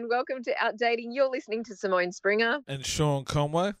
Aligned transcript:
and 0.00 0.08
welcome 0.08 0.42
to 0.42 0.54
Outdating. 0.54 1.08
You're 1.10 1.28
listening 1.28 1.62
to 1.64 1.76
Simone 1.76 2.10
Springer. 2.10 2.60
And 2.66 2.86
Sean 2.86 3.22
Conway. 3.24 3.72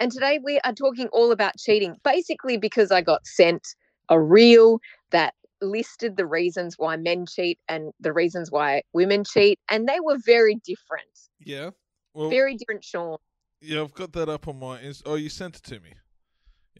And 0.00 0.10
today 0.10 0.40
we 0.42 0.58
are 0.64 0.72
talking 0.72 1.06
all 1.12 1.30
about 1.30 1.56
cheating, 1.58 1.94
basically 2.02 2.56
because 2.56 2.90
I 2.90 3.00
got 3.00 3.24
sent 3.24 3.76
a 4.08 4.20
reel 4.20 4.80
that 5.12 5.34
listed 5.60 6.16
the 6.16 6.26
reasons 6.26 6.74
why 6.76 6.96
men 6.96 7.24
cheat 7.26 7.60
and 7.68 7.92
the 8.00 8.12
reasons 8.12 8.50
why 8.50 8.82
women 8.92 9.22
cheat, 9.22 9.60
and 9.68 9.86
they 9.88 10.00
were 10.00 10.18
very 10.26 10.56
different. 10.56 11.06
Yeah. 11.38 11.70
Well, 12.12 12.28
Very 12.28 12.56
different, 12.56 12.82
Sean. 12.82 13.18
yeah, 13.60 13.82
I've 13.82 13.94
got 13.94 14.12
that 14.14 14.28
up 14.28 14.48
on 14.48 14.58
my. 14.58 14.80
Inst- 14.80 15.04
oh, 15.06 15.14
you 15.14 15.28
sent 15.28 15.54
it 15.54 15.62
to 15.64 15.78
me. 15.78 15.94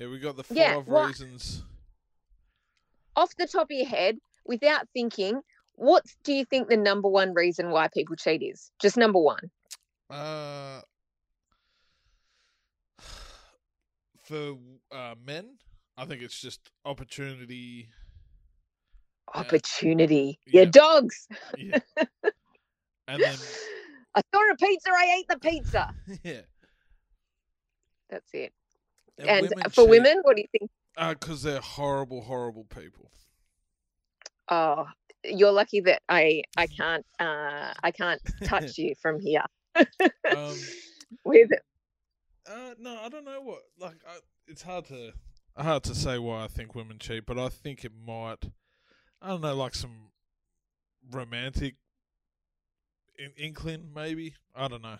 Yeah, 0.00 0.08
we 0.08 0.18
got 0.18 0.36
the 0.36 0.42
five 0.42 0.56
Yeah, 0.56 0.76
what- 0.78 1.06
reasons. 1.06 1.62
Off 3.14 3.36
the 3.36 3.46
top 3.46 3.66
of 3.70 3.70
your 3.70 3.86
head, 3.86 4.18
without 4.44 4.88
thinking, 4.94 5.42
what 5.80 6.04
do 6.24 6.34
you 6.34 6.44
think 6.44 6.68
the 6.68 6.76
number 6.76 7.08
one 7.08 7.32
reason 7.32 7.70
why 7.70 7.88
people 7.88 8.14
cheat 8.14 8.42
is? 8.42 8.70
Just 8.82 8.98
number 8.98 9.18
one. 9.18 9.50
Uh, 10.10 10.82
for 14.22 14.58
uh, 14.92 15.14
men, 15.24 15.56
I 15.96 16.04
think 16.04 16.20
it's 16.20 16.38
just 16.38 16.70
opportunity. 16.84 17.88
Opportunity. 19.34 20.38
Yeah, 20.46 20.62
Yeah. 20.62 20.70
dogs. 20.70 21.26
Yeah. 21.56 21.78
and 23.08 23.22
then, 23.22 23.38
I 24.14 24.20
saw 24.34 24.50
a 24.52 24.56
pizza, 24.56 24.90
I 24.90 25.16
ate 25.18 25.28
the 25.28 25.38
pizza. 25.38 25.94
yeah. 26.22 26.42
That's 28.10 28.34
it. 28.34 28.52
And, 29.16 29.30
And 29.30 29.48
women 29.48 29.70
for 29.70 29.84
cheat, 29.84 29.90
women, 29.90 30.18
what 30.24 30.36
do 30.36 30.42
you 30.42 30.48
think? 30.58 30.70
because 31.18 31.42
they're 31.42 31.60
horrible, 31.60 32.20
horrible 32.20 32.64
people. 32.64 33.10
Oh, 34.50 34.86
you're 35.24 35.52
lucky 35.52 35.80
that 35.80 36.02
I 36.08 36.42
I 36.56 36.66
can't 36.66 37.04
uh 37.18 37.72
I 37.82 37.90
can't 37.90 38.20
touch 38.44 38.78
you 38.78 38.94
from 39.00 39.20
here. 39.20 39.44
Um, 39.76 40.56
With 41.24 41.50
Uh, 42.48 42.74
no, 42.78 43.00
I 43.02 43.08
don't 43.08 43.24
know 43.24 43.40
what. 43.40 43.62
Like, 43.78 43.96
I, 44.08 44.18
it's 44.46 44.62
hard 44.62 44.86
to 44.86 45.12
hard 45.56 45.82
to 45.84 45.94
say 45.94 46.18
why 46.18 46.44
I 46.44 46.48
think 46.48 46.74
women 46.74 46.98
cheat, 46.98 47.26
but 47.26 47.38
I 47.38 47.48
think 47.48 47.84
it 47.84 47.92
might. 48.06 48.50
I 49.20 49.28
don't 49.28 49.42
know, 49.42 49.54
like 49.54 49.74
some 49.74 50.10
romantic 51.10 51.74
in- 53.18 53.32
inkling, 53.36 53.90
maybe. 53.94 54.34
I 54.54 54.68
don't 54.68 54.82
know. 54.82 54.98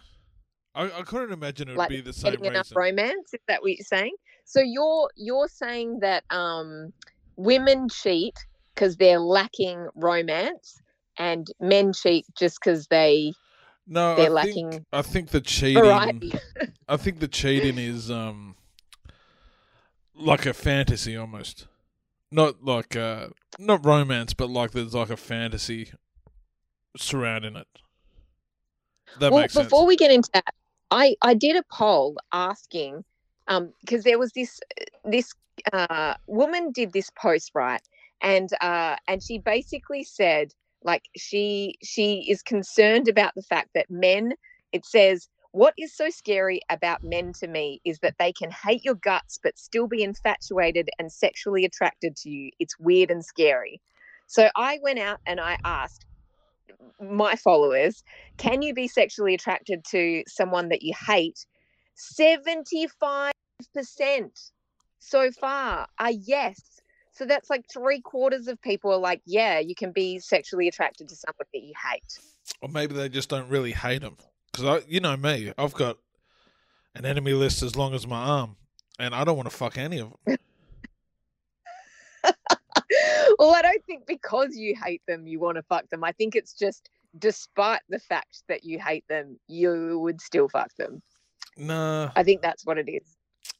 I, 0.75 0.85
I 0.85 1.03
couldn't 1.03 1.33
imagine 1.33 1.69
it 1.69 1.73
would 1.73 1.79
like 1.79 1.89
be 1.89 2.01
the 2.01 2.13
same 2.13 2.33
getting 2.33 2.47
enough 2.47 2.71
reason. 2.71 2.77
romance. 2.77 3.35
Is 3.35 3.41
that 3.49 3.63
what 3.63 3.73
you're 3.73 3.85
saying? 3.85 4.15
So 4.45 4.61
you're 4.61 5.11
you're 5.17 5.49
saying 5.49 6.01
that 6.01 6.25
um 6.31 6.93
women 7.37 7.89
cheat 7.89 8.35
because 8.81 8.97
they're 8.97 9.21
lacking 9.21 9.89
romance, 9.95 10.81
and 11.19 11.47
men 11.61 11.93
cheat 11.93 12.25
just 12.39 12.59
because 12.63 12.87
they 12.87 13.35
no, 13.87 14.17
they're 14.17 14.31
I 14.35 14.43
think 14.45 14.73
lacking 14.73 14.87
I 14.93 15.03
think 15.03 15.29
the 15.31 15.41
cheating. 15.43 15.83
variety. 15.83 16.33
I 16.89 16.97
think 16.97 17.21
the 17.21 17.29
cheating 17.29 17.79
is 17.79 18.11
um 18.11 18.57
like 20.15 20.47
a 20.47 20.55
fantasy 20.55 21.15
almost. 21.17 21.67
Not 22.33 22.65
like 22.65 22.97
uh 22.97 23.29
not 23.59 23.85
romance, 23.85 24.33
but 24.33 24.49
like 24.49 24.71
there's 24.71 24.95
like 24.95 25.11
a 25.11 25.17
fantasy 25.17 25.93
surrounding 26.97 27.57
it. 27.57 27.69
That 29.19 29.31
well, 29.31 29.43
makes 29.43 29.53
sense. 29.53 29.67
before 29.67 29.87
we 29.87 29.97
get 29.97 30.11
into 30.11 30.31
that, 30.33 30.55
I 30.91 31.17
I 31.21 31.35
did 31.35 31.57
a 31.57 31.65
poll 31.71 32.17
asking, 32.33 33.05
um, 33.47 33.75
because 33.81 34.05
there 34.05 34.19
was 34.19 34.33
this 34.33 34.59
this 35.05 35.35
uh 35.73 36.15
woman 36.27 36.73
did 36.73 36.93
this 36.93 37.11
post 37.11 37.51
right, 37.55 37.83
and 38.23 38.51
uh 38.61 38.97
and 39.09 39.23
she 39.23 39.39
basically 39.39 40.05
said 40.05 40.53
like 40.83 41.05
she 41.17 41.77
she 41.83 42.27
is 42.31 42.43
concerned 42.43 43.09
about 43.09 43.35
the 43.35 43.43
fact 43.43 43.71
that 43.75 43.91
men. 43.91 44.35
It 44.73 44.87
says 44.87 45.29
what 45.53 45.75
is 45.77 45.95
so 45.95 46.11
scary 46.11 46.61
about 46.71 47.03
men 47.03 47.33
to 47.41 47.49
me 47.49 47.81
is 47.85 47.99
that 48.01 48.15
they 48.19 48.33
can 48.33 48.51
hate 48.51 48.85
your 48.85 48.95
guts 48.95 49.39
but 49.43 49.59
still 49.59 49.89
be 49.89 50.03
infatuated 50.03 50.89
and 50.99 51.11
sexually 51.11 51.65
attracted 51.65 52.17
to 52.19 52.31
you. 52.31 52.51
It's 52.61 52.79
weird 52.79 53.11
and 53.11 53.25
scary. 53.25 53.81
So 54.29 54.49
I 54.55 54.79
went 54.81 55.01
out 55.01 55.19
and 55.27 55.41
I 55.41 55.59
asked 55.65 56.05
my 57.01 57.35
followers 57.35 58.05
can 58.39 58.63
you 58.63 58.73
be 58.75 58.87
sexually 58.87 59.35
attracted 59.35 59.85
to 59.91 60.23
someone 60.29 60.69
that 60.69 60.83
you 60.83 60.95
hate? 61.07 61.47
75% 61.97 63.33
so 65.01 65.31
far 65.33 65.87
are 65.99 66.11
yes. 66.11 66.80
So 67.21 67.27
that's 67.27 67.51
like 67.51 67.67
three 67.71 68.01
quarters 68.01 68.49
of 68.49 68.59
people 68.63 68.91
are 68.91 68.99
like, 68.99 69.21
yeah, 69.27 69.59
you 69.59 69.75
can 69.75 69.93
be 69.93 70.19
sexually 70.21 70.69
attracted 70.69 71.07
to 71.11 71.15
someone 71.15 71.45
that 71.53 71.61
you 71.61 71.75
hate. 71.93 72.19
or 72.63 72.71
maybe 72.71 72.95
they 72.95 73.11
just 73.11 73.29
don't 73.29 73.47
really 73.51 73.73
hate 73.73 74.01
them. 74.01 74.17
Because 74.51 74.65
I, 74.65 74.87
you 74.89 75.01
know 75.01 75.19
me, 75.19 75.53
I've 75.59 75.75
got 75.75 75.99
an 76.95 77.05
enemy 77.05 77.35
list 77.35 77.63
as 77.63 77.77
long 77.77 77.93
as 77.93 78.07
my 78.07 78.17
arm, 78.17 78.57
and 78.99 79.15
I 79.15 79.25
don't 79.25 79.37
want 79.37 79.51
to 79.51 79.55
fuck 79.55 79.77
any 79.77 79.99
of 79.99 80.15
them. 80.25 80.39
well, 83.39 83.55
I 83.55 83.61
don't 83.61 83.85
think 83.85 84.07
because 84.07 84.57
you 84.57 84.75
hate 84.83 85.03
them, 85.07 85.27
you 85.27 85.41
want 85.41 85.57
to 85.57 85.63
fuck 85.65 85.91
them. 85.91 86.03
I 86.03 86.13
think 86.13 86.35
it's 86.35 86.55
just 86.55 86.89
despite 87.19 87.83
the 87.91 87.99
fact 87.99 88.45
that 88.49 88.65
you 88.65 88.79
hate 88.79 89.05
them, 89.11 89.39
you 89.47 89.99
would 89.99 90.23
still 90.23 90.49
fuck 90.49 90.75
them. 90.79 91.03
Nah, 91.59 92.13
I 92.17 92.23
think 92.23 92.41
that's 92.41 92.65
what 92.65 92.79
it 92.79 92.89
is. 92.89 93.15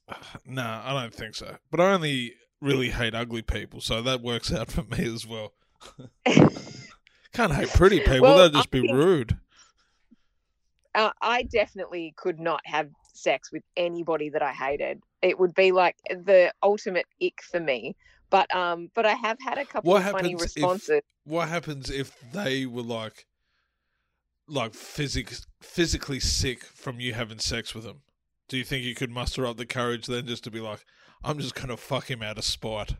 nah, 0.47 0.81
I 0.83 0.99
don't 0.99 1.13
think 1.13 1.35
so. 1.35 1.59
But 1.71 1.81
I 1.81 1.93
only 1.93 2.37
really 2.61 2.91
hate 2.91 3.15
ugly 3.15 3.43
people, 3.43 3.81
so 3.81 4.03
that 4.03 4.21
works 4.23 4.53
out 4.53 4.71
for 4.73 4.83
me 4.85 5.05
as 5.13 5.27
well. 5.27 5.53
Can't 7.33 7.53
hate 7.55 7.71
pretty 7.71 8.01
people; 8.01 8.23
Well, 8.23 8.39
they'll 8.39 8.51
just 8.51 8.69
I 8.75 8.81
be 8.81 8.93
rude. 8.93 9.39
uh, 10.95 11.11
I 11.23 11.45
definitely 11.45 12.13
could 12.17 12.41
not 12.41 12.61
have 12.65 12.91
sex 13.15 13.53
with 13.53 13.63
anybody 13.77 14.29
that 14.31 14.43
I 14.43 14.53
hated. 14.53 15.03
It 15.23 15.39
would 15.39 15.55
be 15.55 15.73
like 15.73 15.97
the 16.09 16.53
ultimate 16.63 17.07
ick 17.23 17.41
for 17.43 17.61
me. 17.61 17.95
But 18.31 18.53
um, 18.55 18.91
but 18.95 19.07
I 19.07 19.15
have 19.15 19.39
had 19.45 19.59
a 19.59 19.65
couple 19.65 19.91
What 19.93 20.03
of 20.05 20.13
funny 20.13 20.31
happens 20.33 20.43
if- 20.43 20.57
responses. 20.57 21.01
What 21.25 21.49
happens 21.49 21.91
if 21.91 22.19
they 22.33 22.67
were 22.67 22.83
like, 22.83 23.27
like 24.49 24.75
physic- 24.75 25.35
physically 25.61 26.19
sick 26.21 26.65
from 26.65 26.99
you 27.01 27.13
having 27.15 27.39
sex 27.39 27.75
with 27.75 27.85
them? 27.85 28.03
Do 28.49 28.57
you 28.57 28.65
think 28.65 28.85
you 28.85 28.95
could 28.97 29.11
muster 29.11 29.47
up 29.47 29.57
the 29.57 29.67
courage 29.67 30.07
then 30.07 30.27
just 30.27 30.43
to 30.45 30.51
be 30.51 30.59
like, 30.61 30.85
I'm 31.23 31.39
just 31.39 31.55
gonna 31.55 31.77
fuck 31.77 32.11
him 32.11 32.23
out 32.23 32.39
of 32.39 32.45
spite? 32.45 32.95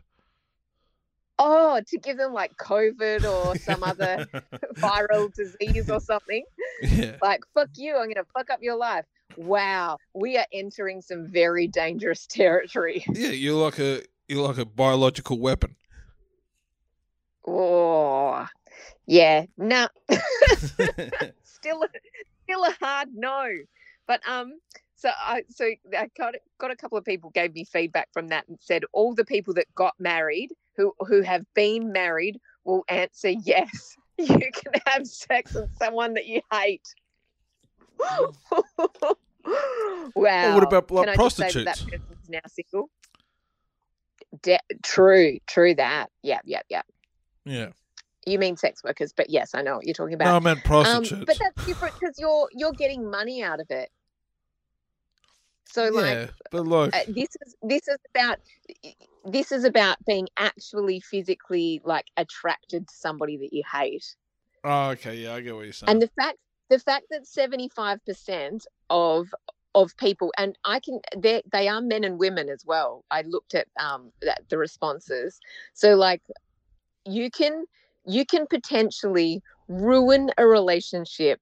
Oh, 1.39 1.81
to 1.87 1.97
give 1.97 2.17
them 2.17 2.33
like 2.33 2.55
COVID 2.57 3.23
or 3.23 3.55
some 3.57 3.83
other 3.83 4.27
viral 4.75 5.33
disease 5.33 5.89
or 5.89 5.99
something. 5.99 6.43
yeah. 6.81 7.15
Like 7.21 7.41
fuck 7.53 7.69
you, 7.75 7.97
I'm 7.97 8.07
gonna 8.09 8.25
fuck 8.33 8.49
up 8.49 8.59
your 8.61 8.77
life. 8.77 9.05
Wow, 9.37 9.97
we 10.13 10.37
are 10.37 10.45
entering 10.51 11.01
some 11.01 11.27
very 11.27 11.67
dangerous 11.67 12.27
territory. 12.27 13.03
Yeah, 13.13 13.29
you're 13.29 13.61
like 13.61 13.79
a 13.79 14.03
you're 14.27 14.47
like 14.47 14.57
a 14.57 14.65
biological 14.65 15.39
weapon. 15.39 15.75
Oh, 17.47 18.45
yeah, 19.07 19.45
no. 19.57 19.87
still 21.43 21.83
a, 21.83 21.87
still 22.43 22.63
a 22.65 22.75
hard 22.79 23.09
no 23.13 23.47
but 24.11 24.21
um 24.27 24.59
so 25.01 25.09
i 25.19 25.43
so 25.49 25.65
i 25.97 26.07
got 26.17 26.35
got 26.59 26.69
a 26.71 26.75
couple 26.75 26.97
of 26.97 27.03
people 27.03 27.31
gave 27.31 27.53
me 27.53 27.63
feedback 27.65 28.07
from 28.13 28.27
that 28.27 28.47
and 28.47 28.57
said 28.61 28.83
all 28.93 29.15
the 29.15 29.25
people 29.25 29.53
that 29.53 29.65
got 29.73 29.93
married 29.99 30.49
who 30.77 30.93
who 30.99 31.21
have 31.21 31.43
been 31.55 31.91
married 31.91 32.39
will 32.65 32.83
answer 32.87 33.29
yes 33.29 33.95
you 34.17 34.27
can 34.27 34.73
have 34.85 35.07
sex 35.07 35.53
with 35.55 35.69
someone 35.77 36.13
that 36.13 36.27
you 36.27 36.41
hate 36.53 36.87
wow 37.99 38.31
Well, 40.13 40.53
what 40.53 40.63
about 40.63 40.91
like 40.91 41.05
Can 41.07 41.09
I 41.19 41.23
just 41.23 41.35
say 41.35 41.45
that 41.45 41.53
prostitutes? 41.53 41.65
that 41.65 41.91
person's 41.91 42.29
now 42.29 42.39
single 42.47 42.89
De- 44.43 44.59
true 44.83 45.39
true 45.47 45.73
that 45.75 46.09
yeah 46.21 46.39
yeah 46.45 46.61
yeah 46.69 46.83
yeah. 47.45 47.69
you 48.27 48.37
mean 48.37 48.55
sex 48.55 48.83
workers 48.83 49.13
but 49.17 49.31
yes 49.31 49.55
i 49.55 49.61
know 49.63 49.77
what 49.77 49.85
you're 49.85 49.95
talking 49.95 50.13
about 50.13 50.25
No, 50.25 50.35
I 50.35 50.39
meant 50.39 50.59
um, 50.59 50.63
prostitutes. 50.63 51.23
but 51.25 51.37
that's 51.39 51.65
different 51.65 51.95
because 51.99 52.15
you're 52.19 52.47
you're 52.53 52.71
getting 52.73 53.09
money 53.09 53.41
out 53.41 53.59
of 53.59 53.67
it. 53.71 53.89
So 55.71 55.89
like 55.89 56.05
yeah, 56.05 56.27
but 56.51 56.67
like, 56.67 56.93
uh, 56.93 56.99
this 57.07 57.29
is 57.45 57.55
this 57.63 57.87
is 57.87 57.97
about 58.13 58.39
this 59.25 59.51
is 59.51 59.63
about 59.63 59.97
being 60.05 60.27
actually 60.37 60.99
physically 60.99 61.81
like 61.85 62.05
attracted 62.17 62.87
to 62.87 62.93
somebody 62.93 63.37
that 63.37 63.53
you 63.53 63.63
hate. 63.71 64.15
oh, 64.65 64.89
okay, 64.89 65.15
yeah, 65.15 65.33
I 65.33 65.41
get 65.41 65.55
what 65.55 65.63
you're 65.63 65.73
saying. 65.73 65.89
And 65.89 66.01
the 66.01 66.09
fact 66.19 66.37
the 66.69 66.79
fact 66.79 67.05
that 67.11 67.25
seventy 67.25 67.69
five 67.69 68.03
percent 68.05 68.67
of 68.89 69.33
of 69.73 69.95
people 69.95 70.33
and 70.37 70.57
I 70.65 70.81
can 70.81 70.99
they 71.17 71.41
they 71.49 71.69
are 71.69 71.81
men 71.81 72.03
and 72.03 72.19
women 72.19 72.49
as 72.49 72.65
well. 72.65 73.05
I 73.09 73.21
looked 73.21 73.55
at 73.55 73.67
um 73.79 74.11
that, 74.21 74.41
the 74.49 74.57
responses. 74.57 75.39
So 75.73 75.95
like 75.95 76.21
you 77.05 77.31
can 77.31 77.63
you 78.05 78.25
can 78.25 78.45
potentially 78.47 79.41
ruin 79.69 80.31
a 80.37 80.45
relationship 80.45 81.39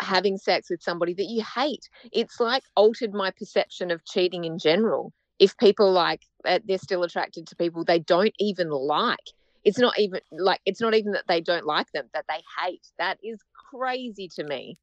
having 0.00 0.36
sex 0.36 0.70
with 0.70 0.82
somebody 0.82 1.14
that 1.14 1.26
you 1.26 1.42
hate. 1.42 1.88
It's 2.12 2.40
like 2.40 2.62
altered 2.76 3.12
my 3.12 3.30
perception 3.30 3.90
of 3.90 4.04
cheating 4.04 4.44
in 4.44 4.58
general. 4.58 5.12
If 5.38 5.56
people 5.56 5.90
like 5.90 6.22
uh, 6.44 6.60
they're 6.66 6.78
still 6.78 7.02
attracted 7.02 7.46
to 7.46 7.56
people 7.56 7.84
they 7.84 7.98
don't 7.98 8.34
even 8.38 8.70
like. 8.70 9.18
It's 9.64 9.78
not 9.78 9.98
even 9.98 10.20
like 10.32 10.60
it's 10.64 10.80
not 10.80 10.94
even 10.94 11.12
that 11.12 11.26
they 11.28 11.40
don't 11.40 11.66
like 11.66 11.90
them 11.92 12.06
that 12.14 12.24
they 12.28 12.42
hate. 12.62 12.86
That 12.98 13.18
is 13.22 13.38
crazy 13.70 14.28
to 14.36 14.44
me. 14.44 14.78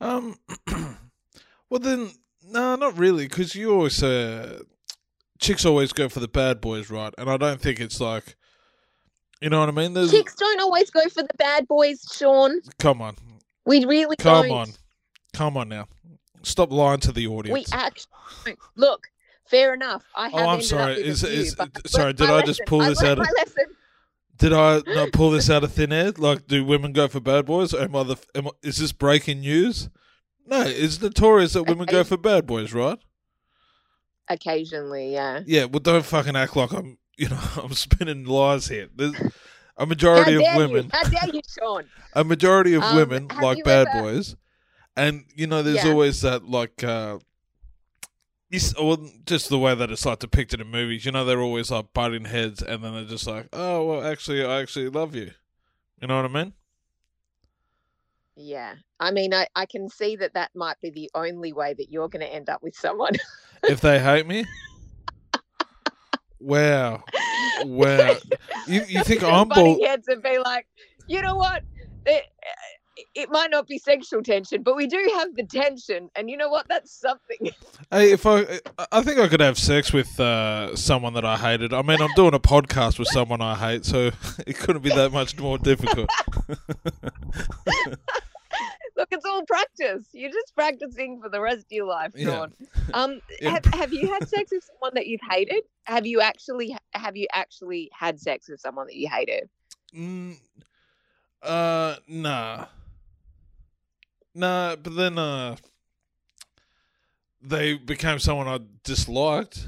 Um, 0.00 0.36
well 1.70 1.80
then, 1.80 2.10
no, 2.46 2.76
not 2.76 2.98
really, 2.98 3.28
because 3.28 3.54
you 3.54 3.72
always 3.72 4.02
uh, 4.02 4.62
chicks 5.38 5.64
always 5.66 5.92
go 5.92 6.08
for 6.08 6.20
the 6.20 6.28
bad 6.28 6.60
boys, 6.60 6.90
right? 6.90 7.12
And 7.18 7.30
I 7.30 7.36
don't 7.36 7.60
think 7.60 7.80
it's 7.80 8.00
like, 8.00 8.36
you 9.40 9.50
know 9.50 9.60
what 9.60 9.68
I 9.68 9.72
mean? 9.72 9.94
There's 9.94 10.10
Chicks 10.10 10.34
don't 10.34 10.60
always 10.60 10.90
go 10.90 11.06
for 11.08 11.22
the 11.22 11.34
bad 11.38 11.66
boys, 11.68 12.02
Sean. 12.12 12.60
come 12.78 13.02
on, 13.02 13.16
We 13.66 13.84
really 13.84 14.16
come 14.16 14.48
don't. 14.48 14.56
on, 14.56 14.68
come 15.32 15.56
on 15.56 15.68
now, 15.68 15.86
stop 16.42 16.72
lying 16.72 17.00
to 17.00 17.12
the 17.12 17.26
audience. 17.26 17.72
We 17.72 17.78
actually 17.78 18.56
look. 18.76 19.06
Fair 19.46 19.74
enough. 19.74 20.04
I 20.14 20.28
oh, 20.32 20.38
have 20.38 20.46
Oh, 20.46 20.48
I'm 20.50 20.62
sorry. 20.62 20.94
Is- 20.94 21.24
is- 21.24 21.56
sorry, 21.86 22.12
did 22.12 22.30
I 22.30 22.42
just 22.42 22.60
pull 22.66 22.82
I 22.82 22.90
this 22.90 23.02
out 23.02 23.18
of- 23.18 23.26
lesson. 23.36 23.64
Did 24.36 24.52
I 24.54 24.80
not 24.86 25.12
pull 25.12 25.32
this 25.32 25.50
out 25.50 25.64
of 25.64 25.72
thin 25.72 25.92
air? 25.92 26.12
Like, 26.16 26.46
do 26.46 26.64
women 26.64 26.92
go 26.92 27.08
for 27.08 27.20
bad 27.20 27.44
boys? 27.46 27.74
Am 27.74 27.94
I 27.94 28.04
the? 28.04 28.16
Am 28.34 28.46
I, 28.46 28.50
is 28.62 28.78
this 28.78 28.92
breaking 28.92 29.40
news? 29.40 29.90
No, 30.46 30.62
it's 30.62 31.02
notorious 31.02 31.52
that 31.52 31.64
women 31.64 31.84
go 31.86 32.04
for 32.04 32.16
bad 32.16 32.46
boys, 32.46 32.72
right? 32.72 32.98
Occasionally, 34.28 35.12
yeah. 35.12 35.40
Yeah. 35.44 35.64
Well, 35.64 35.80
don't 35.80 36.04
fucking 36.04 36.36
act 36.36 36.56
like 36.56 36.72
I'm. 36.72 36.98
You 37.18 37.28
know, 37.28 37.40
I'm 37.62 37.74
spinning 37.74 38.24
lies 38.24 38.68
here. 38.68 38.88
There's 38.94 39.14
a 39.80 39.86
majority 39.86 40.34
of 40.34 40.42
women. 40.56 40.84
You? 40.84 40.90
How 40.92 41.02
dare 41.04 41.34
you, 41.34 41.40
Sean? 41.58 41.84
a 42.12 42.22
majority 42.22 42.74
of 42.74 42.82
Um, 42.84 42.96
women 42.96 43.28
like 43.42 43.64
bad 43.64 43.88
ever- 43.88 44.02
boys, 44.02 44.36
and 44.96 45.24
you 45.34 45.46
know, 45.48 45.62
there's 45.62 45.84
Yeah. 45.84 45.90
always 45.90 46.20
that 46.22 46.44
like, 46.44 46.84
uh, 46.84 47.18
or 48.78 48.98
just 49.26 49.48
the 49.48 49.58
way 49.58 49.74
that 49.74 49.90
it's 49.90 50.04
like 50.04 50.18
depicted 50.18 50.60
in 50.60 50.68
movies. 50.68 51.04
You 51.04 51.12
know, 51.12 51.24
they're 51.24 51.40
always 51.40 51.70
like 51.70 51.92
butting 51.92 52.24
heads, 52.26 52.62
and 52.62 52.82
then 52.84 52.92
they're 52.94 53.04
just 53.04 53.26
like, 53.26 53.48
oh 53.52 53.84
well, 53.86 54.04
actually, 54.04 54.44
I 54.44 54.60
actually 54.60 54.88
love 54.88 55.14
you. 55.16 55.32
You 56.00 56.08
know 56.08 56.16
what 56.22 56.24
I 56.30 56.34
mean? 56.44 56.52
Yeah. 58.36 58.74
I 58.98 59.10
mean, 59.10 59.34
I, 59.34 59.46
I 59.54 59.66
can 59.66 59.88
see 59.90 60.16
that 60.16 60.32
that 60.34 60.50
might 60.54 60.80
be 60.80 60.90
the 60.90 61.10
only 61.14 61.52
way 61.52 61.74
that 61.74 61.90
you're 61.90 62.08
going 62.08 62.24
to 62.26 62.32
end 62.34 62.48
up 62.48 62.62
with 62.62 62.74
someone. 62.74 63.12
if 63.64 63.80
they 63.82 63.98
hate 63.98 64.26
me. 64.26 64.46
Wow, 66.40 67.04
wow! 67.64 68.16
You 68.66 68.82
you 68.88 69.04
think 69.04 69.22
I'm 69.22 69.48
bull? 69.48 69.78
heads 69.84 70.08
and 70.08 70.22
be 70.22 70.38
like, 70.38 70.66
you 71.06 71.20
know 71.20 71.36
what? 71.36 71.62
It, 72.06 72.24
it 73.14 73.30
might 73.30 73.50
not 73.50 73.66
be 73.66 73.78
sexual 73.78 74.22
tension, 74.22 74.62
but 74.62 74.76
we 74.76 74.86
do 74.86 75.10
have 75.16 75.34
the 75.36 75.44
tension, 75.44 76.10
and 76.16 76.28
you 76.30 76.36
know 76.36 76.48
what? 76.48 76.66
That's 76.68 76.92
something. 76.92 77.50
Hey, 77.92 78.12
if 78.12 78.24
I 78.24 78.60
I 78.92 79.02
think 79.02 79.18
I 79.18 79.26
could 79.26 79.40
have 79.40 79.58
sex 79.58 79.92
with 79.92 80.20
uh, 80.20 80.76
someone 80.76 81.14
that 81.14 81.24
I 81.24 81.36
hated. 81.36 81.72
I 81.72 81.82
mean, 81.82 82.00
I'm 82.00 82.12
doing 82.14 82.34
a 82.34 82.38
podcast 82.38 83.00
with 83.00 83.08
someone 83.08 83.40
I 83.40 83.56
hate, 83.56 83.84
so 83.84 84.12
it 84.46 84.56
couldn't 84.58 84.82
be 84.82 84.90
that 84.90 85.10
much 85.10 85.36
more 85.36 85.58
difficult. 85.58 86.08
Look, 89.00 89.08
it's 89.12 89.24
all 89.24 89.46
practice. 89.46 90.06
You're 90.12 90.30
just 90.30 90.54
practicing 90.54 91.22
for 91.22 91.30
the 91.30 91.40
rest 91.40 91.60
of 91.60 91.66
your 91.70 91.86
life, 91.86 92.12
Yeah. 92.14 92.48
Um, 92.92 93.22
Yeah. 93.40 93.52
have, 93.52 93.64
have 93.72 93.92
you 93.94 94.12
had 94.12 94.28
sex 94.28 94.50
with 94.52 94.62
someone 94.62 94.92
that 94.94 95.06
you've 95.06 95.22
hated? 95.28 95.62
Have 95.84 96.04
you 96.04 96.20
actually 96.20 96.76
have 96.92 97.16
you 97.16 97.26
actually 97.32 97.88
had 97.98 98.20
sex 98.20 98.46
with 98.50 98.60
someone 98.60 98.88
that 98.88 98.96
you 98.96 99.08
hated? 99.08 99.48
Mm, 99.94 100.36
uh, 101.42 101.96
nah, 102.08 102.66
nah. 104.34 104.76
But 104.76 104.94
then, 104.94 105.16
uh, 105.18 105.56
they 107.40 107.78
became 107.78 108.18
someone 108.18 108.48
I 108.48 108.58
disliked. 108.84 109.66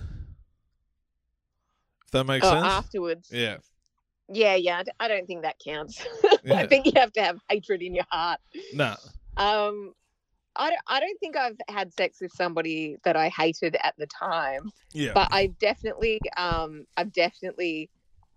If 2.04 2.10
that 2.10 2.24
makes 2.24 2.46
Oh, 2.46 2.50
sense. 2.50 2.66
afterwards. 2.66 3.30
Yeah. 3.32 3.56
Yeah, 4.28 4.56
yeah. 4.56 4.82
I 5.00 5.08
don't 5.08 5.26
think 5.26 5.42
that 5.42 5.56
counts. 5.64 6.04
Yeah. 6.44 6.56
I 6.58 6.66
think 6.66 6.86
you 6.86 6.92
have 6.96 7.12
to 7.12 7.22
have 7.22 7.38
hatred 7.48 7.82
in 7.82 7.94
your 7.94 8.04
heart. 8.10 8.40
Nah. 8.74 8.96
Um, 9.36 9.92
I 10.56 10.68
don't, 10.70 10.80
I 10.86 11.00
don't 11.00 11.18
think 11.18 11.36
I've 11.36 11.56
had 11.68 11.92
sex 11.94 12.20
with 12.20 12.32
somebody 12.32 12.96
that 13.04 13.16
I 13.16 13.28
hated 13.30 13.76
at 13.82 13.94
the 13.96 14.06
time, 14.06 14.70
Yeah. 14.92 15.12
but 15.14 15.28
I've 15.32 15.58
definitely, 15.58 16.20
um, 16.36 16.86
I've 16.96 17.12
definitely 17.12 17.88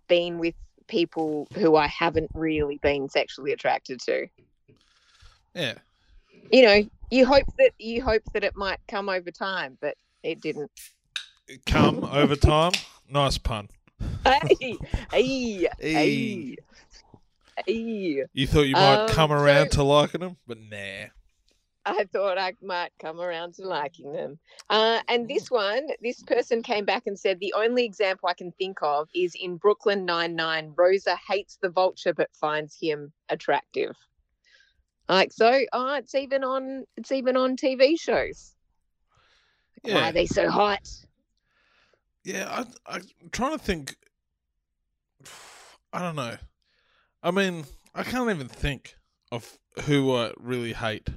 been 0.07 0.38
with 0.39 0.56
people 0.88 1.47
who 1.56 1.75
I 1.75 1.88
haven't 1.88 2.31
really 2.33 2.77
been 2.81 3.09
sexually 3.09 3.51
attracted 3.51 4.00
to. 4.01 4.27
yeah. 5.53 5.74
You 6.51 6.62
know, 6.63 6.89
you 7.12 7.25
hope 7.25 7.45
that 7.57 7.71
you 7.80 8.03
hope 8.03 8.21
that 8.33 8.44
it 8.44 8.56
might 8.56 8.80
come 8.88 9.09
over 9.09 9.31
time, 9.31 9.77
but 9.81 9.95
it 10.24 10.41
didn't. 10.41 10.71
Come 11.65 12.03
over 12.03 12.36
time. 12.36 12.71
Nice 13.09 13.38
pun. 13.38 13.69
Hey, 14.25 14.56
hey, 14.59 14.77
Hey. 15.12 15.69
hey, 15.80 15.80
hey. 15.80 16.56
You 17.67 18.47
thought 18.47 18.61
you 18.61 18.73
might 18.73 19.03
Um, 19.05 19.09
come 19.09 19.29
so- 19.29 19.35
around 19.35 19.71
to 19.71 19.83
liking 19.83 20.21
them, 20.21 20.37
but 20.47 20.57
nah. 20.59 21.07
I 21.87 22.03
thought 22.05 22.39
I 22.39 22.53
might 22.63 22.91
come 22.99 23.21
around 23.21 23.53
to 23.55 23.67
liking 23.67 24.11
them. 24.11 24.39
Uh, 24.71 25.01
and 25.07 25.27
this 25.27 25.51
one, 25.51 25.87
this 26.01 26.23
person 26.23 26.63
came 26.63 26.83
back 26.83 27.03
and 27.05 27.17
said 27.17 27.39
the 27.39 27.53
only 27.55 27.85
example 27.85 28.27
I 28.27 28.33
can 28.33 28.51
think 28.53 28.79
of 28.81 29.07
is 29.13 29.35
in 29.39 29.57
Brooklyn 29.57 30.03
Nine 30.03 30.35
Nine. 30.35 30.73
Rosa 30.75 31.15
hates 31.29 31.59
the 31.61 31.69
vulture 31.69 32.11
but 32.11 32.35
finds 32.35 32.75
him 32.81 33.13
attractive. 33.29 33.95
Like 35.07 35.31
so, 35.31 35.61
oh, 35.73 35.93
it's 35.93 36.15
even 36.15 36.43
on 36.43 36.85
it's 36.97 37.11
even 37.11 37.37
on 37.37 37.55
TV 37.55 37.99
shows. 37.99 38.55
Why 39.83 40.09
are 40.09 40.11
they 40.11 40.25
so 40.25 40.49
hot? 40.49 40.89
Yeah, 42.23 42.65
I, 42.87 42.95
I'm 42.95 43.03
trying 43.31 43.51
to 43.59 43.63
think. 43.63 43.95
I 45.93 45.99
don't 46.01 46.15
know. 46.15 46.35
I 47.25 47.31
mean, 47.31 47.66
I 47.95 48.04
can't 48.04 48.30
even 48.30 48.48
think 48.48 48.98
of 49.31 49.57
who 49.86 50.16
I 50.16 50.31
really 50.38 50.74
hate. 50.74 51.10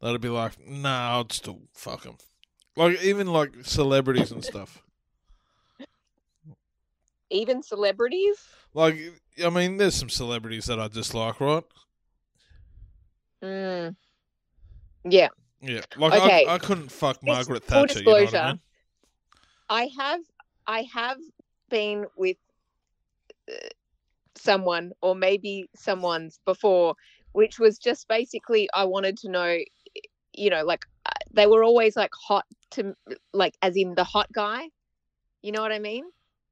That'd 0.00 0.20
be 0.20 0.28
like, 0.28 0.54
nah, 0.68 1.20
I'd 1.20 1.30
still 1.30 1.60
fuck 1.72 2.02
them. 2.02 2.16
Like 2.76 3.00
even 3.04 3.28
like 3.28 3.50
celebrities 3.62 4.32
and 4.32 4.44
stuff. 4.44 4.82
Even 7.30 7.62
celebrities? 7.62 8.36
Like, 8.74 8.98
I 9.42 9.48
mean, 9.48 9.76
there's 9.76 9.94
some 9.94 10.10
celebrities 10.10 10.66
that 10.66 10.80
I 10.80 10.88
dislike, 10.88 11.40
right? 11.40 11.64
Mm. 13.44 13.94
Yeah, 15.04 15.28
Yeah, 15.60 15.82
like 15.96 16.14
Okay. 16.14 16.46
I, 16.46 16.54
I 16.54 16.58
couldn't 16.58 16.90
fuck 16.90 17.22
Margaret 17.22 17.62
full 17.62 17.86
Thatcher. 17.86 18.00
You 18.00 18.06
know 18.06 18.16
I 18.16 18.20
disclosure. 18.24 18.46
mean? 18.48 18.60
I 19.68 19.90
have 19.98 20.20
I 20.66 20.82
have 20.92 21.18
been 21.70 22.06
with 22.16 22.36
uh, 23.48 23.68
someone 24.36 24.92
or 25.02 25.14
maybe 25.14 25.68
someone's 25.74 26.40
before 26.44 26.94
which 27.32 27.58
was 27.58 27.78
just 27.78 28.08
basically 28.08 28.68
I 28.74 28.84
wanted 28.84 29.16
to 29.18 29.28
know 29.28 29.58
you 30.34 30.50
know 30.50 30.64
like 30.64 30.84
uh, 31.06 31.10
they 31.32 31.46
were 31.46 31.64
always 31.64 31.96
like 31.96 32.12
hot 32.14 32.44
to 32.72 32.94
like 33.32 33.56
as 33.62 33.76
in 33.76 33.94
the 33.94 34.04
hot 34.04 34.30
guy. 34.32 34.68
You 35.42 35.52
know 35.52 35.62
what 35.62 35.72
I 35.72 35.78
mean? 35.78 36.04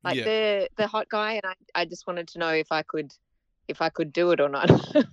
Like 0.02 0.16
yeah. 0.16 0.24
the 0.24 0.68
the 0.76 0.86
hot 0.86 1.08
guy 1.08 1.34
and 1.34 1.44
I, 1.44 1.82
I 1.82 1.84
just 1.84 2.06
wanted 2.06 2.28
to 2.28 2.38
know 2.38 2.48
if 2.48 2.72
I 2.72 2.82
could 2.82 3.12
if 3.68 3.80
I 3.80 3.88
could 3.88 4.12
do 4.12 4.30
it 4.32 4.40
or 4.40 4.48
not. 4.48 4.70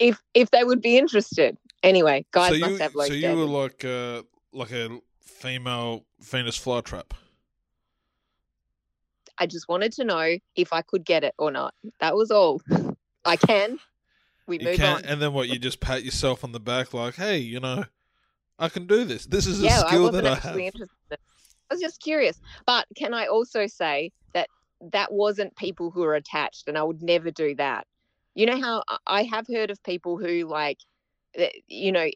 If 0.00 0.20
if 0.32 0.50
they 0.50 0.64
would 0.64 0.80
be 0.80 0.96
interested. 0.96 1.56
Anyway 1.82 2.24
guys 2.32 2.54
so 2.54 2.58
must 2.58 2.72
you, 2.72 2.78
have 2.78 2.94
low 2.94 3.04
so 3.04 3.12
you 3.12 3.36
were 3.36 3.44
like 3.44 3.84
uh 3.84 4.22
like 4.52 4.72
a 4.72 4.98
female 5.20 6.06
Venus 6.20 6.58
flytrap. 6.58 7.10
I 9.38 9.46
just 9.46 9.68
wanted 9.68 9.92
to 9.94 10.04
know 10.04 10.36
if 10.56 10.72
I 10.72 10.82
could 10.82 11.04
get 11.04 11.24
it 11.24 11.34
or 11.38 11.50
not. 11.50 11.74
That 12.00 12.14
was 12.14 12.30
all. 12.30 12.60
I 13.24 13.36
can. 13.36 13.78
We 14.46 14.58
You 14.58 14.66
move 14.66 14.76
can, 14.76 14.96
on. 14.96 15.04
and 15.04 15.22
then 15.22 15.32
what? 15.32 15.48
You 15.48 15.58
just 15.58 15.80
pat 15.80 16.04
yourself 16.04 16.44
on 16.44 16.52
the 16.52 16.60
back, 16.60 16.92
like, 16.92 17.14
"Hey, 17.14 17.38
you 17.38 17.60
know, 17.60 17.84
I 18.58 18.68
can 18.68 18.86
do 18.86 19.04
this. 19.04 19.26
This 19.26 19.46
is 19.46 19.60
a 19.60 19.64
Yeah, 19.64 19.80
I 19.80 19.88
skill 19.88 20.02
wasn't 20.04 20.24
that 20.24 20.32
I 20.32 20.48
have." 20.48 20.60
interested. 20.60 20.88
I 21.10 21.74
was 21.74 21.80
just 21.80 22.00
curious. 22.00 22.40
But 22.66 22.86
can 22.94 23.14
I 23.14 23.26
also 23.26 23.66
say 23.66 24.12
that 24.34 24.48
that 24.92 25.12
wasn't 25.12 25.56
people 25.56 25.90
who 25.90 26.02
are 26.04 26.14
attached, 26.14 26.68
and 26.68 26.76
I 26.76 26.82
would 26.82 27.02
never 27.02 27.30
do 27.30 27.54
that. 27.56 27.86
You 28.34 28.46
know 28.46 28.60
how 28.60 28.84
I- 28.88 28.98
I 29.06 29.22
have 29.24 29.46
heard 29.46 29.70
of 29.70 29.82
people 29.82 30.18
who 30.18 30.46
like, 30.46 30.78
eh, 31.36 31.50
you 31.66 31.90
know, 31.90 32.08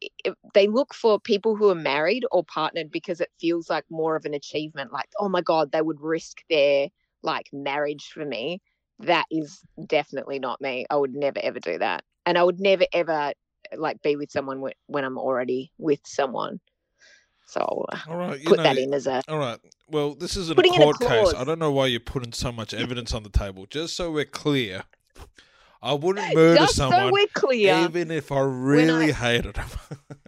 they 0.54 0.68
look 0.68 0.92
for 0.94 1.18
people 1.18 1.56
who 1.56 1.70
are 1.70 1.74
married 1.74 2.24
or 2.30 2.44
partnered 2.44 2.90
because 2.90 3.20
it 3.20 3.32
feels 3.40 3.70
like 3.70 3.84
more 3.90 4.16
of 4.16 4.24
an 4.26 4.34
achievement. 4.34 4.92
Like, 4.92 5.08
oh 5.18 5.28
my 5.28 5.40
god, 5.40 5.72
they 5.72 5.82
would 5.82 6.00
risk 6.00 6.44
their 6.50 6.90
like 7.22 7.48
marriage 7.52 8.08
for 8.12 8.24
me. 8.24 8.60
That 9.00 9.26
is 9.30 9.60
definitely 9.86 10.38
not 10.38 10.60
me. 10.60 10.86
I 10.90 10.96
would 10.96 11.14
never 11.14 11.38
ever 11.42 11.60
do 11.60 11.78
that, 11.78 12.02
and 12.26 12.36
I 12.36 12.42
would 12.42 12.60
never 12.60 12.84
ever 12.92 13.32
like 13.76 14.00
be 14.02 14.16
with 14.16 14.30
someone 14.30 14.62
when 14.86 15.04
I'm 15.04 15.18
already 15.18 15.70
with 15.78 16.00
someone. 16.04 16.60
So 17.46 17.60
I'll, 17.62 17.86
uh, 17.92 17.98
All 18.10 18.16
right, 18.16 18.44
put 18.44 18.58
know. 18.58 18.62
that 18.62 18.76
in 18.76 18.92
as 18.92 19.06
a 19.06 19.22
All 19.28 19.38
right. 19.38 19.58
Well, 19.88 20.14
this 20.14 20.36
isn't 20.36 20.54
Putting 20.54 20.74
a 20.74 20.84
court 20.84 21.00
case. 21.00 21.32
I 21.34 21.44
don't 21.44 21.58
know 21.58 21.72
why 21.72 21.86
you're 21.86 21.98
putting 22.00 22.32
so 22.32 22.52
much 22.52 22.74
evidence 22.84 23.14
on 23.14 23.22
the 23.22 23.30
table. 23.30 23.66
Just 23.66 23.96
so 23.96 24.10
we're 24.10 24.26
clear, 24.26 24.82
I 25.80 25.94
wouldn't 25.94 26.34
murder 26.34 26.56
just 26.56 26.76
so 26.76 26.90
someone 26.90 27.12
we're 27.12 27.26
clear. 27.28 27.78
even 27.84 28.10
if 28.10 28.30
I 28.32 28.40
really 28.40 29.10
I- 29.10 29.12
hated 29.12 29.54
them. 29.54 29.68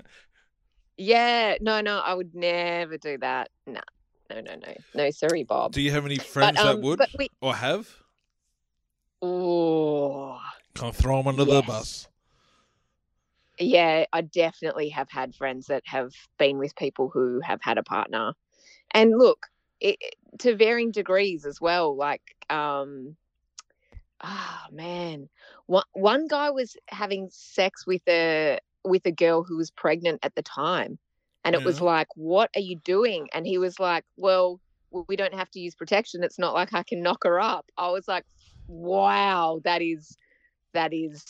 Yeah, 0.97 1.54
no, 1.62 1.80
no, 1.80 1.99
I 1.99 2.12
would 2.12 2.35
never 2.35 2.99
do 2.99 3.16
that. 3.18 3.49
No, 3.66 3.80
no, 4.31 4.41
no, 4.41 4.55
no, 4.55 4.75
no. 4.95 5.11
Sorry, 5.11 5.45
Bob. 5.45 5.73
Do 5.73 5.81
you 5.81 5.91
have 5.91 6.07
any 6.07 6.17
friends 6.17 6.59
but, 6.59 6.67
um, 6.67 6.81
that 6.81 6.87
would 6.87 7.01
we, 7.19 7.29
or 7.41 7.55
have? 7.55 7.89
oh, 9.23 10.41
Can 10.75 10.89
I 10.89 10.91
throw 10.93 11.19
them 11.19 11.29
under 11.29 11.45
the 11.45 11.63
bus? 11.63 12.09
yeah, 13.61 14.05
I 14.13 14.23
definitely 14.23 14.89
have 14.91 15.11
had 15.11 15.35
friends 15.35 15.67
that 15.67 15.83
have 15.87 16.13
been 16.39 16.59
with 16.59 16.75
people 16.77 17.11
who 17.11 17.41
have 17.41 17.61
had 17.63 17.79
a 17.79 17.83
partner. 17.83 18.33
And 18.93 19.17
look, 19.17 19.47
it, 19.81 19.99
to 20.39 20.57
varying 20.57 20.91
degrees 20.91 21.45
as 21.45 21.61
well. 21.61 21.97
Like, 21.97 22.23
um, 22.49 23.17
ah, 24.23 24.67
oh, 24.67 24.75
man, 24.75 25.29
one 25.67 25.85
one 25.93 26.27
guy 26.27 26.51
was 26.51 26.77
having 26.89 27.29
sex 27.31 27.87
with 27.87 28.03
a 28.09 28.59
with 28.85 29.05
a 29.07 29.13
girl 29.13 29.43
who 29.43 29.57
was 29.57 29.71
pregnant 29.71 30.21
at 30.23 30.35
the 30.35 30.43
time, 30.43 30.99
and 31.44 31.54
it 31.54 31.64
was 31.64 31.80
like, 31.80 32.09
"What 32.16 32.50
are 32.54 32.61
you 32.61 32.76
doing?" 32.85 33.28
And 33.32 33.47
he 33.47 33.59
was 33.59 33.78
like, 33.78 34.04
"Well, 34.16 34.61
we 35.09 35.16
don't 35.16 35.35
have 35.35 35.50
to 35.52 35.61
use 35.61 35.75
protection. 35.75 36.23
It's 36.23 36.38
not 36.38 36.54
like 36.54 36.75
I 36.75 36.82
can 36.82 37.02
knock 37.02 37.25
her 37.25 37.40
up." 37.40 37.66
I 37.76 37.90
was 37.90 38.06
like, 38.09 38.25
"Wow, 38.66 39.61
that 39.64 39.82
is 39.82 40.16
that 40.75 40.92
is." 40.92 41.25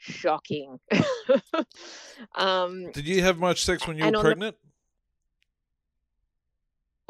shocking 0.00 0.78
um 2.36 2.88
did 2.92 3.04
you 3.04 3.20
have 3.20 3.36
much 3.36 3.64
sex 3.64 3.84
when 3.84 3.98
you 3.98 4.04
were 4.04 4.20
pregnant 4.20 4.54
the- 4.62 4.68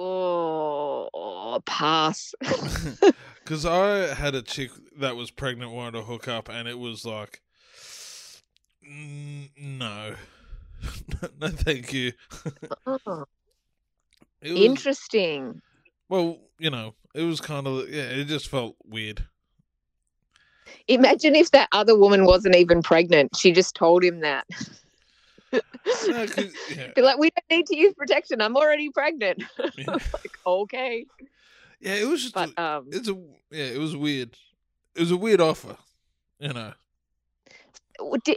Oh, 0.01 1.61
pass. 1.67 2.35
Because 3.45 3.65
I 3.65 4.15
had 4.15 4.35
a 4.35 4.43
chick 4.43 4.71
that 4.99 5.17
was 5.17 5.31
pregnant, 5.31 5.73
wanted 5.73 5.93
to 5.99 6.03
hook 6.03 6.29
up, 6.29 6.51
and 6.51 6.69
it 6.69 6.79
was 6.79 7.07
like, 7.07 7.41
no, 8.83 10.15
no, 11.41 11.49
thank 11.49 11.93
you. 11.93 12.13
oh. 12.87 12.99
was, 14.43 14.53
Interesting. 14.53 15.61
Well, 16.09 16.39
you 16.59 16.71
know, 16.71 16.95
it 17.15 17.23
was 17.23 17.41
kind 17.41 17.67
of 17.67 17.89
yeah, 17.89 18.03
it 18.03 18.27
just 18.27 18.49
felt 18.49 18.77
weird. 18.85 19.25
Imagine 20.87 21.35
if 21.35 21.51
that 21.51 21.69
other 21.73 21.99
woman 21.99 22.25
wasn't 22.25 22.57
even 22.57 22.83
pregnant; 22.83 23.37
she 23.37 23.53
just 23.53 23.75
told 23.75 24.05
him 24.05 24.21
that. 24.21 24.47
no, 25.53 25.61
yeah. 26.07 26.93
Like, 26.97 27.19
we 27.19 27.31
don't 27.31 27.51
need 27.51 27.67
to 27.67 27.77
use 27.77 27.95
protection. 27.95 28.41
I'm 28.41 28.57
already 28.57 28.91
pregnant. 28.91 29.43
Yeah. 29.77 29.93
like, 29.93 30.39
okay. 30.47 31.07
Yeah, 31.81 31.95
it 31.95 32.07
was 32.07 32.23
just. 32.23 32.35
But, 32.35 32.51
a, 32.57 32.63
um, 32.63 32.87
it's 32.91 33.09
a 33.09 33.15
yeah, 33.51 33.65
it 33.65 33.79
was 33.79 33.97
weird. 33.97 34.37
It 34.95 35.01
was 35.01 35.11
a 35.11 35.17
weird 35.17 35.41
offer, 35.41 35.77
you 36.39 36.53
know. 36.53 36.73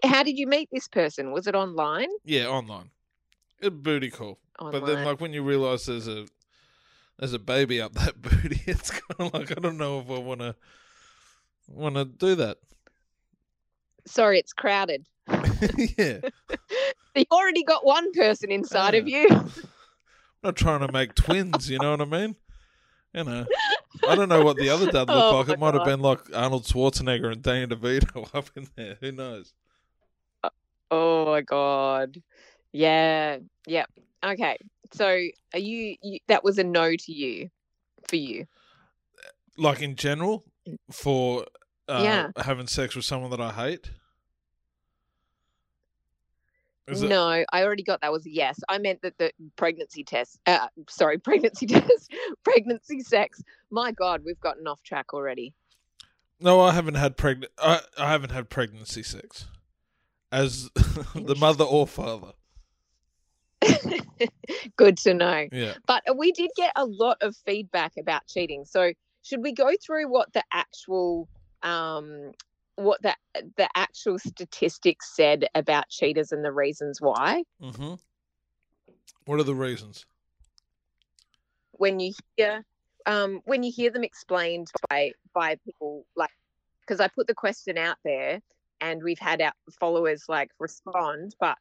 How 0.03 0.23
did 0.23 0.37
you 0.37 0.47
meet 0.47 0.69
this 0.71 0.87
person? 0.87 1.31
Was 1.31 1.47
it 1.47 1.55
online? 1.55 2.09
Yeah, 2.23 2.47
online. 2.47 2.89
A 3.61 3.69
booty 3.69 4.09
call. 4.09 4.39
Online. 4.59 4.79
But 4.79 4.87
then, 4.87 5.05
like, 5.05 5.21
when 5.21 5.33
you 5.33 5.43
realize 5.43 5.85
there's 5.85 6.07
a 6.07 6.25
there's 7.19 7.33
a 7.33 7.39
baby 7.39 7.79
up 7.79 7.93
that 7.93 8.21
booty, 8.21 8.61
it's 8.65 8.91
kind 8.91 9.19
of 9.19 9.33
like 9.33 9.51
I 9.51 9.61
don't 9.61 9.77
know 9.77 9.99
if 9.99 10.09
I 10.09 10.19
want 10.19 10.41
to 10.41 10.55
want 11.67 11.95
to 11.95 12.05
do 12.05 12.35
that. 12.35 12.57
Sorry, 14.05 14.39
it's 14.39 14.53
crowded. 14.53 15.05
yeah. 15.97 16.19
you 17.15 17.25
already 17.31 17.63
got 17.63 17.85
one 17.85 18.11
person 18.13 18.51
inside 18.51 18.95
of 18.95 19.07
you. 19.07 19.27
I'm 19.29 19.51
not 20.43 20.55
trying 20.55 20.85
to 20.85 20.91
make 20.91 21.13
twins, 21.13 21.69
you 21.69 21.77
know 21.77 21.91
what 21.91 22.01
I 22.01 22.05
mean? 22.05 22.35
You 23.13 23.23
know, 23.25 23.45
I 24.07 24.15
don't 24.15 24.29
know 24.29 24.43
what 24.43 24.57
the 24.57 24.69
other 24.69 24.85
dad 24.85 25.07
looked 25.07 25.11
oh 25.11 25.37
like. 25.37 25.49
It 25.49 25.59
might 25.59 25.71
God. 25.71 25.79
have 25.79 25.85
been 25.85 26.01
like 26.01 26.19
Arnold 26.33 26.63
Schwarzenegger 26.63 27.31
and 27.31 27.41
Danny 27.41 27.67
DeVito 27.67 28.29
up 28.35 28.49
in 28.55 28.67
there. 28.75 28.97
Who 29.01 29.11
knows? 29.11 29.53
Uh, 30.43 30.49
oh 30.89 31.25
my 31.25 31.41
God. 31.41 32.21
Yeah. 32.71 33.37
Yep. 33.67 33.89
Okay. 34.23 34.57
So 34.93 35.05
are 35.07 35.59
you, 35.59 35.95
you 36.01 36.19
that 36.27 36.43
was 36.43 36.57
a 36.57 36.63
no 36.63 36.95
to 36.95 37.11
you 37.11 37.49
for 38.07 38.15
you? 38.15 38.45
Like 39.57 39.81
in 39.81 39.95
general 39.95 40.43
for 40.91 41.45
uh, 41.87 42.01
yeah. 42.03 42.43
having 42.43 42.67
sex 42.67 42.95
with 42.95 43.05
someone 43.05 43.31
that 43.31 43.41
I 43.41 43.51
hate? 43.51 43.91
No, 46.87 47.27
I 47.27 47.63
already 47.63 47.83
got 47.83 48.01
that 48.01 48.11
was 48.11 48.25
a 48.25 48.31
yes. 48.31 48.59
I 48.69 48.77
meant 48.77 49.01
that 49.01 49.17
the 49.17 49.31
pregnancy 49.55 50.03
test, 50.03 50.39
uh, 50.45 50.67
sorry, 50.89 51.17
pregnancy 51.19 51.67
test, 51.67 52.13
pregnancy 52.43 53.01
sex. 53.01 53.41
My 53.69 53.91
God, 53.91 54.21
we've 54.25 54.39
gotten 54.39 54.67
off 54.67 54.81
track 54.83 55.13
already. 55.13 55.53
No, 56.39 56.59
I 56.59 56.71
haven't 56.71 56.95
had 56.95 57.17
pregnant. 57.17 57.51
I, 57.59 57.81
I 57.97 58.09
haven't 58.09 58.31
had 58.31 58.49
pregnancy 58.49 59.03
sex 59.03 59.47
as 60.31 60.69
the 61.15 61.35
mother 61.39 61.63
or 61.63 61.85
father. 61.85 62.33
Good 64.75 64.97
to 64.99 65.13
know. 65.13 65.47
Yeah. 65.51 65.73
But 65.85 66.03
we 66.17 66.31
did 66.31 66.49
get 66.55 66.71
a 66.75 66.85
lot 66.85 67.17
of 67.21 67.35
feedback 67.45 67.93
about 67.99 68.25
cheating. 68.27 68.65
So 68.65 68.93
should 69.23 69.43
we 69.43 69.53
go 69.53 69.71
through 69.85 70.09
what 70.09 70.33
the 70.33 70.43
actual 70.51 71.27
um, 71.61 72.31
what 72.83 73.01
the 73.01 73.15
the 73.57 73.69
actual 73.75 74.19
statistics 74.19 75.15
said 75.15 75.47
about 75.55 75.89
cheaters 75.89 76.31
and 76.31 76.43
the 76.43 76.51
reasons 76.51 76.99
why. 77.01 77.43
Mm-hmm. 77.61 77.93
What 79.25 79.39
are 79.39 79.43
the 79.43 79.55
reasons? 79.55 80.05
When 81.71 81.99
you 81.99 82.13
hear 82.35 82.63
um, 83.05 83.41
when 83.45 83.63
you 83.63 83.71
hear 83.71 83.91
them 83.91 84.03
explained 84.03 84.71
by 84.89 85.13
by 85.33 85.57
people 85.65 86.05
like 86.15 86.31
because 86.81 86.99
I 86.99 87.07
put 87.07 87.27
the 87.27 87.35
question 87.35 87.77
out 87.77 87.97
there 88.03 88.41
and 88.81 89.03
we've 89.03 89.19
had 89.19 89.41
our 89.41 89.53
followers 89.79 90.25
like 90.27 90.49
respond, 90.59 91.35
but 91.39 91.57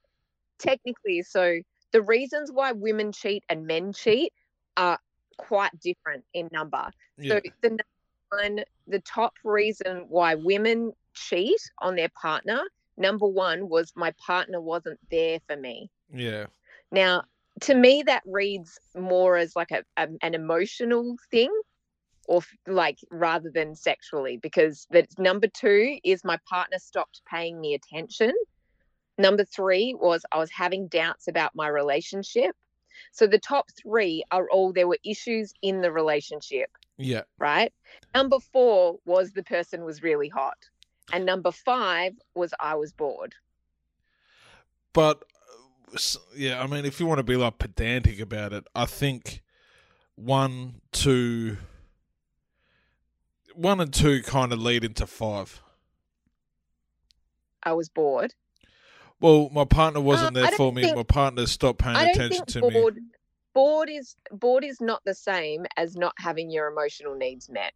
technically, 0.59 1.23
so 1.23 1.61
the 1.93 2.03
reasons 2.03 2.51
why 2.53 2.73
women 2.73 3.13
cheat 3.13 3.45
and 3.49 3.67
men 3.67 3.93
cheat 3.93 4.33
are 4.77 4.99
quite 5.37 5.79
different 5.81 6.25
in 6.35 6.49
number. 6.53 6.91
Yeah. 7.19 7.35
So 7.35 7.41
the 7.63 7.79
one, 8.31 8.65
the 8.87 9.01
top 9.01 9.35
reason 9.45 10.07
why 10.09 10.35
women 10.35 10.93
cheat 11.15 11.61
on 11.81 11.97
their 11.97 12.11
partner, 12.21 12.63
number 12.97 13.27
one 13.27 13.69
was 13.69 13.93
my 13.97 14.13
partner 14.25 14.61
wasn't 14.61 14.99
there 15.11 15.39
for 15.47 15.57
me. 15.57 15.91
Yeah. 16.13 16.47
Now, 16.91 17.25
to 17.63 17.75
me, 17.75 18.03
that 18.07 18.23
reads 18.27 18.79
more 18.97 19.37
as 19.37 19.55
like 19.57 19.71
a, 19.71 19.83
a 19.97 20.09
an 20.23 20.35
emotional 20.35 21.17
thing 21.31 21.53
or 22.27 22.43
like 22.67 22.99
rather 23.11 23.51
than 23.51 23.75
sexually 23.75 24.37
because 24.37 24.87
that 24.91 25.09
number 25.19 25.49
two 25.49 25.99
is 26.05 26.25
my 26.25 26.39
partner 26.49 26.79
stopped 26.79 27.23
paying 27.31 27.61
me 27.61 27.75
attention. 27.75 28.33
Number 29.19 29.45
three 29.45 29.95
was 29.95 30.25
i 30.33 30.39
was 30.39 30.51
having 30.51 30.89
doubts 30.89 31.29
about 31.29 31.55
my 31.55 31.69
relationship. 31.69 32.55
So 33.13 33.27
the 33.27 33.39
top 33.39 33.67
three 33.83 34.25
are 34.31 34.49
all 34.51 34.73
there 34.73 34.89
were 34.89 34.99
issues 35.05 35.53
in 35.63 35.81
the 35.81 35.93
relationship 35.93 36.71
yeah. 37.01 37.23
right? 37.39 37.73
Number 38.15 38.39
four 38.53 38.99
was 39.05 39.33
the 39.33 39.43
person 39.43 39.85
was 39.85 40.03
really 40.03 40.29
hot 40.29 40.59
and 41.13 41.27
number 41.27 41.53
five 41.53 42.15
was 42.35 42.53
I 42.59 42.75
was 42.75 42.93
bored. 42.93 43.35
But 44.93 45.23
yeah, 46.37 46.63
I 46.63 46.67
mean, 46.67 46.85
if 46.85 47.01
you 47.01 47.07
want 47.07 47.19
to 47.19 47.25
be 47.25 47.37
like 47.37 47.59
pedantic 47.59 48.21
about 48.21 48.53
it, 48.53 48.67
I 48.75 48.87
think 48.87 49.43
one, 50.17 50.81
two, 50.93 51.57
one 53.55 53.81
and 53.81 53.93
two 53.93 54.23
kind 54.23 54.53
of 54.53 54.61
lead 54.61 54.85
into 54.85 55.07
five. 55.07 55.63
I 57.63 57.73
was 57.73 57.89
bored. 57.89 58.35
Well, 59.21 59.51
my 59.53 59.65
partner 59.65 60.01
wasn't 60.01 60.37
uh, 60.37 60.41
there 60.41 60.51
for 60.53 60.73
me. 60.73 60.83
Think, 60.83 60.97
my 60.97 61.03
partner 61.03 61.47
stopped 61.47 61.81
paying 61.81 62.11
attention 62.11 62.47
to 62.47 62.61
bored, 62.61 62.97
me. 62.97 63.03
Bored 63.53 63.91
is 63.91 64.17
bored 64.31 64.65
is 64.65 64.81
not 64.81 65.03
the 65.05 65.15
same 65.15 65.67
as 65.77 65.95
not 65.95 66.15
having 66.17 66.51
your 66.51 66.69
emotional 66.69 67.15
needs 67.15 67.51
met 67.51 67.75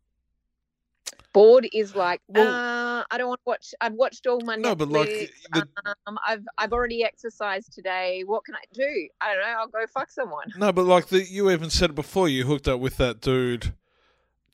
bored 1.35 1.69
is 1.73 1.95
like 1.95 2.23
well, 2.29 2.49
uh, 2.49 3.05
I 3.11 3.19
don't 3.19 3.29
want 3.29 3.41
to 3.41 3.45
watch. 3.47 3.75
I've 3.83 3.93
watched 3.93 4.27
all 4.27 4.41
my 4.41 4.57
no, 4.57 4.75
Netflix. 4.75 4.79
but 4.79 4.89
like 4.89 5.33
the, 5.53 5.67
um, 6.07 6.19
I've 6.27 6.45
I've 6.57 6.73
already 6.73 7.05
exercised 7.05 7.75
today. 7.75 8.23
What 8.25 8.47
can 8.47 8.55
I 8.55 8.63
do? 8.73 9.09
I 9.21 9.35
don't 9.35 9.43
know. 9.43 9.55
I'll 9.59 9.67
go 9.67 9.85
fuck 9.93 10.11
someone. 10.11 10.47
No, 10.57 10.73
but 10.73 10.87
like 10.87 11.09
the, 11.09 11.23
you 11.23 11.51
even 11.51 11.69
said 11.69 11.91
it 11.91 11.97
before. 11.97 12.29
You 12.29 12.47
hooked 12.47 12.69
up 12.69 12.81
with 12.81 12.97
that 12.97 13.21
dude 13.21 13.75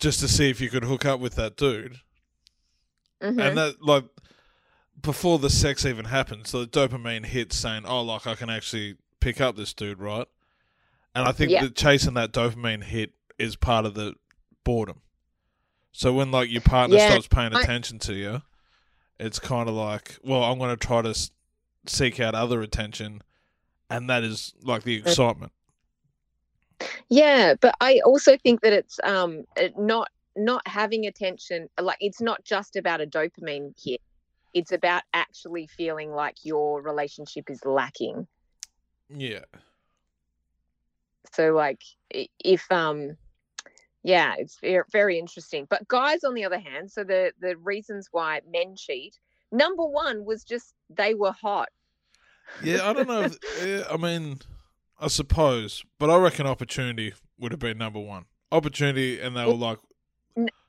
just 0.00 0.18
to 0.20 0.28
see 0.28 0.50
if 0.50 0.60
you 0.60 0.70
could 0.70 0.84
hook 0.84 1.04
up 1.04 1.20
with 1.20 1.36
that 1.36 1.56
dude, 1.56 2.00
mm-hmm. 3.22 3.38
and 3.38 3.56
that 3.56 3.80
like 3.80 4.06
before 5.00 5.38
the 5.38 5.50
sex 5.50 5.86
even 5.86 6.06
happens, 6.06 6.50
so 6.50 6.64
the 6.64 6.66
dopamine 6.66 7.26
hits 7.26 7.56
saying, 7.56 7.84
"Oh, 7.86 8.02
like 8.02 8.26
I 8.26 8.34
can 8.34 8.50
actually 8.50 8.96
pick 9.20 9.40
up 9.40 9.56
this 9.56 9.72
dude," 9.74 10.00
right? 10.00 10.26
And 11.14 11.28
I 11.28 11.32
think 11.32 11.50
yep. 11.50 11.62
that 11.62 11.76
chasing 11.76 12.14
that 12.14 12.32
dopamine 12.32 12.84
hit 12.84 13.12
is 13.38 13.56
part 13.56 13.84
of 13.84 13.94
the 13.94 14.14
boredom. 14.64 15.02
So 15.92 16.12
when 16.12 16.30
like 16.30 16.50
your 16.50 16.60
partner 16.60 16.96
yeah, 16.96 17.10
stops 17.10 17.26
paying 17.26 17.54
attention 17.54 17.98
to 18.00 18.14
you, 18.14 18.42
it's 19.18 19.38
kind 19.38 19.68
of 19.68 19.74
like, 19.74 20.18
well, 20.22 20.44
I'm 20.44 20.58
going 20.58 20.70
to 20.70 20.86
try 20.86 21.02
to 21.02 21.14
seek 21.86 22.20
out 22.20 22.34
other 22.34 22.62
attention, 22.62 23.22
and 23.88 24.08
that 24.08 24.22
is 24.22 24.54
like 24.62 24.84
the 24.84 24.94
excitement. 24.96 25.52
Yeah, 27.08 27.54
but 27.60 27.74
I 27.80 28.00
also 28.04 28.36
think 28.36 28.60
that 28.62 28.72
it's 28.72 28.98
um 29.02 29.44
not 29.76 30.08
not 30.36 30.66
having 30.66 31.06
attention. 31.06 31.68
Like 31.78 31.98
it's 32.00 32.20
not 32.20 32.44
just 32.44 32.76
about 32.76 33.00
a 33.00 33.06
dopamine 33.06 33.74
hit. 33.82 34.00
It's 34.54 34.72
about 34.72 35.02
actually 35.12 35.66
feeling 35.66 36.12
like 36.12 36.36
your 36.44 36.82
relationship 36.82 37.50
is 37.50 37.64
lacking. 37.64 38.26
Yeah. 39.08 39.44
So 41.32 41.52
like 41.52 41.82
if 42.10 42.70
um 42.70 43.16
yeah, 44.02 44.34
it's 44.38 44.58
very, 44.92 45.18
interesting. 45.18 45.66
But 45.68 45.86
guys, 45.88 46.24
on 46.24 46.34
the 46.34 46.44
other 46.44 46.58
hand, 46.58 46.90
so 46.90 47.04
the 47.04 47.32
the 47.40 47.56
reasons 47.56 48.08
why 48.12 48.40
men 48.50 48.74
cheat, 48.76 49.18
number 49.52 49.84
one 49.84 50.24
was 50.24 50.44
just 50.44 50.74
they 50.88 51.14
were 51.14 51.32
hot. 51.32 51.68
Yeah, 52.64 52.88
I 52.88 52.92
don't 52.92 53.06
know. 53.08 53.22
If, 53.22 53.38
yeah, 53.64 53.82
I 53.90 53.96
mean, 53.96 54.40
I 54.98 55.08
suppose, 55.08 55.84
but 55.98 56.10
I 56.10 56.16
reckon 56.16 56.46
opportunity 56.46 57.14
would 57.38 57.52
have 57.52 57.60
been 57.60 57.78
number 57.78 58.00
one. 58.00 58.24
Opportunity, 58.52 59.20
and 59.20 59.36
they 59.36 59.44
were 59.44 59.52
like 59.54 59.78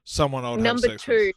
someone 0.04 0.44
I 0.46 0.52
would 0.52 0.60
number 0.62 0.90
have 0.90 1.00
sex 1.00 1.04
two 1.04 1.12
with. 1.28 1.36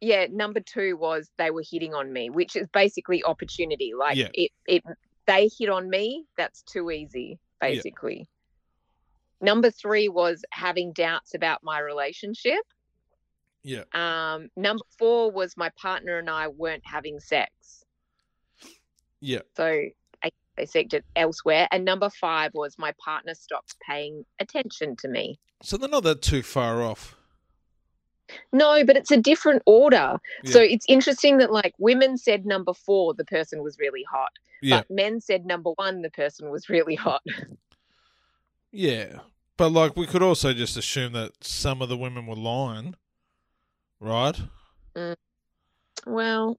yeah 0.00 0.26
number 0.30 0.60
two 0.60 0.96
was 0.96 1.30
they 1.38 1.50
were 1.50 1.62
hitting 1.68 1.94
on 1.94 2.12
me 2.12 2.28
which 2.28 2.56
is 2.56 2.66
basically 2.72 3.22
opportunity 3.22 3.92
like 3.96 4.16
Yeah. 4.16 4.28
it 4.34 4.50
it 4.66 4.82
they 5.26 5.48
hit 5.56 5.68
on 5.68 5.88
me 5.88 6.24
that's 6.36 6.62
too 6.62 6.90
easy 6.90 7.38
Yeah. 7.62 7.82
Number 9.42 9.70
three 9.70 10.08
was 10.08 10.42
having 10.52 10.92
doubts 10.92 11.34
about 11.34 11.60
my 11.62 11.78
relationship. 11.80 12.62
Yeah, 13.64 13.82
um 13.92 14.48
number 14.56 14.84
four 14.98 15.30
was 15.30 15.56
my 15.56 15.70
partner 15.80 16.18
and 16.18 16.28
i 16.30 16.48
weren't 16.48 16.82
having 16.84 17.20
sex. 17.20 17.84
Yeah, 19.20 19.40
so 19.56 19.66
I, 20.24 20.30
they 20.56 20.64
seeked 20.64 20.94
it 20.94 21.04
elsewhere. 21.14 21.68
And 21.70 21.84
number 21.84 22.10
five 22.10 22.52
was 22.54 22.76
my 22.78 22.92
partner 23.04 23.34
stopped 23.34 23.76
paying 23.86 24.24
attention 24.40 24.96
to 24.96 25.08
me. 25.08 25.38
So 25.62 25.76
they're 25.76 25.88
not 25.88 26.02
that 26.02 26.22
too 26.22 26.42
far 26.42 26.82
off. 26.82 27.14
no 28.52 28.84
but 28.84 28.96
it's 28.96 29.12
a 29.12 29.16
different 29.16 29.62
order. 29.66 30.18
So 30.44 30.60
it's 30.60 30.86
interesting 30.88 31.38
that 31.38 31.52
like 31.52 31.74
women 31.78 32.16
said 32.18 32.44
number 32.44 32.74
four 32.74 33.14
the 33.14 33.24
person 33.24 33.62
was 33.62 33.78
really 33.78 34.04
hot. 34.10 34.32
Yeah, 34.60 34.78
but 34.78 34.90
men 34.90 35.20
said 35.20 35.44
number 35.46 35.70
one 35.76 36.02
the 36.02 36.10
person 36.10 36.50
was 36.50 36.68
really 36.68 36.96
hot. 36.96 37.22
Yeah, 38.72 39.18
but 39.56 39.70
like 39.70 39.96
we 39.96 40.06
could 40.06 40.22
also 40.22 40.52
just 40.52 40.76
assume 40.76 41.12
that 41.12 41.32
some 41.42 41.82
of 41.82 41.88
the 41.88 41.96
women 41.96 42.26
were 42.26 42.36
lying, 42.36 42.94
right? 44.00 44.40
well 46.06 46.58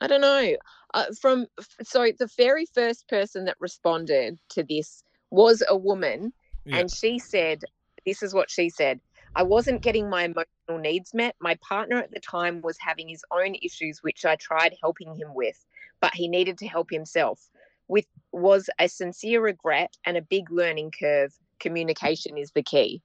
i 0.00 0.06
don't 0.06 0.20
know 0.20 0.56
uh, 0.94 1.04
from 1.20 1.46
so 1.82 2.10
the 2.18 2.28
very 2.36 2.64
first 2.72 3.08
person 3.08 3.44
that 3.44 3.56
responded 3.60 4.38
to 4.48 4.62
this 4.62 5.02
was 5.30 5.62
a 5.68 5.76
woman 5.76 6.32
Yeah. 6.64 6.78
and 6.78 6.90
she 6.90 7.18
said 7.18 7.62
this 8.06 8.22
is 8.22 8.32
what 8.32 8.50
she 8.50 8.70
said 8.70 9.00
i 9.34 9.42
wasn't 9.42 9.82
getting 9.82 10.08
my 10.08 10.22
emotional 10.24 10.78
needs 10.80 11.12
met 11.12 11.34
my 11.40 11.56
partner 11.56 11.96
at 11.98 12.12
the 12.12 12.20
time 12.20 12.60
was 12.62 12.78
having 12.78 13.08
his 13.08 13.24
own 13.32 13.56
issues 13.60 14.02
which 14.02 14.24
i 14.24 14.36
tried 14.36 14.76
helping 14.80 15.14
him 15.16 15.34
with 15.34 15.64
but 16.00 16.14
he 16.14 16.28
needed 16.28 16.56
to 16.58 16.68
help 16.68 16.88
himself 16.90 17.50
with 17.88 18.06
was 18.32 18.70
a 18.78 18.88
sincere 18.88 19.42
regret 19.42 19.96
and 20.06 20.16
a 20.16 20.22
big 20.22 20.50
learning 20.50 20.92
curve 20.92 21.34
communication 21.60 22.36
is 22.36 22.50
the 22.54 22.62
key. 22.62 23.02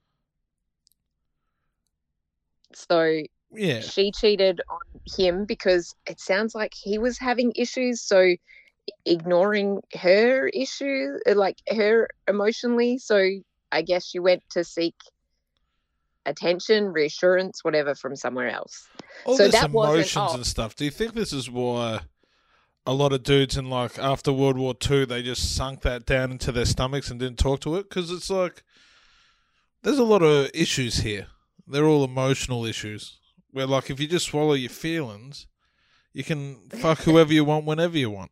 So 2.74 3.22
Yeah, 3.52 3.82
she 3.82 4.12
cheated 4.12 4.62
on 4.70 5.02
him 5.18 5.46
because 5.46 5.96
it 6.08 6.20
sounds 6.20 6.56
like 6.56 6.74
he 6.74 6.98
was 6.98 7.18
having 7.20 7.54
issues 7.56 8.02
so 8.02 8.36
ignoring 9.06 9.82
her 9.94 10.48
issue 10.48 11.18
uh, 11.28 11.36
like 11.36 11.58
her 11.70 12.08
emotionally. 12.28 12.98
So 12.98 13.30
i 13.72 13.82
guess 13.82 14.06
she 14.06 14.20
went 14.20 14.44
to 14.52 14.64
seek 14.64 14.94
attention 16.26 16.86
reassurance 16.86 17.64
whatever 17.64 17.96
from 17.96 18.16
somewhere 18.16 18.50
else. 18.50 18.88
All 19.26 19.38
So 19.38 19.44
this 19.44 19.54
that 19.54 19.72
wasn't 19.72 20.16
emotions 20.16 20.34
and 20.34 20.46
stuff. 20.46 20.76
Do 20.76 20.86
you 20.86 20.92
think 20.92 21.14
this 21.14 21.34
is 21.34 21.50
why 21.50 22.02
a 22.86 22.94
lot 22.94 23.14
of 23.14 23.24
dudes 23.24 23.58
in 23.58 23.70
like 23.70 23.98
after 23.98 24.32
World 24.32 24.58
War 24.58 24.74
Two 24.74 25.06
they 25.06 25.22
just 25.22 25.56
sunk 25.56 25.82
that 25.82 26.06
down 26.06 26.32
into 26.32 26.52
their 26.52 26.66
stomachs 26.66 27.10
and 27.10 27.20
didn't 27.20 27.40
talk 27.40 27.62
to 27.62 27.76
it? 27.76 27.90
Because 27.90 28.12
it's 28.12 28.30
like 28.30 28.64
there's 29.84 30.00
a 30.00 30.04
lot 30.04 30.24
of 30.24 30.50
issues 30.54 30.98
here. 30.98 31.28
They're 31.68 31.86
all 31.86 32.04
emotional 32.04 32.66
issues. 32.66 33.20
Where 33.52 33.68
like 33.68 33.90
if 33.90 34.00
you 34.00 34.08
just 34.08 34.28
swallow 34.28 34.54
your 34.54 34.70
feelings, 34.70 35.48
you 36.14 36.24
can 36.24 36.70
fuck 36.70 37.00
whoever 37.04 37.34
you 37.34 37.46
want 37.46 37.66
whenever 37.66 37.98
you 37.98 38.10
want. 38.10 38.32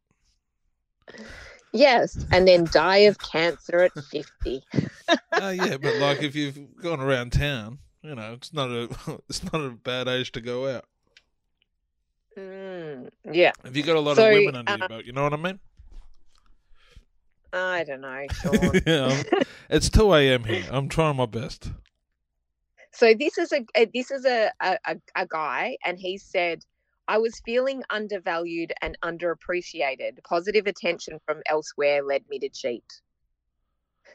yes 1.73 2.25
and 2.31 2.47
then 2.47 2.65
die 2.71 2.97
of 3.09 3.17
cancer 3.17 3.79
at 3.79 3.91
50 4.11 4.63
uh, 5.41 5.49
yeah, 5.55 5.77
but 5.77 5.95
like 5.97 6.21
if 6.21 6.35
you've 6.35 6.75
gone 6.81 6.99
around 6.99 7.31
town, 7.31 7.79
you 8.01 8.15
know, 8.15 8.33
it's 8.33 8.53
not 8.53 8.69
a 8.69 8.89
it's 9.29 9.43
not 9.51 9.61
a 9.61 9.69
bad 9.69 10.07
age 10.07 10.31
to 10.33 10.41
go 10.41 10.67
out. 10.73 10.85
Mm, 12.37 13.09
yeah 13.31 13.51
If 13.65 13.75
you 13.75 13.83
got 13.83 13.95
a 13.97 13.99
lot 13.99 14.15
So, 14.15 14.25
of 14.25 14.31
women 14.31 14.55
under 14.55 14.71
uh, 14.71 14.77
your 14.77 14.87
belt, 14.87 15.05
you 15.05 15.11
know 15.13 15.23
what 15.23 15.33
I 15.33 15.37
mean? 15.37 15.59
i 17.53 17.83
don't 17.83 18.01
know 18.01 18.27
Sean. 18.33 18.81
yeah, 18.87 19.23
it's 19.69 19.89
two 19.89 20.13
a.m. 20.13 20.45
here. 20.45 20.63
I'm 20.69 20.87
trying 20.87 21.17
my 21.17 21.25
best. 21.25 21.69
So 22.93 23.13
this 23.13 23.37
is 23.37 23.51
a, 23.51 23.65
a 23.75 23.85
this 23.93 24.11
is 24.11 24.25
a, 24.25 24.51
a 24.61 24.77
a- 24.85 25.01
a 25.15 25.27
guy, 25.27 25.77
and 25.85 25.99
he 25.99 26.17
said, 26.17 26.63
"I 27.09 27.17
was 27.17 27.41
feeling 27.45 27.83
undervalued 27.89 28.71
and 28.81 28.97
underappreciated. 29.03 30.23
Positive 30.23 30.65
attention 30.67 31.19
from 31.25 31.41
elsewhere 31.47 32.03
led 32.03 32.23
me 32.29 32.39
to 32.39 32.49
cheat." 32.49 32.85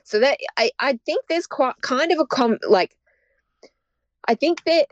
So 0.04 0.18
that 0.20 0.38
I 0.56 0.70
I 0.78 0.98
think 1.04 1.24
there's 1.28 1.46
quite 1.46 1.74
kind 1.82 2.12
of 2.12 2.18
a 2.18 2.26
com 2.26 2.58
like. 2.66 2.96
I 4.28 4.34
think 4.34 4.64
that 4.64 4.88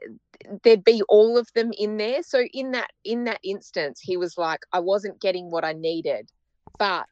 there'd 0.63 0.85
be 0.85 1.03
all 1.09 1.39
of 1.39 1.49
them 1.55 1.73
in 1.79 1.97
there. 1.97 2.23
So 2.23 2.45
in 2.53 2.73
that 2.73 2.91
in 3.05 3.25
that 3.25 3.41
instance, 3.45 4.01
he 4.01 4.17
was 4.17 4.37
like, 4.39 4.61
"I 4.73 4.81
wasn't 4.81 5.21
getting 5.21 5.51
what 5.51 5.65
I 5.65 5.73
needed," 5.73 6.31
but 6.79 7.09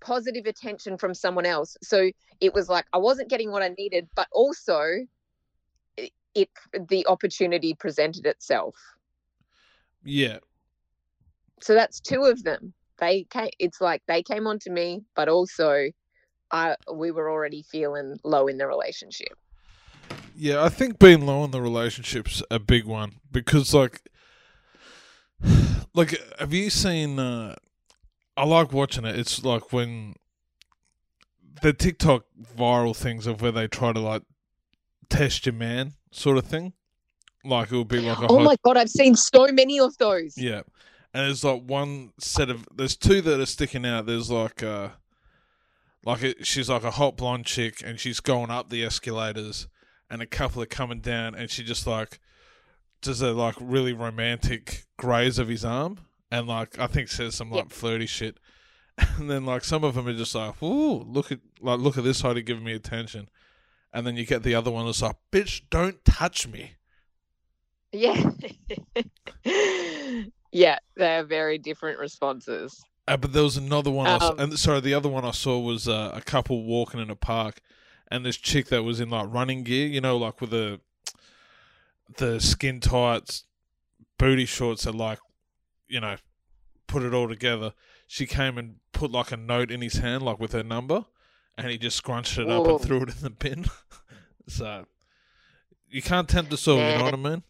positive 0.00 0.46
attention 0.46 0.98
from 0.98 1.14
someone 1.14 1.46
else. 1.46 1.76
So 1.82 2.10
it 2.40 2.54
was 2.54 2.68
like 2.68 2.86
I 2.92 2.98
wasn't 2.98 3.30
getting 3.30 3.50
what 3.50 3.62
I 3.62 3.68
needed, 3.78 4.08
but 4.16 4.28
also 4.32 5.06
it 6.34 6.48
the 6.88 7.06
opportunity 7.06 7.74
presented 7.74 8.26
itself. 8.26 8.76
Yeah, 10.04 10.38
So 11.60 11.74
that's 11.74 12.00
two 12.00 12.24
of 12.24 12.42
them. 12.42 12.72
They 12.98 13.24
came. 13.24 13.50
It's 13.58 13.80
like 13.80 14.02
they 14.06 14.22
came 14.22 14.46
on 14.46 14.58
to 14.60 14.70
me, 14.70 15.02
but 15.14 15.28
also, 15.28 15.90
I 16.50 16.76
we 16.92 17.10
were 17.10 17.30
already 17.30 17.62
feeling 17.62 18.18
low 18.24 18.46
in 18.46 18.58
the 18.58 18.66
relationship. 18.66 19.36
Yeah. 20.40 20.64
I 20.64 20.68
think 20.68 20.98
being 20.98 21.26
low 21.26 21.44
in 21.44 21.50
the 21.50 21.60
relationship's 21.60 22.42
a 22.50 22.58
big 22.58 22.84
one 22.84 23.16
because, 23.30 23.74
like, 23.74 24.02
like, 25.94 26.16
have 26.38 26.52
you 26.52 26.70
seen? 26.70 27.18
Uh, 27.18 27.56
I 28.36 28.44
like 28.44 28.72
watching 28.72 29.04
it. 29.04 29.18
It's 29.18 29.44
like 29.44 29.72
when 29.72 30.14
the 31.60 31.72
TikTok 31.72 32.24
viral 32.56 32.96
things 32.96 33.26
of 33.26 33.42
where 33.42 33.52
they 33.52 33.68
try 33.68 33.92
to 33.92 34.00
like 34.00 34.22
test 35.10 35.46
your 35.46 35.54
man, 35.54 35.92
sort 36.10 36.38
of 36.38 36.46
thing. 36.46 36.72
Like 37.44 37.70
it 37.70 37.76
would 37.76 37.88
be 37.88 38.00
like 38.00 38.18
a 38.18 38.26
Oh 38.28 38.40
my 38.40 38.56
god, 38.64 38.76
I've 38.76 38.90
seen 38.90 39.16
so 39.16 39.46
many 39.48 39.78
of 39.78 39.96
those. 39.98 40.36
Yeah. 40.36 40.62
And 41.12 41.26
there's 41.26 41.44
like 41.44 41.62
one 41.62 42.12
set 42.18 42.50
of 42.50 42.66
there's 42.74 42.96
two 42.96 43.20
that 43.22 43.40
are 43.40 43.46
sticking 43.46 43.84
out. 43.84 44.06
There's 44.06 44.30
like 44.30 44.62
uh 44.62 44.90
like 46.04 46.22
it, 46.22 46.46
she's 46.46 46.68
like 46.68 46.84
a 46.84 46.92
hot 46.92 47.16
blonde 47.16 47.46
chick 47.46 47.82
and 47.84 47.98
she's 47.98 48.20
going 48.20 48.50
up 48.50 48.70
the 48.70 48.84
escalators 48.84 49.68
and 50.10 50.20
a 50.20 50.26
couple 50.26 50.62
are 50.62 50.66
coming 50.66 51.00
down 51.00 51.34
and 51.34 51.50
she 51.50 51.62
just 51.62 51.86
like 51.86 52.18
does 53.00 53.22
a 53.22 53.32
like 53.32 53.54
really 53.60 53.92
romantic 53.92 54.84
graze 54.96 55.38
of 55.38 55.48
his 55.48 55.64
arm 55.64 55.98
and 56.30 56.46
like 56.46 56.78
I 56.78 56.86
think 56.86 57.08
says 57.08 57.34
some 57.34 57.50
like 57.50 57.70
flirty 57.70 58.06
shit. 58.06 58.38
And 59.16 59.30
then 59.30 59.46
like 59.46 59.64
some 59.64 59.82
of 59.82 59.94
them 59.94 60.06
are 60.08 60.12
just 60.12 60.34
like, 60.34 60.62
"Ooh, 60.62 61.02
look 61.04 61.32
at 61.32 61.38
like 61.62 61.78
look 61.80 61.96
at 61.96 62.04
this 62.04 62.20
height 62.20 62.44
giving 62.44 62.64
me 62.64 62.74
attention." 62.74 63.30
And 63.94 64.06
then 64.06 64.14
you 64.14 64.26
get 64.26 64.42
the 64.42 64.54
other 64.54 64.70
one 64.70 64.84
that's 64.84 65.00
like, 65.00 65.16
"Bitch, 65.32 65.62
don't 65.70 66.04
touch 66.04 66.46
me." 66.46 66.72
Yeah. 67.92 68.30
yeah, 70.52 70.78
they're 70.96 71.24
very 71.24 71.56
different 71.56 71.98
responses. 71.98 72.78
Uh, 73.08 73.16
but 73.16 73.32
there 73.32 73.42
was 73.42 73.56
another 73.56 73.90
one. 73.90 74.06
I 74.06 74.16
Um, 74.16 74.38
and 74.38 74.58
sorry, 74.58 74.80
the 74.80 74.92
other 74.92 75.08
one 75.08 75.24
I 75.24 75.30
saw 75.30 75.58
was 75.58 75.88
uh, 75.88 76.12
a 76.14 76.20
couple 76.20 76.64
walking 76.64 77.00
in 77.00 77.08
a 77.08 77.16
park, 77.16 77.60
and 78.10 78.24
this 78.24 78.36
chick 78.36 78.66
that 78.68 78.82
was 78.82 79.00
in 79.00 79.10
like 79.10 79.26
running 79.30 79.62
gear, 79.62 79.86
you 79.86 80.00
know, 80.00 80.16
like 80.16 80.40
with 80.40 80.50
the 80.50 80.80
the 82.16 82.40
skin 82.40 82.80
tights, 82.80 83.44
booty 84.18 84.44
shorts 84.44 84.84
that 84.84 84.94
like, 84.94 85.18
you 85.88 86.00
know, 86.00 86.16
put 86.86 87.02
it 87.02 87.14
all 87.14 87.28
together. 87.28 87.72
She 88.06 88.26
came 88.26 88.58
and 88.58 88.76
put 88.92 89.12
like 89.12 89.30
a 89.32 89.36
note 89.36 89.70
in 89.70 89.80
his 89.80 89.94
hand, 89.94 90.24
like 90.24 90.40
with 90.40 90.52
her 90.52 90.64
number, 90.64 91.04
and 91.56 91.68
he 91.68 91.78
just 91.78 91.96
scrunched 91.96 92.36
it 92.38 92.48
up 92.48 92.66
and 92.66 92.80
threw 92.80 93.02
it 93.02 93.10
in 93.10 93.22
the 93.22 93.30
bin. 93.30 93.66
so 94.48 94.86
you 95.88 96.02
can't 96.02 96.28
tempt 96.28 96.52
us 96.52 96.66
all, 96.66 96.76
you 96.76 96.98
know 96.98 97.04
what 97.04 97.14
I 97.14 97.16
mean? 97.16 97.42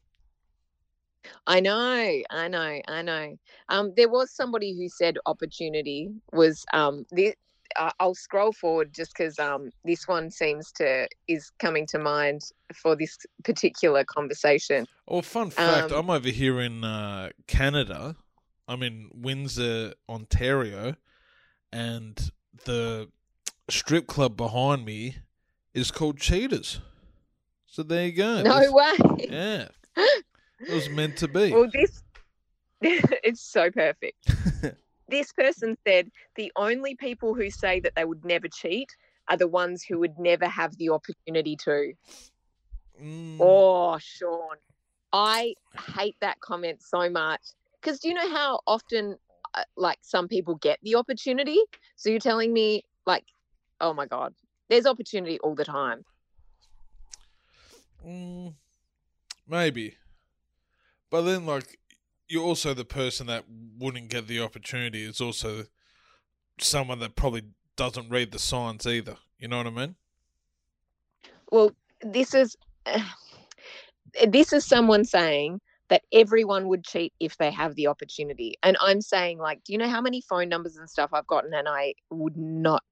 I 1.46 1.60
know, 1.60 2.22
I 2.30 2.48
know, 2.48 2.80
I 2.88 3.02
know. 3.02 3.36
Um, 3.68 3.92
there 3.96 4.08
was 4.08 4.30
somebody 4.30 4.76
who 4.76 4.88
said 4.88 5.16
opportunity 5.26 6.10
was 6.32 6.64
um 6.72 7.06
the. 7.10 7.34
Uh, 7.76 7.90
I'll 8.00 8.14
scroll 8.14 8.52
forward 8.52 8.92
just 8.94 9.12
because 9.16 9.38
um 9.38 9.70
this 9.84 10.06
one 10.08 10.30
seems 10.30 10.72
to 10.72 11.08
is 11.28 11.50
coming 11.58 11.86
to 11.88 11.98
mind 11.98 12.42
for 12.74 12.96
this 12.96 13.18
particular 13.44 14.04
conversation. 14.04 14.86
Well, 15.06 15.22
fun 15.22 15.50
fact, 15.50 15.92
Um, 15.92 15.98
I'm 15.98 16.10
over 16.10 16.28
here 16.28 16.60
in 16.60 16.84
uh, 16.84 17.30
Canada. 17.46 18.16
I'm 18.68 18.82
in 18.82 19.08
Windsor, 19.12 19.94
Ontario, 20.08 20.94
and 21.72 22.30
the 22.64 23.08
strip 23.68 24.06
club 24.06 24.36
behind 24.36 24.84
me 24.84 25.16
is 25.74 25.90
called 25.90 26.18
Cheetahs. 26.18 26.80
So 27.66 27.82
there 27.82 28.06
you 28.06 28.12
go. 28.12 28.42
No 28.42 28.60
This- 28.60 28.70
way. 28.72 29.26
Yeah. 29.30 29.68
It 30.62 30.74
was 30.74 30.90
meant 30.90 31.16
to 31.16 31.26
be. 31.28 31.52
Well, 31.52 31.70
this 31.72 32.02
it's 32.82 33.40
so 33.40 33.70
perfect. 33.70 34.30
this 35.10 35.32
person 35.32 35.76
said 35.86 36.10
the 36.36 36.52
only 36.56 36.94
people 36.96 37.34
who 37.34 37.50
say 37.50 37.80
that 37.80 37.94
they 37.96 38.04
would 38.04 38.24
never 38.24 38.48
cheat 38.48 38.88
are 39.28 39.36
the 39.36 39.48
ones 39.48 39.84
who 39.84 39.98
would 40.00 40.18
never 40.18 40.46
have 40.46 40.76
the 40.78 40.90
opportunity 40.90 41.56
to. 41.64 41.94
Mm, 43.00 43.40
Oh, 43.40 43.98
Sean, 44.00 44.56
I 45.12 45.54
hate 45.94 46.16
that 46.20 46.40
comment 46.40 46.82
so 46.82 47.08
much 47.10 47.42
because 47.80 48.00
do 48.00 48.08
you 48.08 48.14
know 48.14 48.30
how 48.30 48.60
often, 48.66 49.16
uh, 49.54 49.64
like, 49.76 49.98
some 50.02 50.28
people 50.28 50.56
get 50.56 50.78
the 50.82 50.96
opportunity? 50.96 51.58
So 51.96 52.10
you're 52.10 52.20
telling 52.20 52.52
me, 52.52 52.84
like, 53.06 53.24
oh 53.80 53.94
my 53.94 54.06
God, 54.06 54.34
there's 54.68 54.86
opportunity 54.86 55.38
all 55.40 55.54
the 55.54 55.64
time. 55.64 56.04
mm, 58.06 58.54
maybe, 59.48 59.96
but 61.10 61.22
then 61.22 61.46
like 61.46 61.79
you're 62.30 62.44
also 62.44 62.72
the 62.72 62.84
person 62.84 63.26
that 63.26 63.44
wouldn't 63.78 64.08
get 64.08 64.28
the 64.28 64.40
opportunity. 64.40 65.02
Is 65.04 65.20
also 65.20 65.64
someone 66.58 67.00
that 67.00 67.16
probably 67.16 67.42
doesn't 67.76 68.08
read 68.08 68.30
the 68.30 68.38
signs 68.38 68.86
either. 68.86 69.16
You 69.38 69.48
know 69.48 69.58
what 69.58 69.66
I 69.66 69.70
mean? 69.70 69.96
Well, 71.50 71.72
this 72.00 72.32
is 72.32 72.56
this 74.28 74.52
is 74.52 74.64
someone 74.64 75.04
saying 75.04 75.60
that 75.88 76.02
everyone 76.12 76.68
would 76.68 76.84
cheat 76.84 77.12
if 77.18 77.36
they 77.36 77.50
have 77.50 77.74
the 77.74 77.88
opportunity, 77.88 78.54
and 78.62 78.76
I'm 78.80 79.00
saying, 79.00 79.38
like, 79.38 79.64
do 79.64 79.72
you 79.72 79.78
know 79.78 79.88
how 79.88 80.00
many 80.00 80.20
phone 80.20 80.48
numbers 80.48 80.76
and 80.76 80.88
stuff 80.88 81.10
I've 81.12 81.26
gotten, 81.26 81.52
and 81.52 81.68
I 81.68 81.94
would 82.10 82.36
not, 82.36 82.84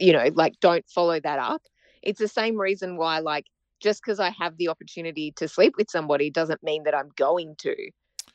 you 0.00 0.12
know, 0.12 0.28
like, 0.34 0.58
don't 0.60 0.84
follow 0.88 1.20
that 1.20 1.38
up. 1.38 1.62
It's 2.02 2.18
the 2.18 2.26
same 2.26 2.60
reason 2.60 2.96
why, 2.96 3.20
like, 3.20 3.46
just 3.80 4.02
because 4.02 4.18
I 4.18 4.30
have 4.30 4.56
the 4.56 4.68
opportunity 4.68 5.30
to 5.36 5.46
sleep 5.46 5.74
with 5.76 5.88
somebody 5.88 6.30
doesn't 6.30 6.64
mean 6.64 6.82
that 6.82 6.96
I'm 6.96 7.10
going 7.16 7.54
to. 7.58 7.76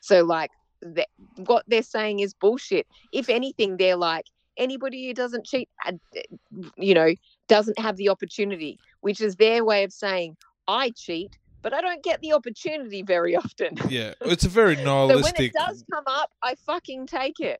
So, 0.01 0.23
like, 0.23 0.51
th- 0.95 1.07
what 1.37 1.63
they're 1.67 1.83
saying 1.83 2.19
is 2.19 2.33
bullshit. 2.33 2.87
If 3.11 3.29
anything, 3.29 3.77
they're 3.77 3.95
like 3.95 4.25
anybody 4.57 5.07
who 5.07 5.13
doesn't 5.13 5.45
cheat, 5.45 5.69
uh, 5.85 5.93
you 6.77 6.93
know, 6.93 7.13
doesn't 7.47 7.79
have 7.79 7.95
the 7.97 8.09
opportunity, 8.09 8.79
which 9.01 9.21
is 9.21 9.35
their 9.35 9.63
way 9.63 9.83
of 9.83 9.93
saying 9.93 10.35
I 10.67 10.91
cheat, 10.91 11.37
but 11.61 11.73
I 11.73 11.81
don't 11.81 12.03
get 12.03 12.21
the 12.21 12.33
opportunity 12.33 13.03
very 13.03 13.35
often. 13.35 13.75
Yeah, 13.89 14.13
it's 14.21 14.45
a 14.45 14.49
very 14.49 14.75
nihilistic. 14.75 15.17
so 15.17 15.23
when 15.23 15.45
it 15.45 15.53
does 15.53 15.83
come 15.91 16.03
up, 16.07 16.31
I 16.43 16.55
fucking 16.65 17.07
take 17.07 17.39
it. 17.39 17.59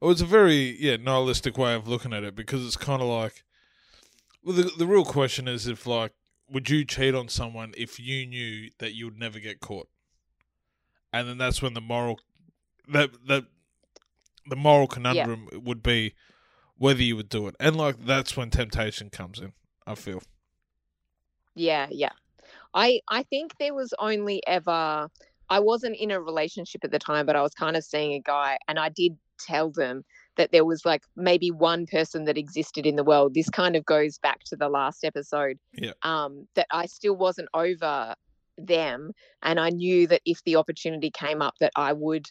Well, 0.00 0.10
it's 0.10 0.20
a 0.20 0.26
very 0.26 0.76
yeah 0.80 0.96
nihilistic 0.96 1.58
way 1.58 1.74
of 1.74 1.86
looking 1.88 2.12
at 2.12 2.24
it 2.24 2.34
because 2.34 2.64
it's 2.64 2.76
kind 2.76 3.02
of 3.02 3.08
like, 3.08 3.44
well, 4.42 4.56
the 4.56 4.70
the 4.78 4.86
real 4.86 5.04
question 5.04 5.48
is 5.48 5.66
if 5.66 5.86
like, 5.86 6.12
would 6.48 6.70
you 6.70 6.84
cheat 6.84 7.14
on 7.14 7.28
someone 7.28 7.74
if 7.76 8.00
you 8.00 8.26
knew 8.26 8.70
that 8.78 8.94
you 8.94 9.06
would 9.06 9.18
never 9.18 9.38
get 9.38 9.60
caught? 9.60 9.88
And 11.12 11.28
then 11.28 11.38
that's 11.38 11.60
when 11.60 11.74
the 11.74 11.80
moral, 11.80 12.20
that 12.88 13.10
that, 13.26 13.44
the 14.48 14.56
moral 14.56 14.86
conundrum 14.86 15.48
would 15.52 15.82
be 15.82 16.14
whether 16.76 17.02
you 17.02 17.16
would 17.16 17.28
do 17.28 17.46
it, 17.46 17.54
and 17.60 17.76
like 17.76 18.06
that's 18.06 18.36
when 18.36 18.50
temptation 18.50 19.10
comes 19.10 19.38
in. 19.38 19.52
I 19.86 19.94
feel. 19.94 20.22
Yeah, 21.54 21.88
yeah. 21.90 22.12
I 22.74 23.00
I 23.08 23.22
think 23.24 23.56
there 23.58 23.74
was 23.74 23.92
only 23.98 24.42
ever 24.46 25.08
I 25.48 25.60
wasn't 25.60 25.96
in 25.96 26.10
a 26.10 26.20
relationship 26.20 26.84
at 26.84 26.92
the 26.92 26.98
time, 26.98 27.26
but 27.26 27.36
I 27.36 27.42
was 27.42 27.54
kind 27.54 27.76
of 27.76 27.84
seeing 27.84 28.14
a 28.14 28.20
guy 28.20 28.58
and 28.68 28.78
I 28.78 28.88
did 28.88 29.16
tell 29.38 29.70
them 29.70 30.04
that 30.36 30.52
there 30.52 30.64
was 30.64 30.84
like 30.84 31.02
maybe 31.16 31.50
one 31.50 31.86
person 31.86 32.24
that 32.24 32.38
existed 32.38 32.86
in 32.86 32.96
the 32.96 33.04
world. 33.04 33.34
This 33.34 33.50
kind 33.50 33.74
of 33.74 33.84
goes 33.84 34.18
back 34.18 34.40
to 34.44 34.56
the 34.56 34.68
last 34.68 35.04
episode. 35.04 35.58
Yeah. 35.74 35.92
Um, 36.02 36.46
that 36.54 36.68
I 36.70 36.86
still 36.86 37.16
wasn't 37.16 37.48
over 37.52 38.14
them 38.66 39.12
and 39.42 39.58
I 39.60 39.70
knew 39.70 40.06
that 40.08 40.22
if 40.24 40.42
the 40.44 40.56
opportunity 40.56 41.10
came 41.10 41.42
up 41.42 41.54
that 41.60 41.72
I 41.76 41.92
would 41.92 42.26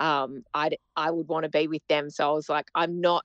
um 0.00 0.42
I'd 0.54 0.76
I 0.96 1.10
would 1.10 1.28
want 1.28 1.44
to 1.44 1.48
be 1.48 1.66
with 1.68 1.86
them. 1.88 2.10
So 2.10 2.30
I 2.30 2.32
was 2.32 2.48
like, 2.48 2.66
I'm 2.74 3.00
not 3.00 3.24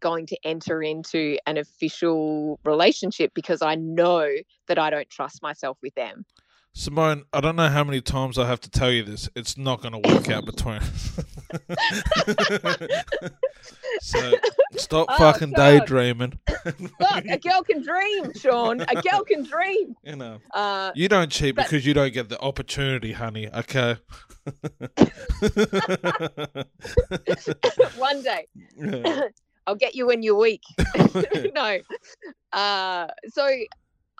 going 0.00 0.26
to 0.26 0.36
enter 0.44 0.82
into 0.82 1.38
an 1.46 1.58
official 1.58 2.58
relationship 2.64 3.32
because 3.34 3.62
I 3.62 3.74
know 3.74 4.26
that 4.66 4.78
I 4.78 4.90
don't 4.90 5.08
trust 5.10 5.42
myself 5.42 5.78
with 5.82 5.94
them. 5.94 6.24
Simone, 6.72 7.24
I 7.32 7.40
don't 7.40 7.56
know 7.56 7.68
how 7.68 7.82
many 7.82 8.00
times 8.00 8.38
I 8.38 8.46
have 8.46 8.60
to 8.60 8.70
tell 8.70 8.92
you 8.92 9.02
this. 9.02 9.28
It's 9.34 9.58
not 9.58 9.82
going 9.82 10.00
to 10.00 10.08
work 10.14 10.30
out 10.30 10.46
between 10.46 10.76
us. 10.76 11.20
so 14.00 14.32
stop 14.76 15.06
Oh, 15.10 15.16
fucking 15.18 15.50
God. 15.52 15.80
daydreaming. 15.80 16.38
Look, 16.64 17.24
a 17.28 17.38
girl 17.38 17.62
can 17.64 17.82
dream, 17.82 18.32
Sean. 18.34 18.80
A 18.82 19.02
girl 19.02 19.24
can 19.24 19.42
dream. 19.42 19.96
you 20.04 20.14
know, 20.16 20.38
Uh, 20.52 20.92
you 20.94 21.08
don't 21.08 21.30
cheat 21.30 21.56
But- 21.56 21.64
because 21.66 21.84
you 21.84 21.92
don't 21.92 22.12
get 22.12 22.28
the 22.28 22.38
opportunity, 22.40 23.12
honey. 23.12 23.48
Okay. 23.52 23.96
one 27.96 28.22
day 28.22 28.46
Yeah. 28.76 29.22
I'll 29.66 29.74
get 29.74 29.94
you 29.96 30.06
when 30.06 30.22
you're 30.22 30.38
weak. 30.38 30.62
no. 31.54 31.80
Uh, 32.52 33.08
so 33.28 33.48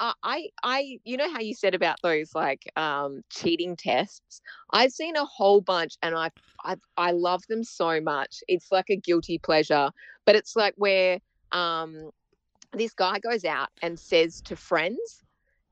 I, 0.00 0.48
I, 0.62 0.98
you 1.04 1.16
know 1.16 1.30
how 1.30 1.40
you 1.40 1.54
said 1.54 1.74
about 1.74 1.96
those 2.02 2.34
like 2.34 2.70
um, 2.76 3.22
cheating 3.30 3.76
tests. 3.76 4.40
I've 4.72 4.92
seen 4.92 5.16
a 5.16 5.24
whole 5.24 5.60
bunch, 5.60 5.96
and 6.02 6.14
I, 6.14 6.30
I, 6.64 6.76
I 6.96 7.10
love 7.12 7.42
them 7.48 7.62
so 7.62 8.00
much. 8.00 8.42
It's 8.48 8.72
like 8.72 8.86
a 8.88 8.96
guilty 8.96 9.38
pleasure, 9.38 9.90
but 10.24 10.36
it's 10.36 10.56
like 10.56 10.74
where 10.76 11.18
um, 11.52 12.10
this 12.72 12.92
guy 12.94 13.18
goes 13.18 13.44
out 13.44 13.68
and 13.82 13.98
says 13.98 14.40
to 14.42 14.56
friends. 14.56 15.22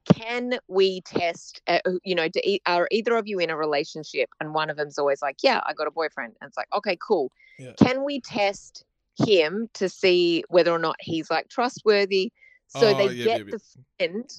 Can 0.04 0.58
we 0.68 1.02
test? 1.02 1.60
Uh, 1.66 1.80
you 2.02 2.14
know, 2.14 2.28
do, 2.28 2.40
are 2.66 2.88
either 2.90 3.16
of 3.16 3.26
you 3.26 3.38
in 3.40 3.50
a 3.50 3.56
relationship? 3.56 4.30
And 4.40 4.54
one 4.54 4.70
of 4.70 4.78
them's 4.78 4.98
always 4.98 5.20
like, 5.20 5.36
"Yeah, 5.42 5.60
I 5.66 5.74
got 5.74 5.86
a 5.86 5.90
boyfriend." 5.90 6.34
And 6.40 6.48
it's 6.48 6.56
like, 6.56 6.68
"Okay, 6.74 6.96
cool. 7.06 7.30
Yeah. 7.58 7.72
Can 7.78 8.04
we 8.04 8.20
test 8.22 8.86
him 9.26 9.68
to 9.74 9.88
see 9.88 10.44
whether 10.48 10.70
or 10.70 10.78
not 10.78 10.96
he's 11.00 11.30
like 11.30 11.48
trustworthy. 11.48 12.32
So 12.68 12.94
Oh, 12.94 12.94
they 12.94 13.10
yeah, 13.10 13.24
get 13.24 13.42
yeah, 13.44 13.44
the 13.50 13.60
friend. 13.98 14.30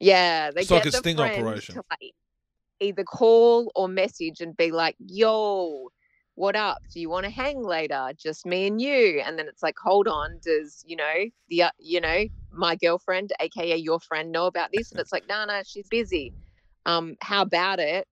Yeah, 0.00 0.50
they 0.52 0.64
It's 0.64 0.70
get 0.70 0.86
like 0.86 0.86
a 0.86 0.92
the 0.92 1.02
sting 1.02 1.18
friend 1.18 1.46
operation. 1.46 1.74
to 1.74 1.82
like 1.90 2.14
either 2.80 3.04
call 3.04 3.72
or 3.76 3.88
message 3.88 4.40
and 4.40 4.56
be 4.56 4.72
like, 4.72 4.96
"Yo, 5.00 5.90
what 6.36 6.56
up? 6.56 6.78
Do 6.92 7.00
you 7.00 7.10
want 7.10 7.24
to 7.26 7.30
hang 7.30 7.62
later? 7.62 8.12
Just 8.18 8.46
me 8.46 8.66
and 8.66 8.80
you." 8.80 9.22
And 9.24 9.38
then 9.38 9.48
it's 9.48 9.62
like, 9.62 9.76
"Hold 9.82 10.08
on, 10.08 10.40
does 10.44 10.84
you 10.86 10.96
know 10.96 11.26
the 11.48 11.64
uh, 11.64 11.70
you 11.78 12.00
know 12.00 12.26
my 12.52 12.76
girlfriend, 12.76 13.32
aka 13.40 13.76
your 13.76 14.00
friend, 14.00 14.32
know 14.32 14.46
about 14.46 14.70
this?" 14.72 14.92
And 14.92 15.00
it's 15.00 15.12
like, 15.12 15.24
"No, 15.28 15.44
no, 15.46 15.62
she's 15.64 15.88
busy." 15.88 16.34
Um, 16.86 17.16
how 17.22 17.42
about 17.42 17.80
it? 17.80 18.06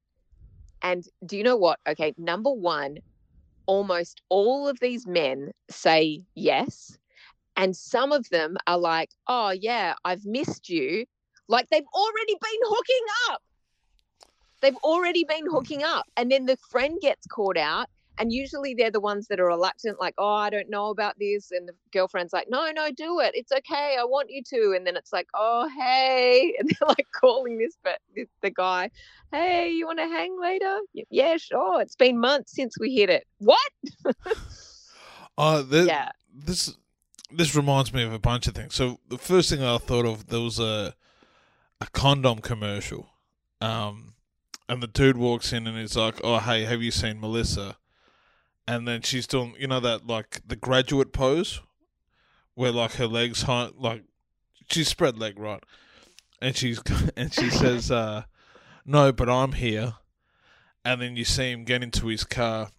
And 0.83 1.05
do 1.27 1.37
you 1.37 1.42
know 1.44 1.57
what? 1.57 1.81
Okay, 1.88 2.14
number 2.18 2.51
one, 2.53 2.99
almost 3.66 4.23
all 4.31 4.68
of 4.68 4.81
these 4.81 5.07
men 5.07 5.53
say 5.71 6.25
yes. 6.35 6.99
And 7.59 7.77
some 7.77 8.12
of 8.12 8.29
them 8.31 8.57
are 8.66 8.79
like, 8.79 9.11
oh, 9.27 9.51
yeah, 9.51 9.94
I've 10.05 10.25
missed 10.25 10.68
you. 10.71 11.05
Like 11.49 11.68
they've 11.71 11.83
already 11.92 12.35
been 12.35 12.61
hooking 12.62 13.07
up. 13.31 13.42
They've 14.61 14.77
already 14.77 15.25
been 15.25 15.44
hooking 15.51 15.83
up. 15.83 16.05
And 16.16 16.31
then 16.31 16.47
the 16.47 16.57
friend 16.71 16.99
gets 17.01 17.27
caught 17.27 17.57
out. 17.59 17.88
And 18.21 18.33
usually 18.33 18.75
they're 18.75 18.90
the 18.90 19.01
ones 19.01 19.29
that 19.29 19.38
are 19.38 19.47
reluctant, 19.47 20.01
like, 20.01 20.14
oh, 20.18 20.35
I 20.35 20.51
don't 20.51 20.68
know 20.68 20.90
about 20.90 21.14
this. 21.21 21.53
And 21.53 21.68
the 21.68 21.73
girlfriend's 21.92 22.33
like, 22.33 22.49
no, 22.51 22.68
no, 22.73 22.90
do 22.90 23.21
it. 23.21 23.31
It's 23.35 23.53
okay. 23.53 23.97
I 23.99 24.03
want 24.05 24.29
you 24.31 24.42
to. 24.51 24.75
And 24.77 24.85
then 24.85 24.97
it's 24.97 25.12
like, 25.12 25.29
oh, 25.35 25.68
hey. 25.79 26.57
And 26.59 26.68
they're 26.68 26.88
like 26.88 27.07
calling 27.12 27.59
this, 27.59 27.77
but 27.85 28.01
the 28.42 28.51
guy, 28.51 28.90
hey, 29.33 29.71
you 29.71 29.87
want 29.87 29.99
to 30.01 30.07
hang 30.07 30.37
later? 30.40 30.79
"Y- 30.94 31.05
Yeah, 31.11 31.37
sure. 31.37 31.81
It's 31.81 31.94
been 31.94 32.18
months 32.21 32.53
since 32.55 32.77
we 32.79 32.94
hit 32.94 33.11
it. 33.11 33.27
What? 33.38 33.71
Uh, 35.38 35.62
the, 35.62 35.85
Yeah. 35.85 36.11
This 36.35 36.75
this 37.31 37.55
reminds 37.55 37.93
me 37.93 38.03
of 38.03 38.12
a 38.12 38.19
bunch 38.19 38.47
of 38.47 38.55
things. 38.55 38.75
So 38.75 39.01
the 39.09 39.19
first 39.19 39.51
thing 39.51 39.62
I 39.62 39.79
thought 39.79 40.07
of 40.07 40.29
there 40.29 40.41
was 40.41 40.59
a 40.59 40.95
a 41.81 41.87
condom 41.93 42.41
commercial, 42.41 43.11
um, 43.61 44.14
and 44.69 44.83
the 44.83 44.88
dude 44.88 45.17
walks 45.17 45.53
in 45.53 45.67
and 45.67 45.79
he's 45.79 45.97
like, 45.97 46.21
"Oh, 46.25 46.38
hey, 46.38 46.64
have 46.64 46.83
you 46.83 46.91
seen 46.91 47.21
Melissa?" 47.21 47.77
And 48.67 48.87
then 48.87 49.03
she's 49.03 49.27
doing, 49.27 49.55
you 49.59 49.67
know, 49.67 49.81
that 49.81 50.07
like 50.07 50.41
the 50.47 50.57
graduate 50.57 51.12
pose, 51.12 51.61
where 52.55 52.73
like 52.73 52.95
her 52.95 53.07
legs 53.07 53.43
high, 53.43 53.71
like 53.79 54.05
she's 54.71 54.88
spread 54.88 55.19
leg 55.19 55.38
right, 55.38 55.62
and 56.41 56.57
she's 56.57 56.81
and 57.17 57.33
she 57.33 57.51
says, 57.51 57.91
uh, 57.91 58.25
"No, 58.85 59.12
but 59.12 59.29
I'm 59.29 59.53
here." 59.53 59.95
And 60.85 61.03
then 61.03 61.17
you 61.17 61.25
see 61.25 61.51
him 61.51 61.64
get 61.64 61.83
into 61.83 62.07
his 62.07 62.25
car 62.25 62.71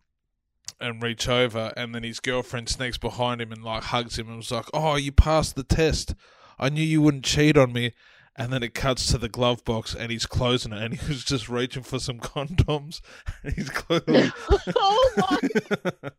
and 0.82 1.02
reach 1.04 1.28
over, 1.28 1.74
and 1.76 1.94
then 1.94 2.04
his 2.04 2.20
girlfriend 2.20 2.70
sneaks 2.70 2.98
behind 2.98 3.42
him 3.42 3.52
and 3.52 3.64
like 3.64 3.84
hugs 3.84 4.18
him 4.18 4.28
and 4.28 4.38
was 4.38 4.52
like, 4.52 4.66
"Oh, 4.74 4.96
you 4.96 5.12
passed 5.12 5.56
the 5.56 5.64
test. 5.64 6.16
I 6.58 6.70
knew 6.70 6.84
you 6.84 7.02
wouldn't 7.02 7.26
cheat 7.26 7.58
on 7.58 7.74
me." 7.74 7.94
And 8.36 8.54
then 8.54 8.64
it 8.64 8.74
cuts 8.74 9.08
to 9.08 9.18
the 9.18 9.28
glove 9.28 9.66
box, 9.66 9.94
and 9.94 10.12
he's 10.12 10.26
closing 10.26 10.72
it, 10.72 10.82
and 10.82 10.94
he 11.00 11.08
was 11.10 11.26
just 11.26 11.50
reaching 11.50 11.84
for 11.84 12.00
some 12.00 12.20
condoms. 12.22 13.02
And 13.44 13.54
he's 13.54 13.70
clearly, 13.70 14.32
oh 14.76 15.12
my 15.18 16.12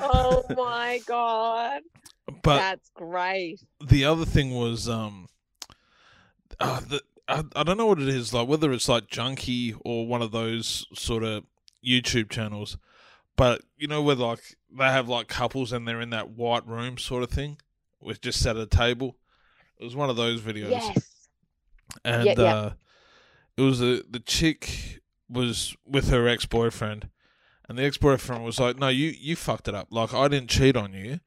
oh 0.00 0.42
my 0.54 1.00
god. 1.06 1.82
but 2.42 2.56
That's 2.58 2.90
great. 2.94 3.60
the 3.86 4.04
other 4.04 4.24
thing 4.26 4.50
was, 4.54 4.88
um, 4.88 5.28
uh, 6.60 6.80
the, 6.80 7.00
I 7.28 7.42
I 7.54 7.62
don't 7.62 7.76
know 7.78 7.86
what 7.86 8.00
it 8.00 8.08
is 8.08 8.34
like, 8.34 8.48
whether 8.48 8.72
it's 8.72 8.88
like 8.88 9.08
Jubilee 9.08 9.74
or 9.84 10.06
one 10.06 10.22
of 10.22 10.32
those 10.32 10.86
sort 10.94 11.22
of 11.24 11.44
YouTube 11.84 12.28
channels, 12.30 12.76
but 13.36 13.62
you 13.76 13.86
know 13.88 14.02
where 14.02 14.16
like 14.16 14.56
they 14.76 14.84
have 14.84 15.08
like 15.08 15.28
couples 15.28 15.72
and 15.72 15.86
they're 15.86 16.00
in 16.00 16.10
that 16.10 16.30
white 16.30 16.66
room 16.66 16.98
sort 16.98 17.22
of 17.22 17.30
thing, 17.30 17.58
with 18.00 18.20
just 18.20 18.40
set 18.42 18.56
at 18.56 18.62
a 18.62 18.66
table. 18.66 19.16
It 19.78 19.84
was 19.84 19.94
one 19.96 20.08
of 20.10 20.16
those 20.16 20.40
videos, 20.40 20.70
Yes. 20.70 21.28
and 22.04 22.24
Yeah, 22.26 22.34
yeah. 22.38 22.54
uh, 22.56 22.72
it 23.56 23.62
was 23.62 23.80
a, 23.80 24.02
the 24.08 24.20
chick 24.24 25.00
was 25.28 25.76
with 25.86 26.08
her 26.10 26.26
ex 26.28 26.46
boyfriend, 26.46 27.08
and 27.68 27.78
the 27.78 27.84
ex 27.84 27.96
boyfriend 27.98 28.44
was 28.44 28.58
like, 28.60 28.78
"No, 28.78 28.88
you 28.88 29.08
you 29.18 29.36
fucked 29.36 29.68
it 29.68 29.74
up. 29.74 29.88
Like 29.90 30.14
I 30.14 30.28
didn't 30.28 30.50
cheat 30.50 30.76
on 30.76 30.92
you." 30.92 31.20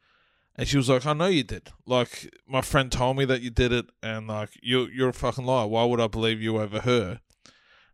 And 0.55 0.67
she 0.67 0.77
was 0.77 0.89
like, 0.89 1.05
"I 1.05 1.13
know 1.13 1.27
you 1.27 1.43
did. 1.43 1.69
Like 1.85 2.33
my 2.47 2.61
friend 2.61 2.91
told 2.91 3.17
me 3.17 3.25
that 3.25 3.41
you 3.41 3.49
did 3.49 3.71
it, 3.71 3.85
and 4.03 4.27
like 4.27 4.49
you 4.61 4.87
you're 4.87 5.09
a 5.09 5.13
fucking 5.13 5.45
liar. 5.45 5.67
Why 5.67 5.85
would 5.85 6.01
I 6.01 6.07
believe 6.07 6.41
you 6.41 6.59
over 6.59 6.81
her?" 6.81 7.19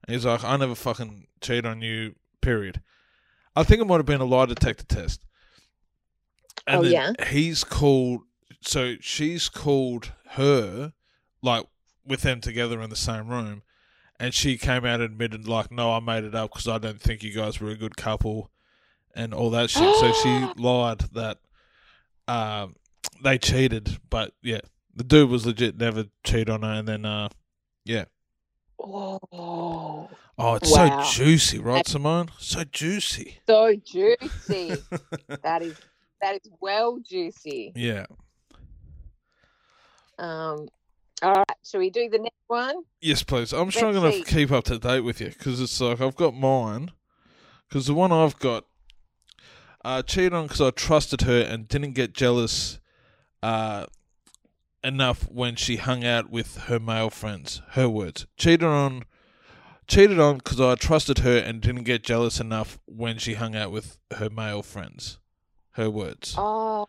And 0.08 0.14
he's 0.16 0.26
like, 0.26 0.44
"I 0.44 0.56
never 0.58 0.76
fucking 0.76 1.28
cheat 1.42 1.66
on 1.66 1.82
you. 1.82 2.16
Period." 2.42 2.82
I 3.56 3.64
think 3.64 3.82
it 3.82 3.86
might 3.86 3.98
have 3.98 4.06
been 4.06 4.22
a 4.22 4.26
lie 4.26 4.46
detector 4.46 4.86
test. 4.86 5.22
And 6.68 6.82
Oh, 6.82 6.84
yeah? 6.84 7.12
he's 7.30 7.64
called. 7.64 8.22
So 8.62 8.96
she's 9.00 9.50
called 9.50 10.12
her, 10.32 10.94
like 11.42 11.66
with 12.06 12.22
them 12.22 12.42
together 12.42 12.82
in 12.82 12.90
the 12.90 12.96
same 12.96 13.28
room, 13.28 13.62
and 14.20 14.34
she 14.34 14.58
came 14.58 14.86
out 14.86 14.96
and 15.02 15.04
admitted, 15.04 15.48
like, 15.48 15.72
"No, 15.72 15.92
I 15.94 16.00
made 16.00 16.24
it 16.24 16.34
up 16.34 16.52
because 16.52 16.68
I 16.68 16.78
don't 16.80 17.00
think 17.00 17.22
you 17.24 17.32
guys 17.34 17.60
were 17.62 17.70
a 17.70 17.76
good 17.78 17.96
couple." 17.96 18.50
And 19.16 19.34
all 19.34 19.50
that 19.52 19.70
shit. 19.70 19.96
so 19.96 20.12
she 20.14 20.48
lied 20.62 21.00
that 21.14 21.38
um, 22.28 22.76
they 23.24 23.38
cheated, 23.38 24.00
but 24.10 24.34
yeah, 24.42 24.62
the 24.96 25.04
dude 25.04 25.30
was 25.30 25.46
legit 25.46 25.78
never 25.78 26.06
cheat 26.24 26.50
on 26.50 26.64
her, 26.64 26.74
and 26.74 26.88
then 26.88 27.06
uh, 27.06 27.30
yeah. 27.84 28.06
Oh, 28.80 30.10
Oh, 30.38 30.56
it's 30.56 30.70
Wow. 30.72 31.02
so 31.02 31.12
juicy, 31.24 31.60
right, 31.60 31.88
Simone? 31.88 32.30
So 32.40 32.64
juicy. 32.66 33.40
so 33.48 33.74
juicy. 33.76 34.84
that 35.44 35.62
is 35.62 35.78
that 36.22 36.36
is 36.36 36.50
well 36.60 37.00
juicy. 37.00 37.72
yeah. 37.76 38.06
Um, 40.18 40.68
all 41.22 41.34
right, 41.34 41.58
shall 41.64 41.80
we 41.80 41.90
do 41.90 42.10
the 42.10 42.20
next 42.20 42.36
one? 42.48 42.84
Yes, 43.02 43.24
please. 43.24 43.54
I'm 43.54 43.66
Let's 43.66 43.76
struggling 43.78 44.12
see. 44.12 44.24
to 44.24 44.34
keep 44.34 44.52
up 44.52 44.64
to 44.66 44.78
date 44.80 45.02
with 45.02 45.20
you 45.22 45.28
because 45.28 45.60
it's 45.62 45.80
like 45.80 46.02
I've 46.02 46.16
got 46.16 46.34
mine. 46.34 46.92
Because 47.68 47.88
the 47.88 47.94
one 47.94 48.12
I've 48.12 48.38
got, 48.40 48.66
uh, 49.84 50.02
cheated 50.04 50.34
on 50.34 50.44
because 50.46 50.62
I 50.62 50.70
trusted 50.70 51.22
her 51.22 51.42
and 51.42 51.68
didn't 51.68 51.94
get 51.94 52.14
jealous, 52.14 52.80
uh, 53.42 53.88
enough 54.86 55.30
when 55.30 55.56
she 55.56 55.78
hung 55.78 56.04
out 56.04 56.30
with 56.30 56.56
her 56.64 56.80
male 56.80 57.10
friends. 57.10 57.62
Her 57.72 57.90
words. 57.90 58.26
Cheated 58.38 58.64
on, 58.64 59.04
cheated 59.88 60.20
on 60.20 60.38
because 60.38 60.62
I 60.62 60.76
trusted 60.76 61.20
her 61.20 61.38
and 61.38 61.62
didn't 61.62 61.84
get 61.84 62.04
jealous 62.04 62.40
enough 62.40 62.80
when 62.86 63.18
she 63.18 63.34
hung 63.34 63.56
out 63.56 63.72
with 63.72 63.98
her 64.16 64.30
male 64.30 64.62
friends. 64.62 65.20
Her 65.72 65.90
words. 65.90 66.36
Oh, 66.38 66.88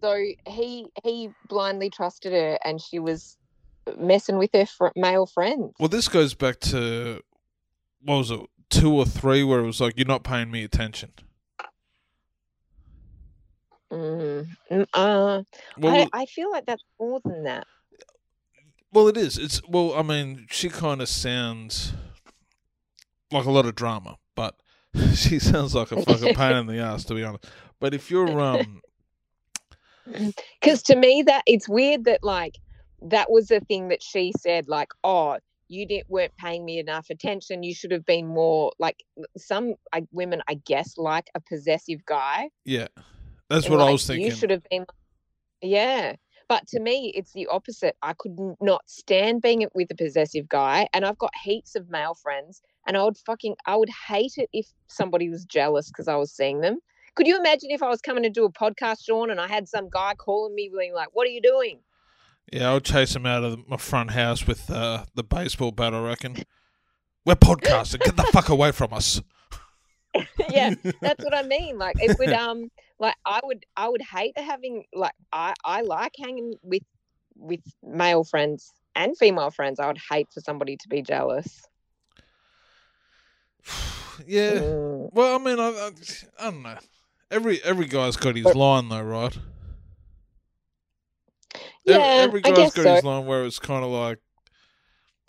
so 0.00 0.24
he 0.46 0.86
he 1.04 1.30
blindly 1.48 1.90
trusted 1.90 2.32
her, 2.32 2.58
and 2.64 2.80
she 2.80 2.98
was 2.98 3.36
messing 3.98 4.38
with 4.38 4.50
her 4.54 4.66
fr- 4.66 4.88
male 4.96 5.26
friends. 5.26 5.72
Well, 5.78 5.88
this 5.88 6.08
goes 6.08 6.34
back 6.34 6.60
to 6.60 7.22
what 8.02 8.16
was 8.16 8.30
it, 8.30 8.40
two 8.70 8.92
or 8.92 9.04
three, 9.04 9.44
where 9.44 9.60
it 9.60 9.66
was 9.66 9.80
like, 9.80 9.94
"You're 9.96 10.06
not 10.06 10.24
paying 10.24 10.50
me 10.50 10.64
attention." 10.64 11.12
Mm. 13.92 14.48
Uh, 14.70 15.42
Well, 15.78 16.08
I, 16.12 16.22
I 16.22 16.26
feel 16.26 16.50
like 16.50 16.66
that's 16.66 16.84
more 16.98 17.20
than 17.24 17.44
that. 17.44 17.66
well, 18.92 19.08
it 19.08 19.16
is. 19.16 19.38
It's 19.38 19.60
well, 19.68 19.94
I 19.94 20.02
mean, 20.02 20.46
she 20.50 20.68
kind 20.68 21.00
of 21.00 21.08
sounds 21.08 21.92
like 23.30 23.46
a 23.46 23.50
lot 23.50 23.66
of 23.66 23.74
drama, 23.74 24.16
but 24.34 24.56
she 25.14 25.38
sounds 25.38 25.74
like 25.74 25.92
a 25.92 26.02
fucking 26.02 26.34
pain 26.34 26.56
in 26.56 26.66
the 26.66 26.78
ass, 26.78 27.04
to 27.04 27.14
be 27.14 27.22
honest. 27.22 27.46
But 27.78 27.94
if 27.94 28.10
you're 28.10 28.40
um, 28.40 28.80
Because 30.60 30.82
to 30.84 30.96
me, 30.96 31.22
that 31.26 31.42
it's 31.46 31.68
weird 31.68 32.04
that 32.04 32.22
like 32.22 32.58
that 33.02 33.30
was 33.30 33.48
the 33.48 33.60
thing 33.60 33.88
that 33.88 34.02
she 34.02 34.32
said. 34.38 34.68
Like, 34.68 34.88
oh, 35.04 35.38
you 35.68 35.86
didn't 35.86 36.08
weren't 36.08 36.36
paying 36.36 36.64
me 36.64 36.78
enough 36.78 37.10
attention. 37.10 37.62
You 37.62 37.74
should 37.74 37.90
have 37.90 38.06
been 38.06 38.26
more 38.26 38.72
like 38.78 39.02
some 39.36 39.74
I, 39.92 40.06
women. 40.12 40.42
I 40.48 40.54
guess 40.54 40.96
like 40.96 41.28
a 41.34 41.40
possessive 41.40 42.04
guy. 42.06 42.50
yeah, 42.64 42.88
that's 43.48 43.66
And, 43.66 43.74
what 43.74 43.86
I 43.86 43.90
was 43.90 44.06
thinking. 44.06 44.26
You 44.26 44.34
should 44.34 44.50
have 44.50 44.62
been. 44.70 44.86
Yeah. 45.62 46.16
But 46.48 46.66
to 46.68 46.80
me, 46.80 47.12
it's 47.16 47.32
the 47.32 47.48
opposite. 47.48 47.96
I 48.02 48.12
could 48.12 48.36
not 48.60 48.82
stand 48.86 49.42
being 49.42 49.66
with 49.74 49.90
a 49.90 49.96
possessive 49.96 50.48
guy, 50.48 50.88
and 50.92 51.04
I've 51.04 51.18
got 51.18 51.32
heaps 51.42 51.74
of 51.74 51.90
male 51.90 52.14
friends, 52.14 52.62
and 52.86 52.96
I 52.96 53.02
would 53.02 53.16
fucking, 53.18 53.56
I 53.66 53.74
would 53.74 53.90
hate 54.08 54.34
it 54.36 54.48
if 54.52 54.66
somebody 54.86 55.28
was 55.28 55.44
jealous 55.44 55.88
because 55.88 56.06
I 56.06 56.14
was 56.14 56.32
seeing 56.32 56.60
them. 56.60 56.78
Could 57.16 57.26
you 57.26 57.36
imagine 57.36 57.70
if 57.70 57.82
I 57.82 57.88
was 57.88 58.00
coming 58.00 58.22
to 58.22 58.30
do 58.30 58.44
a 58.44 58.52
podcast, 58.52 59.04
Sean, 59.04 59.30
and 59.30 59.40
I 59.40 59.48
had 59.48 59.68
some 59.68 59.88
guy 59.90 60.14
calling 60.14 60.54
me, 60.54 60.70
being 60.76 60.94
like, 60.94 61.08
"What 61.14 61.26
are 61.26 61.30
you 61.30 61.42
doing?" 61.42 61.80
Yeah, 62.52 62.68
I'll 62.70 62.80
chase 62.80 63.16
him 63.16 63.26
out 63.26 63.42
of 63.42 63.66
my 63.66 63.76
front 63.76 64.12
house 64.12 64.46
with 64.46 64.70
uh, 64.70 65.06
the 65.16 65.24
baseball 65.24 65.72
bat. 65.72 65.94
I 65.94 66.00
reckon. 66.00 66.36
We're 67.24 67.34
podcasting. 67.34 68.04
Get 68.04 68.16
the 68.16 68.22
fuck 68.24 68.50
away 68.50 68.70
from 68.70 68.92
us. 68.92 69.20
yeah, 70.48 70.74
that's 71.00 71.24
what 71.24 71.34
I 71.34 71.42
mean. 71.42 71.76
Like 71.76 71.96
it 71.98 72.16
would 72.20 72.32
um 72.32 72.70
like 72.98 73.16
I 73.24 73.40
would 73.44 73.64
I 73.76 73.88
would 73.88 74.02
hate 74.02 74.38
having 74.38 74.84
like 74.94 75.14
I 75.32 75.54
I 75.64 75.82
like 75.82 76.12
hanging 76.18 76.54
with 76.62 76.82
with 77.36 77.60
male 77.82 78.24
friends 78.24 78.72
and 78.94 79.16
female 79.16 79.50
friends. 79.50 79.78
I 79.78 79.86
would 79.86 80.00
hate 80.10 80.28
for 80.32 80.40
somebody 80.40 80.76
to 80.76 80.88
be 80.88 81.02
jealous. 81.02 81.62
yeah. 84.26 84.58
Mm. 84.60 85.12
Well, 85.12 85.34
I 85.34 85.38
mean, 85.38 85.60
I, 85.60 85.68
I, 85.68 85.90
I 86.40 86.50
don't 86.50 86.62
know. 86.62 86.78
Every 87.30 87.62
every 87.62 87.86
guy's 87.86 88.16
got 88.16 88.36
his 88.36 88.54
line, 88.54 88.88
though, 88.88 89.02
right? 89.02 89.36
Yeah, 91.84 91.98
every 91.98 92.40
I 92.44 92.50
guy's 92.50 92.56
guess 92.56 92.74
got 92.74 92.82
so. 92.82 92.94
his 92.94 93.04
line 93.04 93.26
where 93.26 93.44
it's 93.44 93.58
kind 93.58 93.84
of 93.84 93.90
like, 93.90 94.18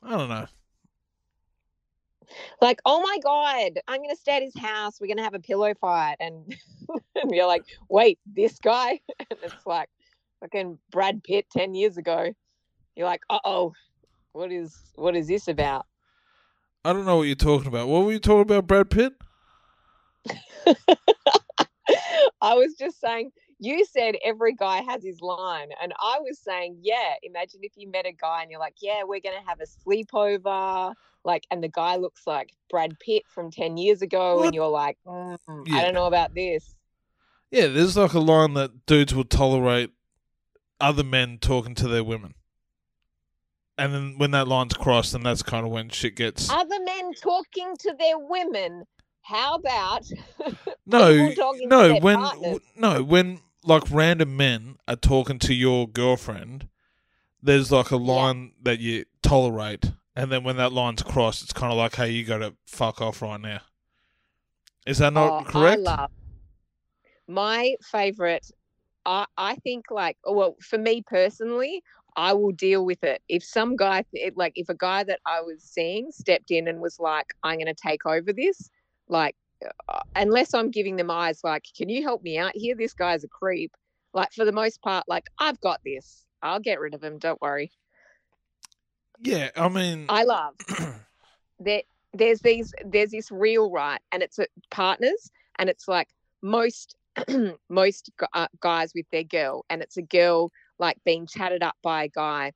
I 0.01 0.17
don't 0.17 0.29
know. 0.29 0.47
Like, 2.61 2.79
oh 2.85 3.01
my 3.01 3.17
god, 3.23 3.79
I'm 3.87 4.01
gonna 4.01 4.15
stay 4.15 4.37
at 4.37 4.43
his 4.43 4.57
house. 4.57 4.99
We're 4.99 5.07
gonna 5.07 5.23
have 5.23 5.33
a 5.33 5.39
pillow 5.39 5.73
fight, 5.79 6.17
and 6.19 6.55
and 7.15 7.31
you're 7.31 7.47
like, 7.47 7.63
wait, 7.89 8.19
this 8.25 8.59
guy, 8.59 8.99
and 9.19 9.39
it's 9.43 9.65
like 9.65 9.89
fucking 10.41 10.77
Brad 10.91 11.23
Pitt 11.23 11.47
ten 11.51 11.75
years 11.75 11.97
ago. 11.97 12.33
You're 12.95 13.07
like, 13.07 13.21
uh 13.29 13.39
oh, 13.45 13.73
what 14.31 14.51
is 14.51 14.75
what 14.95 15.15
is 15.15 15.27
this 15.27 15.47
about? 15.47 15.85
I 16.85 16.93
don't 16.93 17.05
know 17.05 17.17
what 17.17 17.27
you're 17.27 17.35
talking 17.35 17.67
about. 17.67 17.87
What 17.87 18.05
were 18.05 18.11
you 18.11 18.19
talking 18.19 18.41
about, 18.41 18.67
Brad 18.67 18.89
Pitt? 18.89 19.13
I 22.41 22.53
was 22.53 22.75
just 22.75 22.99
saying, 23.01 23.31
you 23.59 23.85
said 23.85 24.15
every 24.23 24.53
guy 24.53 24.81
has 24.83 25.03
his 25.03 25.21
line. 25.21 25.69
And 25.81 25.93
I 25.99 26.19
was 26.21 26.39
saying, 26.39 26.77
yeah, 26.81 27.15
imagine 27.23 27.61
if 27.63 27.73
you 27.75 27.89
met 27.89 28.05
a 28.05 28.11
guy 28.11 28.41
and 28.41 28.51
you're 28.51 28.59
like, 28.59 28.75
yeah, 28.81 29.03
we're 29.03 29.19
going 29.19 29.37
to 29.37 29.47
have 29.47 29.59
a 29.59 29.65
sleepover. 29.65 30.93
Like, 31.27 31.45
and 31.51 31.61
the 31.61 31.67
guy 31.67 31.97
looks 31.97 32.25
like 32.25 32.53
Brad 32.69 32.97
Pitt 32.99 33.23
from 33.27 33.51
10 33.51 33.77
years 33.77 34.01
ago. 34.01 34.37
What? 34.37 34.45
And 34.45 34.55
you're 34.55 34.67
like, 34.69 34.97
mm, 35.05 35.37
Yeah. 35.67 35.75
I 35.75 35.83
don't 35.83 35.93
know 35.93 36.07
about 36.07 36.33
this. 36.33 36.73
Yeah, 37.51 37.67
there's 37.67 37.95
like 37.97 38.13
a 38.13 38.19
line 38.19 38.53
that 38.55 38.85
dudes 38.85 39.13
will 39.13 39.25
tolerate 39.25 39.91
other 40.79 41.03
men 41.03 41.37
talking 41.39 41.75
to 41.75 41.87
their 41.87 42.03
women. 42.03 42.33
And 43.77 43.93
then 43.93 44.13
when 44.17 44.31
that 44.31 44.47
line's 44.47 44.73
crossed, 44.73 45.11
then 45.11 45.23
that's 45.23 45.43
kind 45.43 45.65
of 45.65 45.71
when 45.71 45.89
shit 45.89 46.15
gets. 46.15 46.49
Other 46.49 46.79
men 46.83 47.13
talking 47.21 47.75
to 47.79 47.93
their 47.99 48.17
women. 48.17 48.85
How 49.21 49.55
about 49.55 50.05
no, 50.85 51.11
people 51.11 51.35
talking 51.35 51.69
to 51.69 51.75
no, 51.75 51.95
when 51.99 52.17
partners? 52.17 52.41
w- 52.41 52.59
no, 52.77 53.03
when 53.03 53.41
like 53.65 53.83
random 53.91 54.37
men 54.37 54.77
are 54.87 54.95
talking 54.95 55.37
to 55.39 55.53
your 55.53 55.87
girlfriend, 55.87 56.69
there's 57.43 57.71
like 57.71 57.91
a 57.91 57.97
line 57.97 58.53
that 58.63 58.79
you 58.79 59.03
tolerate, 59.21 59.91
and 60.17 60.31
then 60.31 60.43
when 60.43 60.57
that 60.57 60.73
line's 60.73 61.03
crossed, 61.03 61.43
it's 61.43 61.53
kind 61.53 61.71
of 61.71 61.77
like, 61.77 61.95
hey, 61.95 62.09
you 62.09 62.25
got 62.25 62.39
to 62.39 62.55
fuck 62.65 63.01
off 63.01 63.21
right 63.21 63.39
now. 63.39 63.61
Is 64.85 64.97
that 64.97 65.13
not 65.13 65.41
Oh, 65.41 65.43
correct? 65.45 65.79
I 65.87 65.97
love 65.97 66.11
my 67.27 67.75
favorite. 67.83 68.49
I 69.05 69.25
I 69.37 69.55
think 69.55 69.85
like 69.91 70.17
oh, 70.25 70.33
well 70.33 70.55
for 70.61 70.77
me 70.77 71.03
personally, 71.05 71.83
I 72.15 72.33
will 72.33 72.51
deal 72.51 72.83
with 72.85 73.03
it. 73.03 73.21
If 73.29 73.43
some 73.43 73.75
guy 73.75 74.05
it, 74.13 74.35
like 74.35 74.53
if 74.55 74.69
a 74.69 74.75
guy 74.75 75.03
that 75.03 75.19
I 75.25 75.41
was 75.41 75.61
seeing 75.61 76.11
stepped 76.11 76.51
in 76.51 76.67
and 76.67 76.81
was 76.81 76.99
like, 76.99 77.33
I'm 77.43 77.57
going 77.57 77.67
to 77.67 77.75
take 77.75 78.05
over 78.05 78.33
this, 78.33 78.69
like 79.07 79.35
uh, 79.89 79.99
unless 80.15 80.53
I'm 80.53 80.71
giving 80.71 80.95
them 80.95 81.11
eyes, 81.11 81.41
like, 81.43 81.65
can 81.77 81.89
you 81.89 82.01
help 82.01 82.23
me 82.23 82.37
out 82.37 82.53
here? 82.55 82.75
This 82.75 82.93
guy's 82.93 83.23
a 83.23 83.27
creep. 83.27 83.71
Like 84.13 84.31
for 84.33 84.45
the 84.45 84.51
most 84.51 84.81
part, 84.81 85.03
like 85.07 85.25
I've 85.37 85.59
got 85.59 85.81
this. 85.85 86.25
I'll 86.41 86.59
get 86.59 86.79
rid 86.79 86.93
of 86.93 87.03
him. 87.03 87.19
Don't 87.19 87.41
worry. 87.41 87.71
Yeah, 89.21 89.49
I 89.55 89.69
mean, 89.69 90.05
I 90.09 90.23
love 90.23 90.55
that 91.59 91.83
there's 92.13 92.39
these 92.41 92.73
there's 92.85 93.11
this 93.11 93.31
real 93.31 93.71
right 93.71 94.01
and 94.11 94.23
it's 94.23 94.39
partners 94.71 95.31
and 95.59 95.69
it's 95.69 95.87
like 95.87 96.07
most 96.41 96.95
most 97.69 98.11
uh, 98.33 98.47
guys 98.59 98.91
with 98.95 99.05
their 99.11 99.23
girl 99.23 99.65
and 99.69 99.81
it's 99.81 99.97
a 99.97 100.01
girl 100.01 100.51
like 100.79 100.97
being 101.05 101.27
chatted 101.27 101.63
up 101.63 101.75
by 101.83 102.03
a 102.03 102.07
guy 102.07 102.51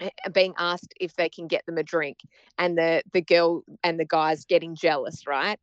eh, 0.00 0.10
being 0.32 0.54
asked 0.58 0.92
if 1.00 1.14
they 1.14 1.28
can 1.28 1.46
get 1.46 1.64
them 1.66 1.78
a 1.78 1.82
drink 1.82 2.18
and 2.58 2.76
the 2.76 3.02
the 3.12 3.22
girl 3.22 3.62
and 3.84 3.98
the 3.98 4.04
guys 4.04 4.44
getting 4.44 4.74
jealous 4.74 5.26
right? 5.26 5.58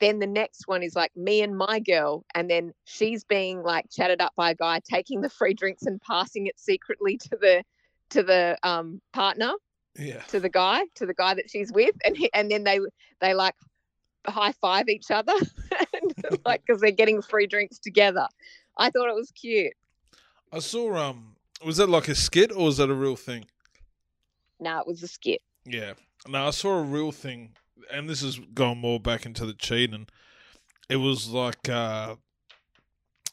Then 0.00 0.20
the 0.20 0.26
next 0.26 0.68
one 0.68 0.82
is 0.82 0.94
like 0.94 1.10
me 1.16 1.42
and 1.42 1.56
my 1.56 1.80
girl, 1.80 2.24
and 2.34 2.48
then 2.48 2.72
she's 2.84 3.24
being 3.24 3.62
like 3.62 3.86
chatted 3.90 4.20
up 4.20 4.32
by 4.36 4.52
a 4.52 4.54
guy, 4.54 4.80
taking 4.88 5.22
the 5.22 5.28
free 5.28 5.54
drinks 5.54 5.82
and 5.82 6.00
passing 6.00 6.46
it 6.46 6.58
secretly 6.58 7.16
to 7.18 7.30
the 7.30 7.64
to 8.10 8.22
the 8.22 8.58
um 8.62 9.00
partner, 9.12 9.52
Yeah. 9.98 10.20
to 10.28 10.40
the 10.40 10.48
guy, 10.48 10.82
to 10.96 11.06
the 11.06 11.14
guy 11.14 11.34
that 11.34 11.50
she's 11.50 11.72
with, 11.72 11.94
and 12.04 12.16
he, 12.16 12.30
and 12.32 12.50
then 12.50 12.64
they 12.64 12.80
they 13.20 13.34
like 13.34 13.54
high 14.26 14.52
five 14.52 14.88
each 14.88 15.10
other, 15.10 15.32
and, 15.94 16.38
like 16.44 16.62
because 16.66 16.80
they're 16.80 16.90
getting 16.90 17.22
free 17.22 17.46
drinks 17.46 17.78
together. 17.78 18.26
I 18.76 18.90
thought 18.90 19.08
it 19.08 19.14
was 19.14 19.30
cute. 19.32 19.72
I 20.52 20.60
saw 20.60 20.94
um 20.96 21.36
was 21.64 21.76
that 21.78 21.88
like 21.88 22.08
a 22.08 22.14
skit 22.14 22.52
or 22.52 22.64
was 22.66 22.76
that 22.76 22.90
a 22.90 22.94
real 22.94 23.16
thing? 23.16 23.46
No, 24.60 24.78
it 24.80 24.86
was 24.86 25.02
a 25.02 25.08
skit. 25.08 25.40
Yeah. 25.64 25.94
No, 26.26 26.46
I 26.46 26.50
saw 26.50 26.78
a 26.78 26.82
real 26.82 27.12
thing 27.12 27.54
and 27.92 28.08
this 28.08 28.22
is 28.22 28.38
going 28.54 28.78
more 28.78 28.98
back 29.00 29.24
into 29.26 29.46
the 29.46 29.52
cheating. 29.54 30.06
It 30.88 30.96
was 30.96 31.28
like 31.28 31.68
uh 31.68 32.16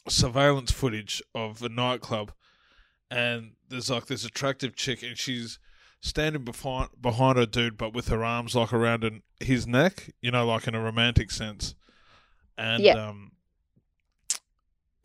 surveillance 0.08 0.70
footage 0.70 1.22
of 1.34 1.62
a 1.62 1.68
nightclub 1.68 2.32
and 3.10 3.52
there's 3.68 3.90
like 3.90 4.06
this 4.06 4.24
attractive 4.24 4.74
chick 4.76 5.02
and 5.02 5.16
she's 5.18 5.58
standing 6.00 6.44
behind 6.44 6.88
behind 7.00 7.36
her 7.38 7.46
dude 7.46 7.76
but 7.76 7.92
with 7.92 8.08
her 8.08 8.22
arms 8.24 8.54
like 8.54 8.72
around 8.72 9.02
an, 9.04 9.22
his 9.40 9.66
neck, 9.66 10.10
you 10.20 10.30
know, 10.30 10.46
like 10.46 10.66
in 10.68 10.74
a 10.74 10.80
romantic 10.80 11.30
sense. 11.30 11.74
And 12.58 12.82
Yeah. 12.82 13.08
um 13.08 13.32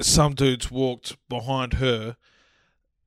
some 0.02 0.34
dudes 0.34 0.71
walked 0.71 1.15
behind 1.30 1.74
her 1.74 2.17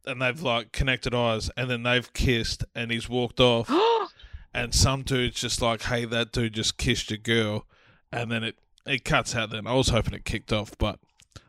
and 0.07 0.21
they've 0.23 0.41
like 0.43 0.73
connected 0.73 1.15
eyes 1.15 1.51
and 1.57 1.69
then 1.71 1.83
they've 1.83 2.13
kissed 2.13 2.65
and 2.75 2.91
he's 2.91 3.09
walked 3.09 3.41
off 3.41 3.69
and 4.55 4.75
some 4.75 5.03
dude's 5.03 5.41
just 5.41 5.61
like, 5.61 5.83
"Hey, 5.83 6.05
that 6.05 6.31
dude 6.33 6.55
just 6.55 6.77
kissed 6.77 7.11
your 7.11 7.19
girl," 7.19 7.67
and 8.13 8.31
then 8.31 8.45
it 8.45 8.57
it 8.87 9.05
cuts 9.05 9.35
out. 9.35 9.51
Then 9.51 9.67
I 9.67 9.75
was 9.75 9.89
hoping 9.89 10.15
it 10.15 10.25
kicked 10.25 10.53
off, 10.53 10.79
but 10.79 11.01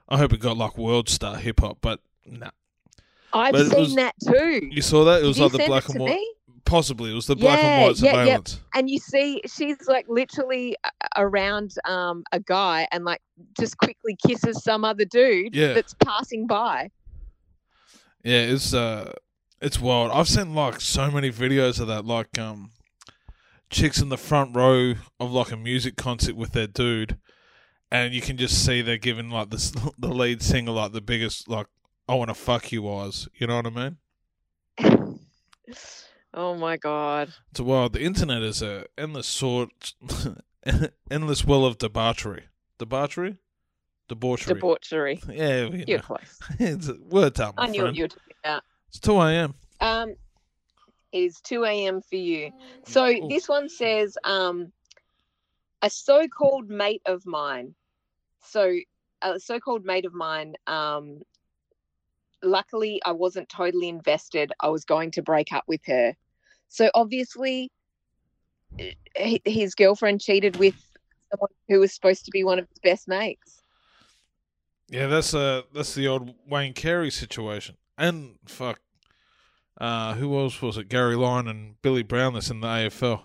I 0.09 0.17
hope 0.17 0.33
it 0.33 0.39
got 0.39 0.57
like 0.57 0.77
world 0.77 1.07
star 1.09 1.35
hip 1.35 1.59
hop. 1.59 1.77
But 1.81 1.99
nah, 2.25 2.49
I've 3.35 3.51
But 3.53 3.67
seen 3.67 3.79
was- 3.79 3.95
that 3.95 4.15
too. 4.25 4.67
you 4.71 4.81
saw 4.81 5.03
that? 5.05 5.21
It 5.21 5.25
was 5.25 5.37
you 5.37 5.43
like 5.43 5.51
the 5.51 5.65
black 5.67 5.89
and 5.89 5.99
white. 5.99 6.15
me? 6.15 6.31
Possibly, 6.63 7.11
it 7.11 7.13
was 7.13 7.27
the 7.27 7.35
black 7.35 7.59
and 7.59 7.67
Yeah, 7.67 7.87
white 7.87 7.99
yeah, 7.99 8.05
yeah. 8.05 8.11
surveillance. 8.23 8.59
And 8.73 8.89
you 8.89 8.97
see, 8.97 9.41
she's 9.45 9.77
like 9.87 10.05
literally 10.09 10.75
around 11.15 11.73
um, 11.85 12.23
a 12.31 12.39
guy 12.39 12.87
and 12.91 13.05
like 13.05 13.21
just 13.59 13.77
quickly 13.77 14.17
kisses 14.25 14.63
some 14.63 14.83
other 14.83 15.05
dude 15.05 15.53
Yeah. 15.55 15.73
that's 15.73 15.93
passing 16.03 16.47
by. 16.47 16.89
Yeah, 18.23 18.39
it's 18.41 18.73
uh, 18.73 19.13
it's 19.61 19.79
wild. 19.79 20.11
I've 20.11 20.27
seen 20.27 20.55
like 20.55 20.81
so 20.81 21.11
many 21.11 21.29
videos 21.31 21.79
of 21.79 21.87
that, 21.87 22.05
like 22.05 22.39
um, 22.39 22.71
chicks 23.69 24.01
in 24.01 24.09
the 24.09 24.17
front 24.17 24.55
row 24.55 24.95
of 25.19 25.31
like 25.31 25.51
a 25.51 25.57
music 25.57 25.95
concert 25.97 26.35
with 26.35 26.53
their 26.53 26.65
dude, 26.67 27.17
and 27.91 28.13
you 28.13 28.21
can 28.21 28.37
just 28.37 28.65
see 28.65 28.81
they're 28.81 28.97
giving 28.97 29.29
like 29.29 29.51
this 29.51 29.71
the 29.99 30.07
lead 30.07 30.41
singer 30.41 30.71
like 30.71 30.93
the 30.93 31.01
biggest 31.01 31.47
like 31.47 31.67
I 32.07 32.13
want 32.15 32.29
to 32.29 32.35
fuck 32.35 32.71
you 32.71 32.87
eyes. 32.89 33.27
You 33.35 33.47
know 33.47 33.55
what 33.55 33.67
I 33.67 33.69
mean? 33.69 33.97
oh 36.33 36.55
my 36.55 36.77
god! 36.77 37.33
It's 37.51 37.59
wild. 37.59 37.93
The 37.93 38.03
internet 38.03 38.43
is 38.43 38.61
a 38.61 38.85
endless 38.97 39.27
sort, 39.27 39.93
endless 41.11 41.45
well 41.45 41.65
of 41.65 41.77
debauchery. 41.77 42.45
Debauchery, 42.77 43.37
debauchery. 44.07 44.53
Debauchery. 44.53 45.21
yeah, 45.29 45.63
you 45.63 45.83
You're 45.87 45.97
know. 45.99 46.03
close. 46.03 46.39
it's 46.59 46.89
a 46.89 46.97
word 47.09 47.35
time, 47.35 47.53
I 47.57 47.67
knew 47.67 47.79
friend. 47.79 47.87
what 47.87 47.95
you 47.95 48.03
were 48.03 48.07
talking 48.09 48.33
about. 48.43 48.63
It's 48.89 48.99
two 48.99 49.19
a.m. 49.19 49.55
Um, 49.81 50.09
it 51.11 51.19
is 51.19 51.39
two 51.41 51.63
a.m. 51.63 52.01
for 52.01 52.17
you. 52.17 52.51
So 52.85 53.07
Ooh. 53.07 53.27
this 53.29 53.47
one 53.49 53.69
says, 53.69 54.17
um, 54.23 54.71
a 55.81 55.89
so-called 55.89 56.69
mate 56.69 57.01
of 57.05 57.25
mine. 57.25 57.73
So 58.43 58.75
a 59.21 59.39
so-called 59.39 59.85
mate 59.85 60.05
of 60.05 60.13
mine. 60.13 60.55
Um, 60.67 61.21
luckily, 62.45 63.01
I 63.05 63.11
wasn't 63.11 63.49
totally 63.49 63.89
invested. 63.89 64.51
I 64.59 64.69
was 64.69 64.85
going 64.85 65.11
to 65.11 65.21
break 65.21 65.51
up 65.51 65.63
with 65.67 65.81
her. 65.85 66.15
So 66.69 66.89
obviously, 66.93 67.71
his 69.15 69.75
girlfriend 69.75 70.21
cheated 70.21 70.57
with 70.57 70.75
someone 71.31 71.49
who 71.67 71.79
was 71.79 71.93
supposed 71.93 72.25
to 72.25 72.31
be 72.31 72.43
one 72.43 72.59
of 72.59 72.67
his 72.69 72.79
best 72.79 73.07
mates. 73.07 73.61
Yeah, 74.89 75.07
that's 75.07 75.33
uh 75.33 75.63
that's 75.73 75.95
the 75.95 76.07
old 76.07 76.35
Wayne 76.47 76.73
Carey 76.73 77.09
situation. 77.09 77.77
And 77.97 78.35
fuck, 78.45 78.79
uh, 79.79 80.13
who 80.15 80.37
else 80.37 80.61
was 80.61 80.77
it? 80.77 80.89
Gary 80.89 81.15
Lyon 81.15 81.47
and 81.47 81.81
Billy 81.81 82.03
Brown. 82.03 82.33
That's 82.33 82.51
in 82.51 82.59
the 82.59 82.67
AFL. 82.67 83.21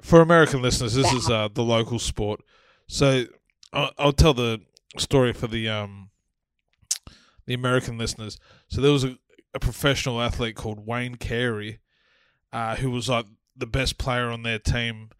For 0.00 0.20
American 0.20 0.62
listeners, 0.62 0.94
this 0.94 1.12
is 1.12 1.30
uh 1.30 1.48
the 1.52 1.62
local 1.62 1.98
sport. 1.98 2.40
So 2.88 3.26
I'll, 3.72 3.92
I'll 3.98 4.12
tell 4.12 4.34
the 4.34 4.62
story 4.98 5.32
for 5.32 5.46
the 5.46 5.68
um 5.68 6.10
the 7.46 7.54
American 7.54 7.98
listeners. 7.98 8.38
So 8.68 8.80
there 8.80 8.92
was 8.92 9.04
a, 9.04 9.18
a 9.54 9.60
professional 9.60 10.20
athlete 10.20 10.56
called 10.56 10.86
Wayne 10.86 11.16
Carey, 11.16 11.80
uh, 12.52 12.76
who 12.76 12.90
was 12.90 13.08
like 13.08 13.26
the 13.56 13.66
best 13.66 13.98
player 13.98 14.30
on 14.30 14.42
their 14.42 14.58
team, 14.58 15.10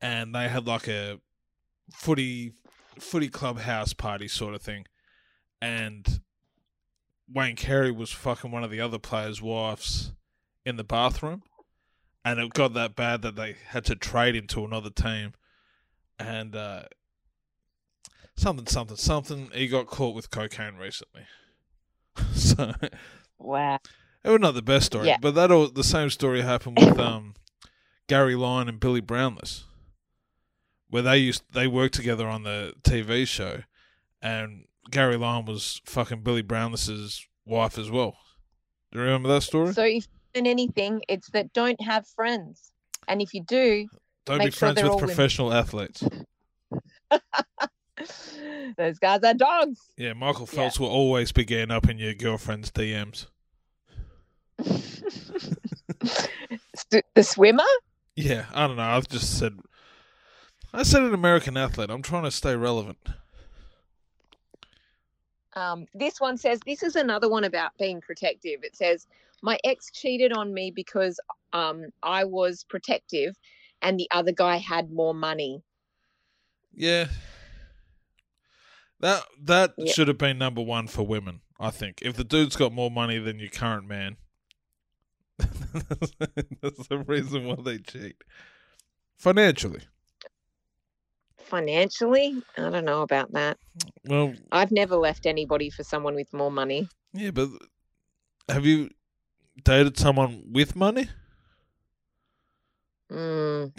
and 0.00 0.34
they 0.34 0.48
had 0.48 0.66
like 0.66 0.88
a 0.88 1.20
footy 1.92 2.52
footy 2.98 3.28
club 3.28 3.60
house 3.60 3.92
party 3.92 4.28
sort 4.28 4.54
of 4.54 4.62
thing, 4.62 4.86
and 5.60 6.20
Wayne 7.32 7.56
Carey 7.56 7.90
was 7.90 8.10
fucking 8.12 8.50
one 8.50 8.64
of 8.64 8.70
the 8.70 8.80
other 8.80 8.98
players' 8.98 9.42
wives 9.42 10.12
in 10.64 10.76
the 10.76 10.84
bathroom, 10.84 11.42
and 12.24 12.38
it 12.38 12.52
got 12.54 12.74
that 12.74 12.96
bad 12.96 13.22
that 13.22 13.36
they 13.36 13.56
had 13.68 13.84
to 13.86 13.94
trade 13.96 14.36
him 14.36 14.46
to 14.48 14.64
another 14.64 14.90
team, 14.90 15.32
and 16.18 16.54
uh, 16.54 16.82
something, 18.36 18.66
something, 18.66 18.96
something. 18.96 19.50
He 19.52 19.68
got 19.68 19.86
caught 19.86 20.14
with 20.14 20.30
cocaine 20.30 20.76
recently, 20.76 21.22
so 22.56 22.72
Wow. 23.38 23.78
it 24.24 24.30
was 24.30 24.40
not 24.40 24.54
the 24.54 24.62
best 24.62 24.86
story, 24.86 25.08
Yeah. 25.08 25.18
but 25.20 25.34
that 25.34 25.50
all, 25.50 25.68
the 25.68 25.84
same 25.84 26.10
story 26.10 26.42
happened 26.42 26.78
with 26.80 26.98
um, 26.98 27.34
Gary 28.08 28.34
Lyon 28.34 28.68
and 28.68 28.80
Billy 28.80 29.00
Brownless, 29.02 29.64
where 30.88 31.02
they 31.02 31.18
used 31.18 31.42
they 31.52 31.66
worked 31.66 31.94
together 31.94 32.26
on 32.28 32.42
the 32.44 32.72
TV 32.82 33.26
show, 33.26 33.62
and 34.22 34.64
Gary 34.90 35.16
Lyon 35.16 35.44
was 35.44 35.80
fucking 35.84 36.22
Billy 36.22 36.42
Brownless's 36.42 37.26
wife 37.44 37.76
as 37.78 37.90
well. 37.90 38.16
Do 38.92 38.98
you 38.98 39.04
remember 39.04 39.28
that 39.30 39.42
story? 39.42 39.72
So 39.72 39.82
if 39.84 40.06
learn 40.34 40.46
anything, 40.46 41.02
it's 41.08 41.28
that 41.30 41.52
don't 41.52 41.80
have 41.82 42.06
friends, 42.08 42.72
and 43.08 43.20
if 43.20 43.34
you 43.34 43.42
do, 43.42 43.86
Don't 44.24 44.38
be 44.38 44.44
sure 44.46 44.52
friends 44.52 44.82
with 44.82 44.90
all 44.90 44.96
women. 44.96 45.08
professional 45.08 45.52
athletes. 45.52 46.02
those 48.76 48.98
guys 48.98 49.22
are 49.24 49.34
dogs. 49.34 49.88
Yeah, 49.96 50.12
Michael 50.12 50.48
Yeah. 50.52 50.56
Phelps 50.56 50.80
will 50.80 50.88
always 50.88 51.32
be 51.32 51.44
getting 51.44 51.70
up 51.70 51.88
in 51.88 51.98
your 51.98 52.14
girlfriend's 52.14 52.70
DMs. 52.70 53.26
The 57.14 57.22
swimmer. 57.22 57.64
Yeah, 58.14 58.46
I 58.54 58.66
don't 58.66 58.76
know. 58.76 58.82
I've 58.82 59.08
just 59.08 59.38
said, 59.38 59.58
I 60.72 60.82
said 60.82 61.02
an 61.02 61.14
American 61.14 61.56
athlete. 61.56 61.90
I'm 61.90 62.02
trying 62.02 62.24
to 62.24 62.30
stay 62.30 62.54
relevant. 62.54 62.98
Um, 65.54 65.86
this 65.94 66.20
one 66.20 66.36
says 66.36 66.60
this 66.66 66.82
is 66.82 66.96
another 66.96 67.28
one 67.30 67.44
about 67.44 67.72
being 67.78 68.00
protective. 68.00 68.62
It 68.62 68.76
says 68.76 69.06
my 69.42 69.58
ex 69.64 69.90
cheated 69.90 70.32
on 70.32 70.52
me 70.52 70.70
because 70.70 71.18
um, 71.54 71.86
I 72.02 72.24
was 72.24 72.64
protective, 72.64 73.34
and 73.80 73.98
the 73.98 74.08
other 74.10 74.32
guy 74.32 74.56
had 74.56 74.90
more 74.90 75.14
money. 75.14 75.62
Yeah. 76.74 77.08
That 79.00 79.24
that 79.42 79.74
Yeah. 79.76 79.92
should 79.92 80.08
have 80.08 80.18
been 80.18 80.38
number 80.38 80.62
one 80.62 80.86
for 80.86 81.02
women, 81.06 81.40
I 81.60 81.70
think. 81.70 82.00
If 82.02 82.16
the 82.16 82.24
dude's 82.24 82.56
got 82.56 82.72
more 82.72 82.90
money 82.90 83.18
than 83.18 83.38
your 83.38 83.50
current 83.50 83.86
man, 83.86 84.16
that's 85.38 86.88
the 86.88 87.04
reason 87.06 87.44
why 87.46 87.56
they 87.62 87.78
cheat. 87.78 88.16
Financially. 89.16 89.80
Financially, 91.38 92.42
I 92.56 92.70
don't 92.70 92.84
know 92.84 93.02
about 93.02 93.32
that. 93.32 93.58
Well, 94.04 94.34
I've 94.50 94.72
never 94.72 94.96
left 94.96 95.26
anybody 95.26 95.70
for 95.70 95.84
someone 95.84 96.14
with 96.14 96.32
more 96.32 96.50
money. 96.50 96.88
yeah, 97.12 97.30
but 97.30 97.50
have 98.48 98.66
you 98.66 98.90
dated 99.62 99.96
someone 99.96 100.42
with 100.52 100.74
money? 100.74 101.08
Mm. 103.10 103.72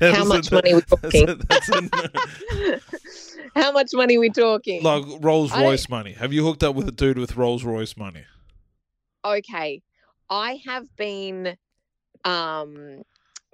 yeah, 0.00 0.12
How 0.14 0.24
much 0.24 0.50
a- 0.50 0.54
money 0.54 0.74
we 0.74 0.80
that's 0.80 1.02
talking? 1.02 1.28
a- 1.28 1.34
that's 1.34 1.68
a- 1.68 2.80
How 3.54 3.72
much 3.72 3.90
money 3.92 4.18
we 4.18 4.30
talking? 4.30 4.82
like 4.82 5.04
Rolls 5.20 5.52
Royce 5.56 5.88
money. 5.88 6.12
Have 6.12 6.32
you 6.32 6.44
hooked 6.44 6.62
up 6.64 6.74
with 6.74 6.88
a 6.88 6.92
dude 6.92 7.18
with 7.18 7.36
Rolls 7.36 7.64
Royce 7.64 7.96
money? 7.96 8.24
okay, 9.26 9.80
I 10.28 10.60
have 10.66 10.84
been 10.96 11.56
um, 12.24 13.02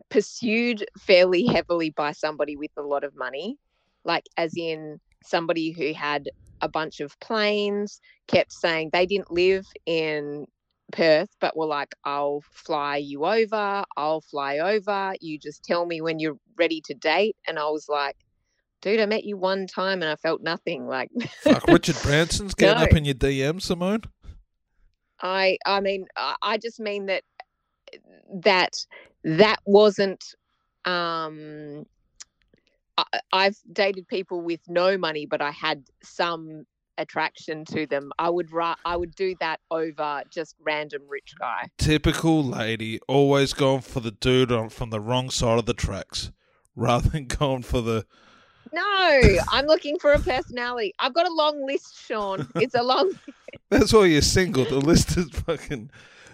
pursued 0.08 0.84
fairly 0.98 1.46
heavily 1.46 1.90
by 1.90 2.10
somebody 2.12 2.56
with 2.56 2.70
a 2.76 2.82
lot 2.82 3.04
of 3.04 3.14
money, 3.16 3.56
like 4.04 4.24
as 4.36 4.52
in 4.56 4.98
somebody 5.24 5.70
who 5.70 5.92
had 5.92 6.28
a 6.60 6.68
bunch 6.68 7.00
of 7.00 7.18
planes, 7.20 8.00
kept 8.26 8.52
saying 8.52 8.90
they 8.92 9.06
didn't 9.06 9.30
live 9.30 9.66
in 9.86 10.46
Perth, 10.90 11.30
but 11.40 11.56
were 11.56 11.66
like, 11.66 11.94
I'll 12.04 12.42
fly 12.52 12.96
you 12.96 13.24
over, 13.24 13.84
I'll 13.96 14.20
fly 14.20 14.58
over, 14.58 15.14
you 15.20 15.38
just 15.38 15.64
tell 15.64 15.86
me 15.86 16.00
when 16.00 16.18
you're 16.18 16.38
ready 16.56 16.80
to 16.82 16.94
date. 16.94 17.36
And 17.46 17.58
I 17.58 17.64
was 17.64 17.88
like, 17.88 18.16
dude, 18.80 19.00
I 19.00 19.06
met 19.06 19.24
you 19.24 19.36
one 19.36 19.66
time 19.66 20.02
and 20.02 20.10
I 20.10 20.16
felt 20.16 20.42
nothing. 20.42 20.86
Like, 20.86 21.10
Fuck, 21.40 21.66
Richard 21.68 21.96
Branson's 22.02 22.54
getting 22.54 22.78
No. 22.78 22.84
up 22.88 22.96
in 22.96 23.04
your 23.04 23.14
DM, 23.14 23.60
Simone. 23.60 24.02
I, 25.22 25.58
I 25.66 25.80
mean, 25.80 26.06
I, 26.16 26.56
just 26.58 26.80
mean 26.80 27.06
that 27.06 27.24
that 28.42 28.74
that 29.24 29.58
wasn't. 29.66 30.24
Um, 30.86 31.84
I, 32.96 33.04
I've 33.32 33.58
dated 33.70 34.08
people 34.08 34.40
with 34.40 34.60
no 34.66 34.96
money, 34.96 35.26
but 35.26 35.42
I 35.42 35.50
had 35.50 35.84
some 36.02 36.64
attraction 37.00 37.64
to 37.64 37.86
them. 37.86 38.12
I 38.18 38.30
would 38.30 38.52
ra- 38.52 38.76
I 38.84 38.96
would 38.96 39.14
do 39.14 39.34
that 39.40 39.60
over 39.70 40.22
just 40.30 40.54
random 40.62 41.02
rich 41.08 41.34
guy. 41.38 41.68
Typical 41.78 42.44
lady, 42.44 43.00
always 43.08 43.52
going 43.52 43.80
for 43.80 44.00
the 44.00 44.10
dude 44.10 44.52
on 44.52 44.68
from 44.68 44.90
the 44.90 45.00
wrong 45.00 45.30
side 45.30 45.58
of 45.58 45.66
the 45.66 45.74
tracks, 45.74 46.30
rather 46.76 47.08
than 47.08 47.26
going 47.26 47.62
for 47.62 47.80
the. 47.80 48.06
No, 48.72 49.20
I'm 49.50 49.66
looking 49.66 49.98
for 49.98 50.12
a 50.12 50.20
personality. 50.20 50.94
I've 51.00 51.14
got 51.14 51.26
a 51.26 51.32
long 51.32 51.66
list, 51.66 52.06
Sean. 52.06 52.46
It's 52.56 52.74
a 52.74 52.82
long. 52.82 53.12
That's 53.70 53.92
why 53.92 54.04
you're 54.04 54.22
single. 54.22 54.64
The 54.64 54.78
list 54.78 55.16
is 55.16 55.30
fucking. 55.30 55.90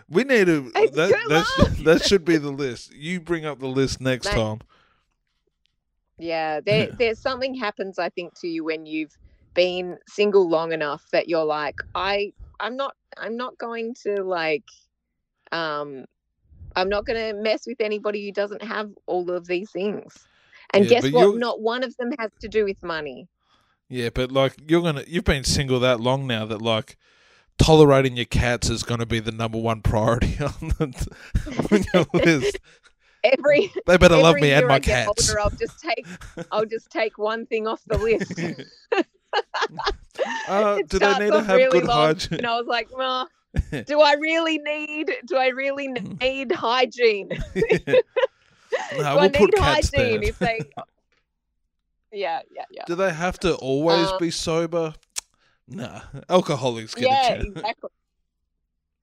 We 0.09 0.25
need 0.25 0.47
to. 0.47 0.71
That 0.73 0.95
that, 0.95 1.77
that 1.85 2.05
should 2.05 2.25
be 2.25 2.37
the 2.37 2.51
list. 2.51 2.95
You 2.95 3.21
bring 3.21 3.47
up 3.47 3.59
the 3.59 3.69
list 3.69 4.01
next 4.01 4.27
Mate. 4.27 4.35
time. 4.35 4.61
Yeah, 6.19 6.61
there, 6.61 6.89
there's 6.99 7.19
something 7.19 7.55
happens, 7.55 7.99
I 7.99 8.09
think, 8.11 8.39
to 8.41 8.49
you 8.49 8.65
when 8.65 8.87
you've 8.87 9.17
been 9.57 9.99
single 10.09 10.49
long 10.49 10.73
enough 10.73 11.03
that 11.13 11.29
you're 11.29 11.45
like, 11.45 11.77
I, 11.95 12.33
I'm 12.61 12.77
not, 12.77 12.95
I'm 13.17 13.37
not 13.37 13.59
going 13.59 13.95
to 14.05 14.23
like, 14.23 14.65
um, 15.51 16.05
I'm 16.77 16.89
not 16.89 17.07
going 17.07 17.19
to 17.35 17.43
mess 17.43 17.67
with 17.67 17.81
anybody 17.81 18.25
who 18.25 18.33
doesn't 18.33 18.63
have 18.63 18.91
all 19.07 19.31
of 19.31 19.47
these 19.47 19.71
things. 19.71 20.15
And 20.73 20.85
Yeah, 20.85 20.91
guess 21.01 21.13
what? 21.13 21.21
you're- 21.23 21.39
Not 21.39 21.61
one 21.61 21.83
of 21.83 21.97
them 21.97 22.11
has 22.19 22.31
to 22.41 22.49
do 22.49 22.65
with 22.65 22.83
money. 22.83 23.27
Yeah, 23.89 24.11
but 24.13 24.33
like 24.33 24.55
you're 24.67 24.83
gonna, 24.83 25.05
you've 25.07 25.25
been 25.25 25.45
single 25.45 25.79
that 25.81 26.01
long 26.01 26.27
now 26.27 26.45
that 26.47 26.61
like 26.61 26.97
tolerating 27.57 28.17
your 28.17 28.25
cats 28.27 28.69
is 28.69 28.83
gonna 28.83 29.07
be 29.07 29.21
the 29.21 29.31
number 29.31 29.59
one 29.59 29.81
priority 29.81 30.37
on, 30.41 30.53
the, 30.61 31.09
on 31.73 31.85
your 31.95 32.07
list. 32.25 32.59
Every 33.23 33.73
They 33.87 33.97
better 33.97 34.17
love 34.17 34.31
every 34.37 34.43
me 34.43 34.53
and 34.53 34.67
my 34.67 34.81
cats. 34.81 35.29
older, 35.31 35.41
I'll 35.41 35.51
just 35.51 35.79
take, 35.81 36.07
I'll 36.51 36.67
just 36.67 36.91
take 36.91 37.17
one 37.17 37.47
thing 37.47 37.69
off 37.69 37.81
the 37.87 37.97
list. 37.97 38.39
Uh, 40.49 40.79
It 40.81 40.89
do 40.89 40.99
they 40.99 41.19
need 41.19 41.31
to 41.33 41.43
have 41.43 41.57
really 41.57 41.81
good 41.81 41.89
long, 41.89 41.97
hygiene? 42.09 42.39
And 42.39 42.47
I 42.47 42.57
was 42.59 42.67
like, 42.67 42.89
well, 42.97 43.29
do 43.87 44.01
I 44.01 44.15
really 44.15 44.59
need? 44.59 45.13
Do 45.27 45.37
I 45.37 45.49
really 45.49 45.89
need 45.89 46.51
hygiene? 46.53 47.29
no, 47.55 47.65
do 47.85 48.03
we'll 48.99 49.19
I 49.19 49.29
need 49.29 49.35
put 49.39 49.59
hygiene 49.59 50.21
there. 50.21 50.29
if 50.31 50.39
they? 50.39 50.61
Yeah, 52.13 52.41
yeah, 52.51 52.65
yeah. 52.71 52.85
Do 52.87 52.95
they 52.95 53.13
have 53.13 53.39
to 53.41 53.55
always 53.57 54.11
Um, 54.11 54.19
be 54.19 54.31
sober? 54.31 54.95
Nah, 55.69 56.01
alcoholics 56.31 56.95
get 56.95 57.05
Yeah, 57.05 57.29
a 57.33 57.35
chance. 57.37 57.45
exactly. 57.49 57.91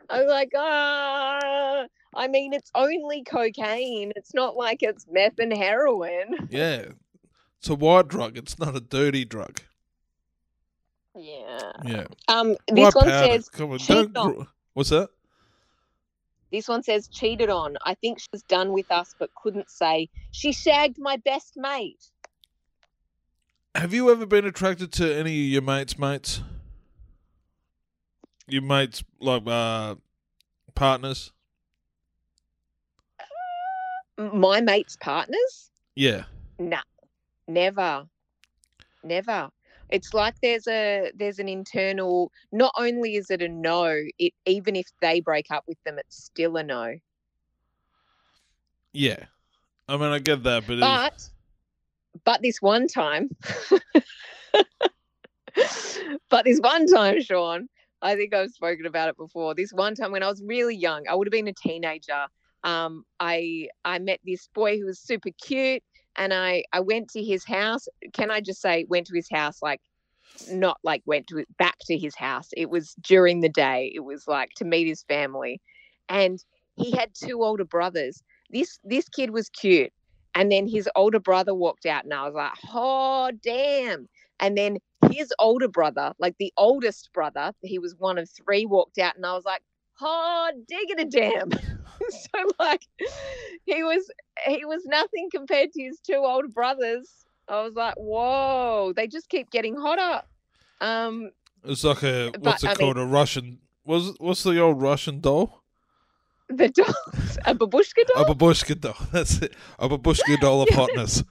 I 0.10 0.20
was 0.20 0.28
like, 0.30 0.52
ah. 0.58 1.86
I 2.16 2.28
mean, 2.28 2.54
it's 2.54 2.72
only 2.76 3.24
cocaine. 3.24 4.12
It's 4.16 4.34
not 4.34 4.56
like 4.56 4.82
it's 4.84 5.06
meth 5.10 5.40
and 5.40 5.56
heroin. 5.56 6.48
Yeah, 6.50 6.86
it's 7.60 7.70
a 7.70 7.76
white 7.76 8.08
drug. 8.08 8.38
It's 8.38 8.58
not 8.60 8.76
a 8.76 8.80
dirty 8.82 9.26
drug. 9.26 9.62
Yeah. 11.16 11.72
Yeah, 11.86 12.06
Um. 12.28 12.56
This 12.68 12.96
one 12.96 13.08
says. 13.08 13.50
Come 13.50 13.72
on, 13.72 13.78
don't. 13.80 14.14
gr- 14.14 14.44
What's 14.74 14.90
that? 14.90 15.10
This 16.52 16.68
one 16.68 16.84
says 16.84 17.08
cheated 17.08 17.50
on. 17.50 17.78
I 17.84 17.96
think 17.96 18.20
she 18.20 18.28
was 18.32 18.44
done 18.44 18.74
with 18.74 18.92
us, 18.92 19.16
but 19.18 19.34
couldn't 19.36 19.70
say 19.72 20.10
she 20.32 20.52
shagged 20.52 20.98
my 21.00 21.18
best 21.18 21.54
mate. 21.56 22.04
Have 23.76 23.92
you 23.94 24.12
ever 24.12 24.28
been 24.28 24.46
attracted 24.46 24.92
to 24.94 25.16
any 25.16 25.32
of 25.32 25.48
your 25.52 25.62
mates' 25.64 25.98
mates? 25.98 26.42
Your 28.48 28.62
mates, 28.62 29.04
like 29.20 29.44
uh, 29.48 29.96
partners? 30.76 31.32
M- 34.20 34.40
My 34.40 34.62
mate's 34.62 34.96
partners? 34.98 35.72
Yeah. 35.96 36.26
Nah, 36.60 36.82
never, 37.48 38.06
never. 39.04 39.50
It's 39.94 40.12
like 40.12 40.34
there's 40.42 40.68
a 40.68 41.12
there's 41.16 41.38
an 41.38 41.48
internal. 41.48 42.32
Not 42.52 42.74
only 42.76 43.16
is 43.16 43.30
it 43.30 43.44
a 43.44 43.48
no, 43.48 43.96
it 44.18 44.34
even 44.48 44.76
if 44.76 44.88
they 45.02 45.22
break 45.22 45.46
up 45.52 45.66
with 45.68 45.78
them, 45.86 46.00
it's 46.00 46.18
still 46.18 46.58
a 46.58 46.64
no. 46.64 46.96
Yeah. 48.92 49.26
I 49.88 49.98
mean, 49.98 50.10
I 50.10 50.18
get 50.18 50.42
that, 50.44 50.66
but, 50.66 50.80
But 50.80 51.30
but 52.26 52.42
this 52.42 52.60
one 52.60 52.88
time, 52.88 53.30
but 56.30 56.46
this 56.46 56.60
one 56.60 56.88
time, 56.88 57.22
Sean, 57.22 57.68
I 58.02 58.16
think 58.16 58.34
I've 58.34 58.50
spoken 58.50 58.88
about 58.88 59.10
it 59.10 59.18
before. 59.18 59.54
This 59.54 59.72
one 59.72 59.94
time 59.94 60.12
when 60.12 60.24
I 60.24 60.28
was 60.28 60.42
really 60.44 60.76
young, 60.76 61.04
I 61.08 61.14
would 61.14 61.28
have 61.28 61.32
been 61.32 61.48
a 61.48 61.54
teenager. 61.54 62.26
Um, 62.64 63.04
I 63.20 63.68
I 63.86 64.00
met 64.00 64.22
this 64.26 64.50
boy 64.56 64.80
who 64.80 64.88
was 64.88 65.00
super 65.00 65.30
cute, 65.40 65.84
and 66.16 66.34
I 66.34 66.64
I 66.74 66.80
went 66.80 67.10
to 67.12 67.24
his 67.24 67.46
house. 67.46 67.88
Can 68.14 68.32
I 68.32 68.42
just 68.42 68.62
say 68.62 68.86
went 68.90 69.08
to 69.08 69.16
his 69.16 69.30
house 69.30 69.62
like 69.62 69.82
not 70.52 70.80
like 70.84 71.04
went 71.06 71.28
to 71.28 71.46
back 71.58 71.78
to 71.86 71.98
his 71.98 72.16
house. 72.16 72.50
It 72.56 72.70
was 72.70 72.96
during 73.02 73.42
the 73.42 73.50
day. 73.50 73.92
It 73.94 74.02
was 74.02 74.28
like 74.28 74.50
to 74.58 74.66
meet 74.66 74.88
his 74.88 75.04
family, 75.04 75.62
and 76.10 76.44
he 76.76 76.92
had 76.92 77.14
two 77.14 77.44
older 77.44 77.66
brothers. 77.66 78.24
This 78.50 78.80
this 78.84 79.10
kid 79.10 79.32
was 79.32 79.50
cute, 79.50 79.92
and 80.36 80.52
then 80.52 80.68
his 80.68 80.90
older 80.96 81.20
brother 81.20 81.54
walked 81.54 81.86
out, 81.86 82.04
and 82.04 82.14
I 82.14 82.26
was 82.26 82.36
like, 82.36 82.52
oh 82.74 83.32
damn. 83.42 84.08
And 84.40 84.58
then 84.58 84.78
his 85.12 85.32
older 85.40 85.68
brother, 85.68 86.14
like 86.20 86.36
the 86.40 86.52
oldest 86.58 87.12
brother, 87.14 87.54
he 87.62 87.80
was 87.80 87.96
one 87.98 88.18
of 88.18 88.30
three, 88.30 88.66
walked 88.66 88.98
out, 88.98 89.16
and 89.16 89.26
I 89.26 89.34
was 89.34 89.46
like, 89.46 89.62
oh 90.04 90.52
diggity 90.68 91.06
damn. 91.10 91.50
so 92.10 92.52
like 92.60 92.82
he 93.66 93.84
was 93.84 94.10
he 94.46 94.66
was 94.66 94.86
nothing 94.86 95.30
compared 95.34 95.72
to 95.74 95.82
his 95.82 96.00
two 96.00 96.22
older 96.24 96.48
brothers. 96.48 97.10
I 97.48 97.62
was 97.62 97.74
like, 97.74 97.96
whoa, 97.98 98.94
they 98.96 99.08
just 99.08 99.30
keep 99.30 99.52
getting 99.52 99.76
hotter. 99.76 100.24
Um, 100.80 101.32
it's 101.64 101.84
like 101.84 102.04
a 102.04 102.30
but, 102.32 102.42
what's 102.42 102.64
it 102.64 102.68
I 102.68 102.70
mean- 102.72 102.78
called? 102.78 102.98
a 102.98 103.06
Russian. 103.06 103.60
Was 103.86 104.16
what's 104.20 104.44
the 104.44 104.60
old 104.60 104.82
Russian 104.82 105.20
doll? 105.20 105.62
the 106.50 106.70
doll, 106.70 106.86
a 107.46 107.56
babushka 107.56 108.06
doll. 108.14 108.24
A 108.24 108.34
babushka 108.36 108.80
doll. 108.80 108.96
That's 109.12 109.42
it. 109.42 109.54
A 109.80 109.90
babushka 109.90 110.40
doll 110.40 110.62
of 110.62 110.70
hotness. 110.70 111.24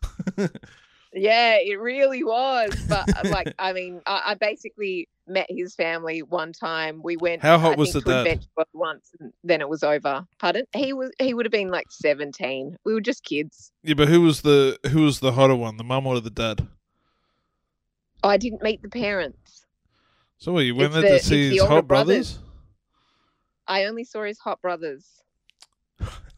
Yeah, 1.15 1.57
it 1.59 1.79
really 1.79 2.25
was. 2.25 2.75
But 2.89 3.09
uh, 3.17 3.29
like, 3.31 3.55
I 3.59 3.73
mean, 3.73 4.01
I, 4.07 4.23
I 4.29 4.35
basically 4.35 5.09
met 5.27 5.47
his 5.49 5.75
family 5.75 6.23
one 6.23 6.53
time. 6.53 7.01
We 7.03 7.17
went. 7.17 7.43
How 7.43 7.59
hot 7.59 7.73
I 7.73 7.77
was 7.77 7.93
the 7.93 8.01
dad? 8.01 8.47
Once, 8.73 9.11
and 9.21 9.33
then 9.45 9.61
it 9.61 9.69
was 9.69 9.83
over. 9.83 10.27
Pardon? 10.39 10.65
He 10.75 10.93
was. 10.93 11.11
He 11.19 11.35
would 11.35 11.45
have 11.47 11.53
been 11.53 11.69
like 11.69 11.91
seventeen. 11.91 12.77
We 12.85 12.95
were 12.95 13.01
just 13.01 13.25
kids. 13.25 13.73
yeah, 13.83 13.95
but 13.95 14.09
who 14.09 14.23
was 14.23 14.41
the 14.43 14.79
who 14.91 15.03
was 15.03 15.21
the 15.21 15.33
hotter 15.33 15.55
one? 15.55 15.77
The 15.77 15.85
mum 15.85 16.07
or 16.07 16.19
the 16.21 16.31
dad? 16.31 16.67
I 18.25 18.37
didn't 18.37 18.63
meet 18.63 18.81
the 18.83 18.89
parents. 18.89 19.67
So 20.39 20.53
what, 20.53 20.61
you 20.61 20.75
went 20.75 20.93
It's 20.95 21.03
there 21.03 21.13
the- 21.13 21.19
to 21.19 21.25
see 21.25 21.51
his 21.51 21.63
hot 21.63 21.87
brothers. 21.87 22.33
brothers? 22.35 22.39
I 23.67 23.85
only 23.85 24.05
saw 24.05 24.25
his 24.25 24.39
hot 24.39 24.61
brothers. 24.61 25.05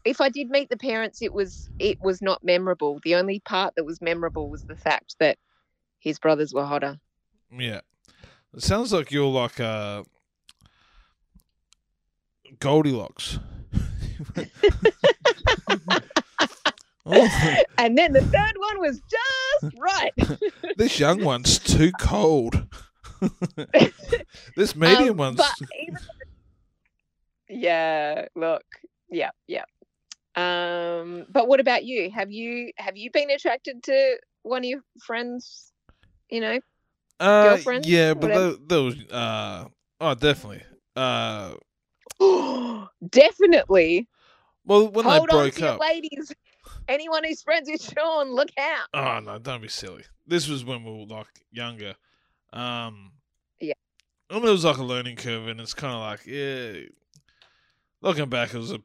If 0.05 0.21
I 0.21 0.29
did 0.29 0.49
meet 0.49 0.69
the 0.69 0.77
parents, 0.77 1.21
it 1.21 1.33
was 1.33 1.69
it 1.79 1.99
was 2.01 2.21
not 2.21 2.43
memorable. 2.43 2.99
The 3.03 3.15
only 3.15 3.39
part 3.39 3.73
that 3.75 3.83
was 3.85 4.01
memorable 4.01 4.49
was 4.49 4.63
the 4.63 4.75
fact 4.75 5.15
that 5.19 5.37
his 5.99 6.19
brothers 6.19 6.53
were 6.53 6.63
hotter. 6.65 6.99
Yeah. 7.51 7.81
It 8.53 8.61
sounds 8.63 8.93
like 8.93 9.11
you're 9.11 9.25
like 9.31 9.59
uh 9.59 10.03
Goldilocks. 12.59 13.39
oh, 17.05 17.27
And 17.77 17.97
then 17.97 18.13
the 18.13 18.21
third 18.21 18.53
one 18.57 18.79
was 18.79 19.01
just 19.09 19.75
right. 19.79 20.13
this 20.77 20.99
young 20.99 21.23
one's 21.23 21.59
too 21.59 21.91
cold. 21.99 22.67
this 24.55 24.75
medium 24.75 25.11
Um, 25.11 25.17
one's 25.17 25.41
even- 25.81 25.97
yeah, 27.47 28.25
look, 28.35 28.63
yeah, 29.09 29.29
yeah. 29.47 29.63
Um, 30.35 31.25
but 31.29 31.47
what 31.47 31.59
about 31.59 31.85
you? 31.85 32.11
Have 32.11 32.31
you 32.31 32.71
have 32.77 32.97
you 32.97 33.09
been 33.11 33.29
attracted 33.31 33.83
to 33.83 34.17
one 34.43 34.59
of 34.59 34.65
your 34.65 34.81
friends? 35.01 35.71
You 36.29 36.41
know, 36.41 36.59
uh, 37.19 37.43
girlfriend, 37.43 37.85
Yeah, 37.85 38.13
but 38.13 38.67
those 38.67 38.95
uh 39.11 39.65
oh 40.01 40.15
definitely. 40.15 40.63
Uh 40.95 41.55
definitely. 43.09 44.07
well 44.65 44.89
when 44.89 45.05
Hold 45.05 45.29
they 45.29 45.35
on 45.35 45.49
broke 45.49 45.61
up. 45.61 45.79
ladies. 45.79 46.33
Anyone 46.87 47.23
who's 47.23 47.41
friends 47.41 47.69
with 47.69 47.81
Sean, 47.81 48.31
look 48.31 48.49
out. 48.59 48.87
Oh 48.93 49.19
no, 49.19 49.39
don't 49.39 49.61
be 49.61 49.67
silly. 49.67 50.03
This 50.27 50.47
was 50.47 50.63
when 50.65 50.83
we 50.83 50.91
were 50.91 51.05
like 51.05 51.27
younger. 51.51 51.95
Um 52.53 53.13
Yeah. 53.59 53.73
I 54.29 54.35
mean, 54.35 54.45
it 54.47 54.51
was 54.51 54.65
like 54.65 54.77
a 54.77 54.83
learning 54.83 55.17
curve, 55.17 55.47
and 55.47 55.61
it's 55.61 55.75
kind 55.75 55.93
of 55.93 55.99
like, 56.01 56.25
yeah. 56.25 56.87
Looking 58.01 58.27
back, 58.27 58.53
it 58.53 58.57
was 58.57 58.71
a 58.71 58.81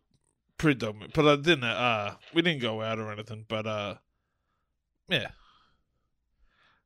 pretty 0.61 0.79
dumb, 0.79 1.03
but 1.15 1.27
I 1.27 1.37
didn't. 1.37 1.65
Uh, 1.65 2.15
we 2.35 2.43
didn't 2.43 2.61
go 2.61 2.83
out 2.83 2.99
or 2.99 3.11
anything, 3.11 3.45
but 3.49 3.67
uh, 3.67 3.95
yeah. 5.09 5.29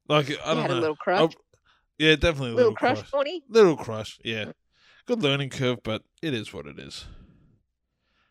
Like 0.08 0.26
I 0.28 0.30
You 0.30 0.36
don't 0.38 0.56
had 0.58 0.70
know. 0.70 0.78
a 0.78 0.80
little 0.80 0.96
crush. 0.96 1.20
Oh, 1.34 1.40
yeah, 1.98 2.16
definitely 2.16 2.50
a 2.50 2.54
little, 2.54 2.72
little, 2.72 2.76
crush. 2.76 3.10
Bonnie. 3.10 3.42
Little 3.48 3.76
crush. 3.76 4.18
Yeah, 4.24 4.52
good 5.06 5.22
learning 5.22 5.50
curve, 5.50 5.78
but 5.82 6.02
it 6.22 6.34
is 6.34 6.52
what 6.52 6.66
it 6.66 6.78
is. 6.78 7.04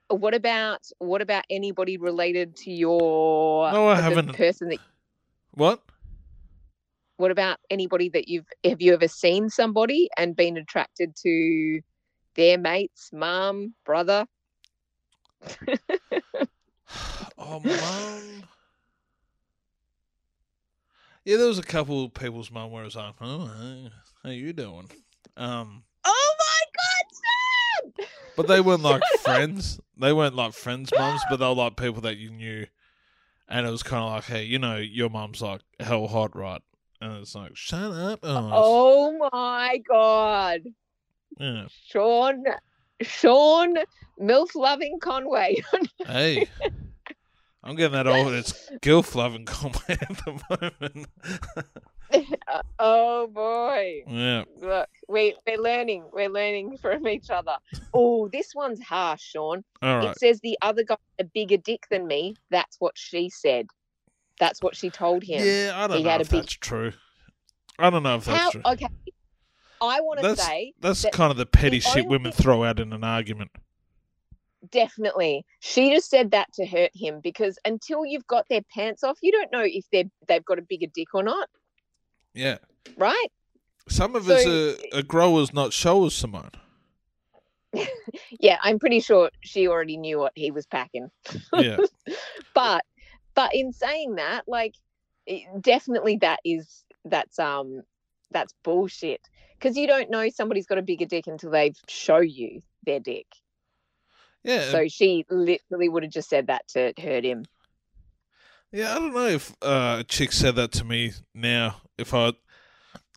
What 0.09 0.33
about 0.33 0.81
what 0.99 1.21
about 1.21 1.45
anybody 1.49 1.97
related 1.97 2.55
to 2.57 2.71
your 2.71 3.71
No, 3.71 3.87
I 3.87 3.99
haven't. 3.99 4.35
person 4.35 4.69
that 4.69 4.79
What? 5.51 5.81
what 7.17 7.31
about 7.31 7.57
anybody 7.69 8.09
that 8.09 8.27
you've 8.27 8.45
have 8.63 8.81
you 8.81 8.93
ever 8.93 9.07
seen 9.07 9.49
somebody 9.49 10.09
and 10.17 10.35
been 10.35 10.57
attracted 10.57 11.15
to 11.17 11.79
their 12.35 12.57
mates, 12.57 13.09
mom, 13.13 13.73
brother? 13.85 14.25
Oh, 17.37 17.59
mum. 17.63 18.43
Yeah, 21.25 21.37
there 21.37 21.47
was 21.47 21.59
a 21.59 21.63
couple 21.63 22.03
of 22.05 22.13
people's 22.13 22.51
mum 22.51 22.71
where 22.71 22.81
it 22.81 22.85
was 22.85 22.95
like, 22.97 23.15
"Oh, 23.21 23.45
hey, 23.59 23.89
how 24.23 24.29
you 24.29 24.51
doing?" 24.53 24.89
Um, 25.37 25.83
Oh 26.05 26.35
my 26.39 26.63
god, 26.75 28.05
Sam! 28.05 28.07
but 28.35 28.47
they 28.47 28.59
weren't 28.59 28.81
like 28.83 29.01
friends. 29.19 29.79
They 29.97 30.11
weren't 30.11 30.35
like 30.35 30.53
friends' 30.53 30.91
mums, 30.97 31.21
but 31.29 31.37
they 31.37 31.45
were 31.45 31.53
like 31.53 31.77
people 31.77 32.01
that 32.01 32.17
you 32.17 32.29
knew. 32.31 32.67
And 33.47 33.65
it 33.67 33.69
was 33.69 33.83
kind 33.83 34.03
of 34.03 34.11
like, 34.11 34.23
hey, 34.25 34.43
you 34.43 34.57
know, 34.59 34.77
your 34.77 35.09
mum's 35.09 35.41
like 35.41 35.61
hell 35.79 36.07
hot, 36.07 36.35
right? 36.35 36.61
And 36.99 37.17
it's 37.21 37.35
like, 37.35 37.55
shut 37.55 37.91
up. 37.91 38.19
Oh, 38.23 38.49
Oh 38.53 39.29
my 39.31 39.79
god. 39.87 40.61
yeah. 41.39 41.65
Sean 41.87 42.43
Sean 43.03 43.75
MILF 44.19 44.55
loving 44.55 44.99
Conway. 45.01 45.63
Hey, 46.05 46.47
I'm 47.63 47.75
getting 47.75 47.93
that 47.93 48.07
old. 48.07 48.33
It's 48.33 48.69
gilf 48.81 49.15
loving 49.15 49.45
Conway 49.45 49.79
at 49.89 49.99
the 49.99 50.41
moment. 50.91 51.07
oh 52.79 53.27
boy. 53.27 54.03
yeah. 54.07 54.43
Look, 54.61 54.89
we 55.07 55.35
we're 55.47 55.57
learning. 55.61 56.05
We're 56.11 56.29
learning 56.29 56.77
from 56.77 57.07
each 57.07 57.29
other. 57.29 57.57
Oh, 57.93 58.27
this 58.31 58.53
one's 58.53 58.81
harsh, 58.81 59.21
Sean. 59.21 59.63
All 59.81 59.97
right. 59.97 60.09
It 60.09 60.19
says 60.19 60.39
the 60.41 60.57
other 60.61 60.83
guy 60.83 60.97
a 61.19 61.23
bigger 61.23 61.57
dick 61.57 61.85
than 61.89 62.05
me. 62.07 62.35
That's 62.51 62.75
what 62.79 62.93
she 62.97 63.29
said. 63.29 63.67
That's 64.39 64.61
what 64.61 64.75
she 64.75 64.89
told 64.89 65.23
him. 65.23 65.41
Yeah, 65.43 65.71
I 65.75 65.87
don't 65.87 65.97
He 65.97 66.03
know 66.03 66.15
if 66.15 66.29
big- 66.29 66.41
that's 66.41 66.53
true. 66.53 66.91
I 67.79 67.89
don't 67.89 68.03
know 68.03 68.15
if 68.17 68.25
that's 68.25 68.39
How 68.39 68.49
true. 68.51 68.61
okay. 68.65 68.87
I 69.87 69.99
want 70.01 70.19
to 70.21 70.27
That's 70.29 70.45
say 70.45 70.73
that's 70.79 71.01
that 71.03 71.13
kind 71.13 71.31
of 71.31 71.37
the 71.37 71.45
petty 71.45 71.79
the 71.79 71.85
shit 71.89 72.07
women 72.07 72.31
throw 72.31 72.63
out 72.63 72.79
in 72.79 72.93
an 72.93 73.03
argument. 73.03 73.51
definitely 74.71 75.45
she 75.59 75.91
just 75.93 76.09
said 76.09 76.31
that 76.31 76.51
to 76.53 76.65
hurt 76.65 76.91
him 76.93 77.19
because 77.21 77.57
until 77.65 78.05
you've 78.05 78.25
got 78.27 78.47
their 78.49 78.61
pants 78.73 79.03
off, 79.03 79.17
you 79.21 79.31
don't 79.31 79.51
know 79.51 79.63
if 79.63 79.85
they're 79.91 80.05
they've 80.27 80.45
got 80.45 80.57
a 80.59 80.61
bigger 80.61 80.87
dick 80.93 81.09
or 81.13 81.23
not, 81.23 81.49
Yeah. 82.33 82.57
right? 82.97 83.27
Some 83.89 84.15
of 84.15 84.23
So- 84.25 84.35
us 84.35 84.45
are, 84.93 84.99
are 84.99 85.03
growers, 85.03 85.53
not 85.53 85.73
showers, 85.73 86.15
Simone. 86.15 86.51
Yeah, 88.39 88.57
I'm 88.61 88.77
pretty 88.79 88.99
sure 88.99 89.29
she 89.41 89.67
already 89.67 89.97
knew 89.97 90.19
what 90.19 90.33
he 90.35 90.51
was 90.51 90.65
packing. 90.65 91.09
Yeah. 91.53 91.77
but 92.53 92.83
but 93.35 93.53
in 93.55 93.73
saying 93.73 94.15
that 94.15 94.43
like 94.47 94.75
definitely 95.61 96.17
that 96.17 96.39
is 96.45 96.83
that's 97.05 97.39
um 97.39 97.81
that's 98.33 98.53
bullshit 98.63 99.21
because 99.59 99.77
you 99.77 99.87
don't 99.87 100.09
know 100.09 100.27
somebody's 100.29 100.65
got 100.65 100.77
a 100.77 100.81
bigger 100.81 101.05
dick 101.05 101.27
until 101.27 101.51
they 101.51 101.73
show 101.87 102.17
you 102.19 102.61
their 102.85 102.99
dick 102.99 103.27
Yeah. 104.43 104.69
so 104.71 104.87
she 104.87 105.25
literally 105.29 105.89
would 105.89 106.03
have 106.03 106.11
just 106.11 106.29
said 106.29 106.47
that 106.47 106.67
to 106.69 106.93
hurt 107.01 107.23
him 107.23 107.45
Yeah, 108.71 108.95
I 108.95 108.99
don't 108.99 109.13
know 109.13 109.27
if 109.27 109.53
uh, 109.61 109.97
a 109.99 110.03
chick 110.03 110.31
said 110.31 110.55
that 110.55 110.71
to 110.73 110.83
me 110.83 111.13
now. 111.33 111.81
If 111.97 112.13
I, 112.13 112.29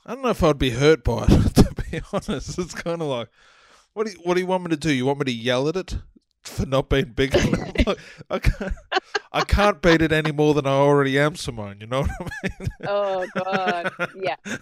I 0.05 0.13
don't 0.15 0.23
know 0.23 0.29
if 0.29 0.43
I'd 0.45 0.59
be 0.59 0.71
hurt 0.71 1.03
by 1.03 1.25
it. 1.29 1.53
To 1.67 1.91
be 1.91 2.01
honest, 2.13 2.59
it's 2.59 2.75
kind 2.75 3.01
of 3.01 3.09
like, 3.09 3.29
what 3.95 4.07
do 4.07 4.13
you, 4.13 4.19
what 4.25 4.35
do 4.35 4.41
you 4.41 4.47
want 4.47 4.65
me 4.65 4.71
to 4.71 4.77
do? 4.77 4.93
You 4.93 5.07
want 5.07 5.21
me 5.21 5.25
to 5.27 5.33
yell 5.33 5.69
at 5.69 5.77
it 5.77 5.97
for 6.57 6.67
not 6.67 6.89
being 6.89 7.07
big 7.07 7.35
enough? 7.35 7.97
I 8.31 8.39
can't, 8.39 8.73
I 9.33 9.41
can't 9.43 9.83
beat 9.83 10.03
it 10.03 10.13
any 10.13 10.33
more 10.33 10.55
than 10.55 10.67
I 10.67 10.71
already 10.71 11.19
am, 11.19 11.37
Simone. 11.37 11.79
You 11.81 11.87
know 11.87 12.03
what 12.03 12.11
I 12.21 12.49
mean? 12.61 12.69
oh 12.87 13.27
god 13.35 13.91
yeah 14.15 14.37
oh 14.47 14.57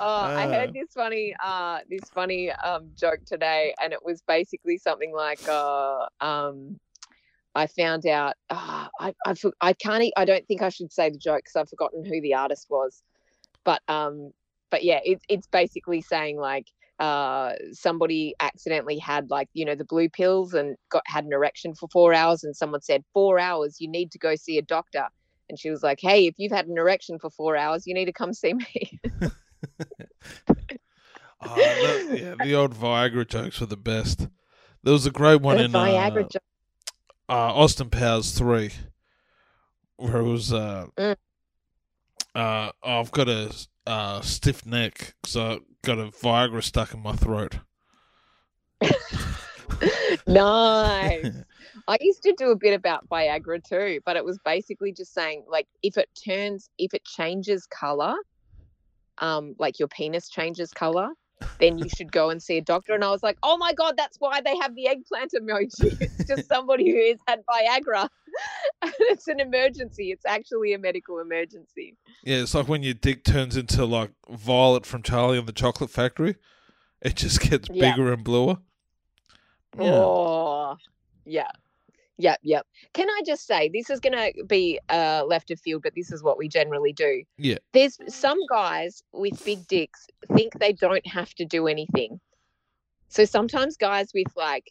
i 0.00 0.46
Uh. 0.46 0.52
heard 0.52 0.72
this 0.72 0.92
funny 0.94 1.34
uh 1.44 1.78
this 1.88 2.08
funny 2.14 2.50
um 2.50 2.90
joke 2.96 3.20
today 3.26 3.74
and 3.82 3.92
it 3.92 4.04
was 4.04 4.22
basically 4.22 4.78
something 4.78 5.12
like 5.12 5.46
uh 5.48 6.06
um 6.20 6.78
I 7.52 7.66
found 7.66 8.06
out. 8.06 8.34
Uh, 8.48 8.86
I 9.00 9.12
I, 9.26 9.34
I 9.60 9.72
can't. 9.72 10.12
I 10.16 10.24
don't 10.24 10.46
think 10.46 10.62
I 10.62 10.68
should 10.68 10.92
say 10.92 11.10
the 11.10 11.18
joke 11.18 11.38
because 11.38 11.56
I've 11.56 11.68
forgotten 11.68 12.04
who 12.04 12.20
the 12.20 12.34
artist 12.34 12.68
was. 12.70 13.02
But 13.64 13.82
um, 13.88 14.32
but 14.70 14.84
yeah, 14.84 15.00
it, 15.04 15.20
it's 15.28 15.48
basically 15.48 16.00
saying 16.00 16.38
like 16.38 16.68
uh 17.00 17.52
somebody 17.72 18.34
accidentally 18.40 18.98
had 18.98 19.28
like 19.30 19.48
you 19.54 19.64
know 19.64 19.74
the 19.74 19.84
blue 19.86 20.08
pills 20.08 20.52
and 20.54 20.76
got 20.90 21.02
had 21.06 21.24
an 21.24 21.32
erection 21.32 21.74
for 21.74 21.88
four 21.90 22.12
hours 22.14 22.44
and 22.44 22.54
someone 22.54 22.80
said 22.82 23.02
four 23.14 23.38
hours 23.38 23.78
you 23.80 23.88
need 23.88 24.10
to 24.12 24.18
go 24.18 24.36
see 24.36 24.58
a 24.58 24.62
doctor 24.62 25.06
and 25.48 25.58
she 25.58 25.70
was 25.70 25.82
like 25.82 25.98
hey 26.00 26.26
if 26.26 26.34
you've 26.36 26.52
had 26.52 26.66
an 26.66 26.76
erection 26.76 27.18
for 27.18 27.30
four 27.30 27.56
hours 27.56 27.86
you 27.86 27.94
need 27.94 28.04
to 28.04 28.12
come 28.12 28.32
see 28.34 28.52
me 28.54 29.00
Oh, 31.42 31.56
that- 31.56 32.18
yeah, 32.20 32.34
the 32.38 32.54
old 32.54 32.74
Viagra 32.74 33.26
jokes 33.26 33.60
were 33.60 33.66
the 33.66 33.76
best. 33.76 34.28
There 34.82 34.92
was 34.92 35.06
a 35.06 35.10
great 35.10 35.40
one 35.40 35.56
The 35.56 35.64
in 35.64 35.72
Viagra 35.72 36.24
uh, 36.24 36.28
joke. 36.28 36.42
uh, 37.30 37.32
Austin 37.54 37.88
Powers 37.88 38.32
three, 38.32 38.70
where 39.96 40.18
it 40.18 40.24
was 40.24 40.52
uh, 40.52 40.86
Mm. 40.98 41.16
uh, 42.34 42.72
I've 42.82 43.10
got 43.10 43.28
a 43.30 43.50
uh, 43.90 44.20
stiff 44.20 44.64
neck, 44.64 45.14
so 45.24 45.42
I 45.42 45.58
got 45.82 45.98
a 45.98 46.06
Viagra 46.06 46.62
stuck 46.62 46.94
in 46.94 47.02
my 47.02 47.16
throat. 47.16 47.58
nice 50.26 51.44
I 51.88 51.98
used 52.00 52.22
to 52.22 52.34
do 52.36 52.50
a 52.50 52.56
bit 52.56 52.72
about 52.72 53.08
Viagra 53.08 53.62
too, 53.62 54.00
but 54.06 54.16
it 54.16 54.24
was 54.24 54.38
basically 54.44 54.92
just 54.92 55.12
saying 55.12 55.44
like 55.48 55.66
if 55.82 55.98
it 55.98 56.08
turns 56.24 56.70
if 56.78 56.94
it 56.94 57.04
changes 57.04 57.66
color, 57.66 58.14
um, 59.18 59.54
like 59.58 59.78
your 59.78 59.88
penis 59.88 60.28
changes 60.28 60.70
color, 60.70 61.08
then 61.58 61.78
you 61.78 61.88
should 61.88 62.10
go 62.12 62.30
and 62.30 62.42
see 62.42 62.58
a 62.58 62.60
doctor. 62.62 62.94
And 62.94 63.04
I 63.04 63.10
was 63.10 63.22
like, 63.22 63.38
oh 63.42 63.56
my 63.58 63.72
god, 63.72 63.94
that's 63.96 64.18
why 64.18 64.40
they 64.40 64.56
have 64.58 64.74
the 64.74 64.88
eggplant 64.88 65.32
emoji. 65.32 65.96
It's 66.00 66.24
just 66.24 66.48
somebody 66.48 66.90
who 66.90 67.08
has 67.08 67.18
had 67.26 67.40
Viagra. 67.46 68.08
and 68.82 68.92
it's 69.00 69.28
an 69.28 69.40
emergency. 69.40 70.10
It's 70.10 70.24
actually 70.26 70.72
a 70.72 70.78
medical 70.78 71.18
emergency. 71.18 71.96
yeah, 72.24 72.36
it's 72.36 72.54
like 72.54 72.68
when 72.68 72.82
your 72.82 72.94
dick 72.94 73.24
turns 73.24 73.56
into 73.56 73.84
like 73.84 74.12
Violet 74.28 74.86
from 74.86 75.02
Charlie 75.02 75.38
and 75.38 75.46
the 75.48 75.52
Chocolate 75.52 75.90
Factory. 75.90 76.36
It 77.02 77.16
just 77.16 77.40
gets 77.40 77.68
Yeah. 77.72 77.90
bigger 77.92 78.12
and 78.12 78.22
bluer. 78.22 78.58
Yeah. 79.78 79.90
Oh, 79.92 80.76
yeah. 81.24 81.50
Yep, 82.20 82.40
yep. 82.42 82.66
Can 82.92 83.08
I 83.08 83.22
just 83.24 83.46
say, 83.46 83.70
this 83.72 83.88
is 83.88 83.98
going 83.98 84.12
to 84.12 84.44
be 84.44 84.78
uh, 84.90 85.24
left 85.26 85.50
of 85.50 85.58
field, 85.60 85.82
but 85.82 85.94
this 85.94 86.12
is 86.12 86.22
what 86.22 86.36
we 86.36 86.48
generally 86.48 86.92
do. 86.92 87.22
Yeah. 87.38 87.58
There's 87.72 87.98
some 88.08 88.38
guys 88.48 89.02
with 89.12 89.42
big 89.44 89.66
dicks 89.66 90.06
think 90.34 90.58
they 90.58 90.72
don't 90.72 91.06
have 91.06 91.32
to 91.34 91.44
do 91.44 91.66
anything. 91.66 92.20
So 93.08 93.24
sometimes 93.24 93.76
guys 93.76 94.10
with 94.14 94.28
like 94.36 94.70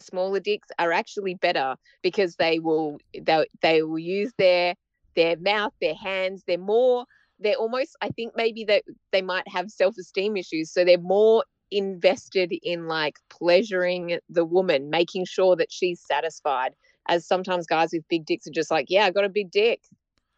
smaller 0.00 0.40
dicks 0.40 0.68
are 0.78 0.92
actually 0.92 1.34
better 1.34 1.76
because 2.02 2.36
they 2.36 2.58
will 2.58 2.98
they, 3.18 3.46
they 3.60 3.82
will 3.82 3.98
use 3.98 4.32
their 4.38 4.74
their 5.16 5.36
mouth, 5.38 5.72
their 5.80 5.94
hands. 5.94 6.44
They're 6.46 6.58
more 6.58 7.06
they're 7.40 7.56
almost 7.56 7.96
I 8.00 8.08
think 8.10 8.34
maybe 8.36 8.64
that 8.66 8.84
they 9.10 9.22
might 9.22 9.48
have 9.48 9.70
self-esteem 9.70 10.36
issues, 10.36 10.72
so 10.72 10.84
they're 10.84 10.98
more 10.98 11.44
invested 11.72 12.52
in 12.62 12.86
like 12.86 13.16
pleasuring 13.30 14.18
the 14.28 14.44
woman, 14.44 14.90
making 14.90 15.24
sure 15.24 15.56
that 15.56 15.72
she's 15.72 16.00
satisfied. 16.00 16.74
As 17.08 17.26
sometimes 17.26 17.66
guys 17.66 17.90
with 17.92 18.06
big 18.08 18.24
dicks 18.26 18.46
are 18.46 18.52
just 18.52 18.70
like, 18.70 18.86
yeah, 18.88 19.06
I 19.06 19.10
got 19.10 19.24
a 19.24 19.28
big 19.28 19.50
dick. 19.50 19.80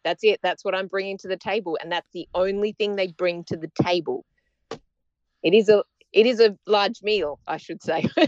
That's 0.03 0.25
it. 0.25 0.41
That's 0.43 0.65
what 0.65 0.75
I'm 0.75 0.87
bringing 0.87 1.19
to 1.19 1.29
the 1.29 1.37
table, 1.37 1.77
and 1.83 1.91
that's 1.93 2.09
the 2.13 2.27
only 2.35 2.73
thing 2.73 2.97
they 2.97 3.09
bring 3.09 3.45
to 3.45 3.57
the 3.57 3.71
table. 3.83 4.25
It 5.43 5.55
is 5.55 5.69
a 5.69 5.83
it 6.13 6.27
is 6.27 6.41
a 6.41 6.57
large 6.67 7.03
meal, 7.03 7.39
I 7.47 7.57
should 7.59 7.83
say. 7.83 8.09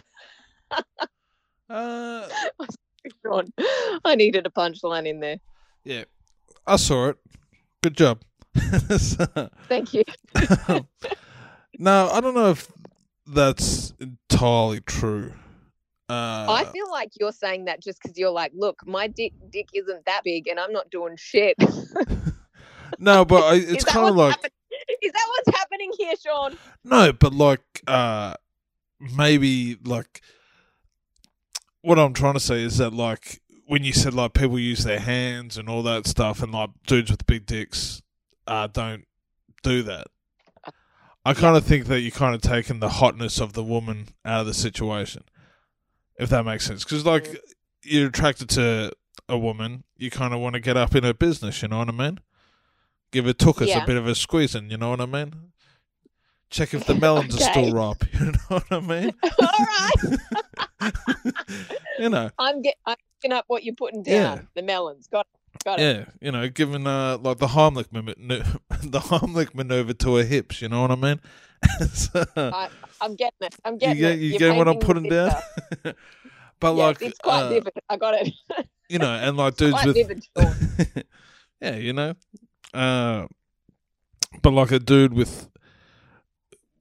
Uh, 1.69 2.29
Sean, 3.25 3.53
I 4.05 4.15
needed 4.15 4.47
a 4.47 4.51
punchline 4.51 5.07
in 5.07 5.21
there. 5.21 5.39
yeah, 5.85 6.05
I 6.67 6.77
saw 6.77 7.09
it. 7.09 7.17
Good 7.83 7.97
job. 7.97 8.23
Thank 9.69 9.93
you. 9.93 10.05
now 11.79 12.09
I 12.11 12.21
don't 12.21 12.35
know 12.35 12.51
if 12.51 12.69
that's 13.27 13.93
entirely 14.01 14.81
true. 14.81 15.33
Uh, 16.09 16.47
I 16.49 16.65
feel 16.73 16.89
like 16.91 17.11
you're 17.19 17.33
saying 17.33 17.65
that 17.65 17.83
just 17.83 18.01
because 18.01 18.17
you're 18.17 18.31
like, 18.31 18.53
look, 18.55 18.87
my 18.87 19.09
dick 19.09 19.33
dick 19.51 19.69
isn't 19.75 20.05
that 20.07 20.23
big, 20.25 20.47
and 20.47 20.61
I'm 20.61 20.73
not 20.73 20.89
doing 20.91 21.17
shit. 21.17 21.57
no, 22.99 23.25
but 23.25 23.43
I, 23.43 23.55
it's 23.57 23.85
kind 23.85 24.09
of 24.09 24.15
like 24.17 24.37
happen- 24.37 24.51
Is 25.03 25.13
that 25.13 25.27
what's 25.29 25.59
happening 25.59 25.91
here, 25.99 26.15
Sean? 26.25 26.57
no, 26.85 27.13
but 27.13 27.35
like 27.35 27.83
uh, 27.89 28.35
maybe 29.17 29.77
like 29.85 30.21
what 31.83 31.99
I'm 31.99 32.13
trying 32.13 32.35
to 32.35 32.41
say 32.41 32.63
is 32.63 32.79
that 32.79 32.93
like 32.93 33.41
when 33.67 33.83
you 33.83 33.93
said 33.93 34.15
like 34.15 34.33
people 34.33 34.61
use 34.61 34.85
their 34.85 35.01
hands 35.01 35.59
and 35.59 35.69
all 35.69 35.83
that 35.83 36.07
stuff, 36.07 36.41
and 36.41 36.53
like 36.53 36.71
dudes 36.87 37.11
with 37.11 37.27
big 37.27 37.47
dicks 37.47 38.01
uh, 38.47 38.69
don't 38.69 39.07
do 39.65 39.83
that. 39.83 40.07
I 41.27 41.35
kind 41.35 41.57
of 41.57 41.65
think 41.65 41.87
that 41.87 42.01
you're 42.03 42.11
kind 42.13 42.35
of 42.35 42.41
taking 42.41 42.79
the 42.79 42.89
hotness 42.89 43.41
of 43.41 43.53
the 43.53 43.65
woman 43.65 44.09
out 44.25 44.43
of 44.43 44.47
the 44.47 44.55
situation, 44.55 45.25
if 46.19 46.29
that 46.31 46.45
makes 46.45 46.65
sense. 46.67 46.85
Because 46.85 47.05
like 47.05 47.43
you're 47.83 48.09
attracted 48.09 48.49
to 48.51 48.93
a 49.29 49.37
woman, 49.37 49.83
you 49.97 50.09
kind 50.11 50.33
of 50.33 50.39
want 50.41 50.55
to 50.55 50.61
get 50.61 50.77
up 50.77 50.95
in 50.95 51.03
her 51.03 51.13
business. 51.15 51.63
You 51.63 51.69
know 51.69 51.79
what 51.79 51.89
I 51.89 51.93
mean? 51.93 52.21
Give 53.11 53.25
her 53.25 53.33
tuchus 53.33 53.67
Yeah. 53.69 53.83
a 53.83 53.87
bit 53.87 53.97
of 53.97 54.07
a 54.07 54.15
squeezing. 54.15 54.71
You 54.71 54.77
know 54.77 54.91
what 54.91 55.01
I 55.01 55.07
mean? 55.07 55.33
Check 56.49 56.73
if 56.75 56.87
the 56.87 56.95
melons 57.07 57.35
are 57.35 57.41
still 57.51 57.73
ripe. 57.73 58.05
You 58.21 58.27
know 58.33 58.39
what 58.49 58.65
I 58.71 58.81
mean? 58.81 59.13
All 59.43 59.67
right. 60.81 60.93
you 61.99 62.09
know, 62.09 62.31
I'm 62.39 62.63
get 62.63 62.77
I'm 62.87 62.97
picking 63.21 63.37
up 63.37 63.45
what 63.49 63.65
you're 63.65 63.75
putting 63.75 64.03
down. 64.05 64.15
Yeah. 64.37 64.43
The 64.55 64.63
melons. 64.63 65.09
Got 65.09 65.27
it. 65.35 65.36
Got 65.67 65.81
it. 65.81 65.83
yeah, 65.83 66.05
you 66.21 66.31
know, 66.31 66.49
giving 66.49 66.87
uh 66.87 67.19
like 67.19 67.39
the 67.39 67.49
Heimlich 67.49 67.91
maneuver, 67.91 68.61
the 68.85 69.01
Heimlich 69.01 69.53
maneuver 69.53 69.95
to 69.95 70.15
her 70.15 70.23
hips. 70.23 70.63
You 70.63 70.69
know 70.69 70.83
what 70.83 70.93
I 70.93 70.95
mean? 70.95 71.21
So, 71.93 72.25
I, 72.37 72.69
I'm 73.01 73.17
getting 73.17 73.41
it. 73.41 73.57
I'm 73.65 73.75
you 73.75 73.81
getting 73.81 73.97
get 73.99 74.13
it. 74.13 74.19
you 74.21 74.29
You're 74.29 74.39
get 74.39 74.57
what 74.57 74.69
I'm 74.69 74.79
putting 74.79 75.09
down. 75.09 75.33
but 76.61 76.73
like, 76.75 77.03
it's 77.03 77.19
quite 77.19 77.43
uh, 77.43 77.49
vivid. 77.49 77.73
I 77.89 77.97
got 77.97 78.15
it. 78.15 78.33
you 78.89 79.01
know, 79.01 79.11
and 79.11 79.37
like 79.37 79.57
dudes 79.57 79.73
quite 79.73 79.87
with 79.87 79.97
vivid. 79.97 80.25
Yeah, 81.61 81.77
you 81.77 81.93
know. 81.93 82.15
Uh, 82.73 83.27
but 84.43 84.53
like 84.53 84.71
a 84.71 84.79
dude 84.79 85.15
with 85.15 85.49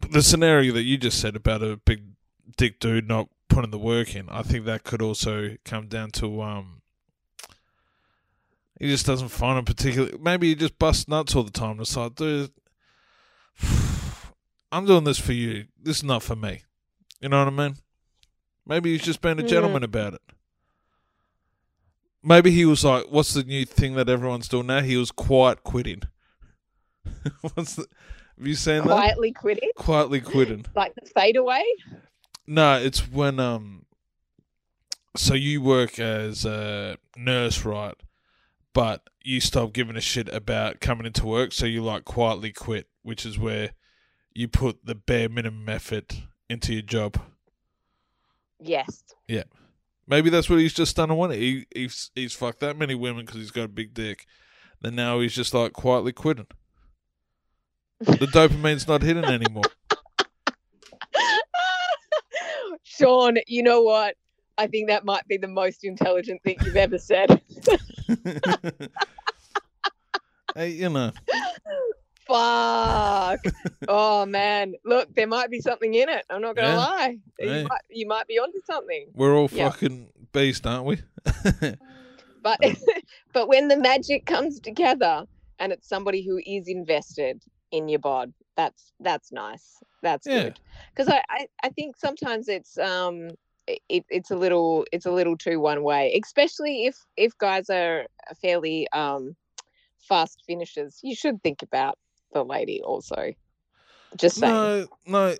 the 0.08 0.22
scenario 0.22 0.74
that 0.74 0.84
you 0.84 0.98
just 0.98 1.20
said 1.20 1.36
about 1.36 1.64
a 1.64 1.78
big 1.78 2.04
dick 2.56 2.80
dude 2.80 3.08
not 3.08 3.30
putting 3.48 3.72
the 3.72 3.80
work 3.80 4.16
in, 4.16 4.30
I 4.30 4.44
think 4.44 4.66
that 4.66 4.84
could 4.84 5.02
also 5.02 5.56
come 5.64 5.88
down 5.88 6.12
to 6.12 6.42
um 6.44 6.75
he 8.80 8.88
just 8.88 9.06
doesn't 9.06 9.30
find 9.30 9.58
it 9.60 9.66
particularly 9.66 10.18
maybe 10.20 10.50
he 10.50 10.56
just 10.56 10.78
busts 10.80 11.08
nuts 11.08 11.36
all 11.36 11.44
the 11.44 11.52
time. 11.52 11.80
It's 11.80 11.96
like, 11.96 12.16
dude 12.16 12.52
I'm 14.72 14.86
doing 14.86 15.04
this 15.06 15.20
for 15.20 15.34
you. 15.34 15.66
This 15.82 15.98
is 15.98 16.04
not 16.04 16.24
for 16.24 16.36
me. 16.36 16.64
You 17.22 17.30
know 17.30 17.40
what 17.40 17.48
I 17.54 17.56
mean? 17.68 17.78
Maybe 18.66 18.92
he's 18.92 19.04
just 19.04 19.22
being 19.22 19.40
a 19.40 19.44
gentleman 19.44 19.84
about 19.84 20.16
it. 20.16 20.22
Maybe 22.24 22.50
he 22.52 22.66
was 22.66 22.84
like, 22.84 23.06
"What's 23.10 23.34
the 23.34 23.44
new 23.44 23.66
thing 23.66 23.94
that 23.96 24.10
everyone's 24.10 24.48
doing 24.48 24.66
now?" 24.68 24.82
He 24.82 24.98
was 24.98 25.12
quiet 25.12 25.64
quitting. 25.64 26.02
What's 27.54 27.76
the? 27.76 27.86
Have 28.38 28.48
you 28.48 28.56
seen 28.56 28.80
that? 28.80 28.88
Quietly 28.88 29.32
quitting, 29.32 29.70
Quietly 29.76 30.20
quitting. 30.22 30.66
like 30.76 30.96
the 30.96 31.08
fadeaway. 31.08 31.64
No, 32.48 32.78
it's 32.80 33.08
when 33.08 33.40
um. 33.40 33.86
So 35.16 35.36
you 35.36 35.62
work 35.62 36.00
as 36.00 36.44
a 36.46 36.98
nurse, 37.16 37.64
right? 37.64 37.96
But 38.76 39.08
you 39.24 39.40
stop 39.40 39.72
giving 39.72 39.96
a 39.96 40.02
shit 40.02 40.28
about 40.34 40.82
coming 40.82 41.08
into 41.08 41.26
work, 41.26 41.54
so 41.54 41.66
you 41.66 41.82
like 41.82 42.04
quietly 42.04 42.52
quit, 42.52 42.90
which 43.04 43.26
is 43.26 43.40
where 43.40 43.72
you 44.34 44.50
put 44.50 44.86
the 44.86 44.94
bare 44.94 45.30
minimum 45.30 45.70
effort 45.70 46.14
into 46.50 46.74
your 46.74 46.82
job. 46.82 47.18
Yes. 48.60 49.02
Yeah. 49.30 49.46
Maybe 50.08 50.30
that's 50.30 50.50
what 50.50 50.60
he's 50.60 50.74
just 50.74 50.98
done. 50.98 51.16
One, 51.16 51.32
he 51.32 51.66
he's 51.74 52.12
he's 52.16 52.34
fucked 52.34 52.60
that 52.60 52.78
many 52.78 52.96
women 52.96 53.26
because 53.26 53.40
he's 53.40 53.52
got 53.52 53.64
a 53.64 53.70
big 53.70 53.94
dick. 53.94 54.28
Then 54.82 54.96
now 54.96 55.22
he's 55.22 55.34
just 55.34 55.54
like 55.54 55.72
quietly 55.72 56.12
quitting. 56.12 56.48
The 58.02 58.28
dopamine's 58.34 58.90
not 58.90 59.02
hidden 59.04 59.24
anymore. 59.24 59.64
Sean, 62.84 63.38
you 63.48 63.64
know 63.64 63.84
what? 63.84 64.16
I 64.58 64.68
think 64.68 64.90
that 64.90 65.06
might 65.06 65.28
be 65.30 65.38
the 65.38 65.48
most 65.48 65.86
intelligent 65.86 66.44
thing 66.44 66.58
you've 66.64 66.76
ever 66.76 66.98
said. 66.98 67.42
hey, 70.56 70.70
you 70.70 70.90
know, 70.90 71.12
Fuck. 72.28 73.40
oh 73.88 74.26
man. 74.26 74.74
Look, 74.84 75.14
there 75.16 75.28
might 75.28 75.52
be 75.52 75.60
something 75.60 75.94
in 75.94 76.10
it. 76.10 76.26
I'm 76.30 76.42
not 76.42 76.56
gonna 76.56 76.70
Yeah. 76.70 76.78
lie. 76.78 77.18
Hey. 77.40 77.60
You, 77.62 77.68
might, 77.68 77.82
you 77.90 78.08
might 78.08 78.28
be 78.28 78.40
onto 78.40 78.60
something. 78.66 79.08
we're 79.14 79.36
all 79.36 79.48
Yeah. 79.52 79.70
fucking 79.70 80.10
beast, 80.32 80.66
aren't 80.66 80.86
we? 80.86 81.02
But 82.42 82.60
but 83.34 83.48
when 83.48 83.68
the 83.70 83.78
magic 83.78 84.28
comes 84.28 84.60
together 84.60 85.26
and 85.58 85.72
it's 85.74 85.90
somebody 85.90 86.24
who 86.24 86.40
is 86.46 86.68
invested 86.68 87.42
in 87.72 87.90
your 87.90 87.98
bod, 88.00 88.32
that's 88.56 88.94
that's 89.00 89.32
nice. 89.32 89.78
That's 90.04 90.28
Yeah. 90.28 90.44
good. 90.44 90.60
Because 90.96 91.12
I, 91.12 91.24
I 91.28 91.48
I 91.64 91.70
think 91.70 91.98
sometimes 91.98 92.48
it's 92.48 92.78
um 92.78 93.30
it, 93.68 94.06
it's 94.10 94.32
a 94.32 94.36
little 94.36 94.86
it's 94.92 95.06
a 95.06 95.12
little 95.12 95.38
too 95.38 95.60
one 95.60 95.84
way, 95.84 96.20
especially 96.22 96.86
if 96.86 96.96
if 97.18 97.38
guys 97.38 97.70
are 97.70 98.06
fairly 98.42 98.88
um 98.92 99.36
fast 100.00 100.44
finishers. 100.46 101.00
You 101.04 101.16
should 101.16 101.42
think 101.44 101.62
about 101.62 101.98
the 102.34 102.44
lady 102.44 102.82
also. 102.82 103.34
Just 104.18 104.38
saying. 104.38 104.54
no, 104.54 104.88
no, 105.08 105.36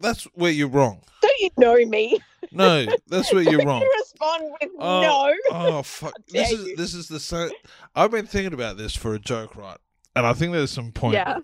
that's 0.00 0.24
where 0.34 0.50
you're 0.52 0.68
wrong. 0.68 1.02
Don't 1.22 1.38
you 1.40 1.50
know 1.56 1.76
me? 1.86 2.18
No, 2.52 2.86
that's 3.08 3.32
where 3.32 3.42
you're 3.42 3.62
wrong. 3.66 3.80
you 3.82 3.92
respond 4.00 4.44
with 4.60 4.70
Oh, 4.78 5.00
no. 5.02 5.34
Oh 5.50 5.82
fuck! 5.82 6.12
This 6.28 6.52
is 6.52 6.66
you. 6.66 6.76
this 6.76 6.94
is 6.94 7.08
the 7.08 7.18
same. 7.20 7.50
I've 7.94 8.10
been 8.10 8.26
thinking 8.26 8.52
about 8.52 8.76
this 8.76 8.94
for 8.94 9.14
a 9.14 9.18
joke, 9.18 9.56
right? 9.56 9.78
And 10.14 10.26
I 10.26 10.32
think 10.34 10.52
there's 10.52 10.70
some 10.70 10.92
point. 10.92 11.14
Yeah. 11.14 11.38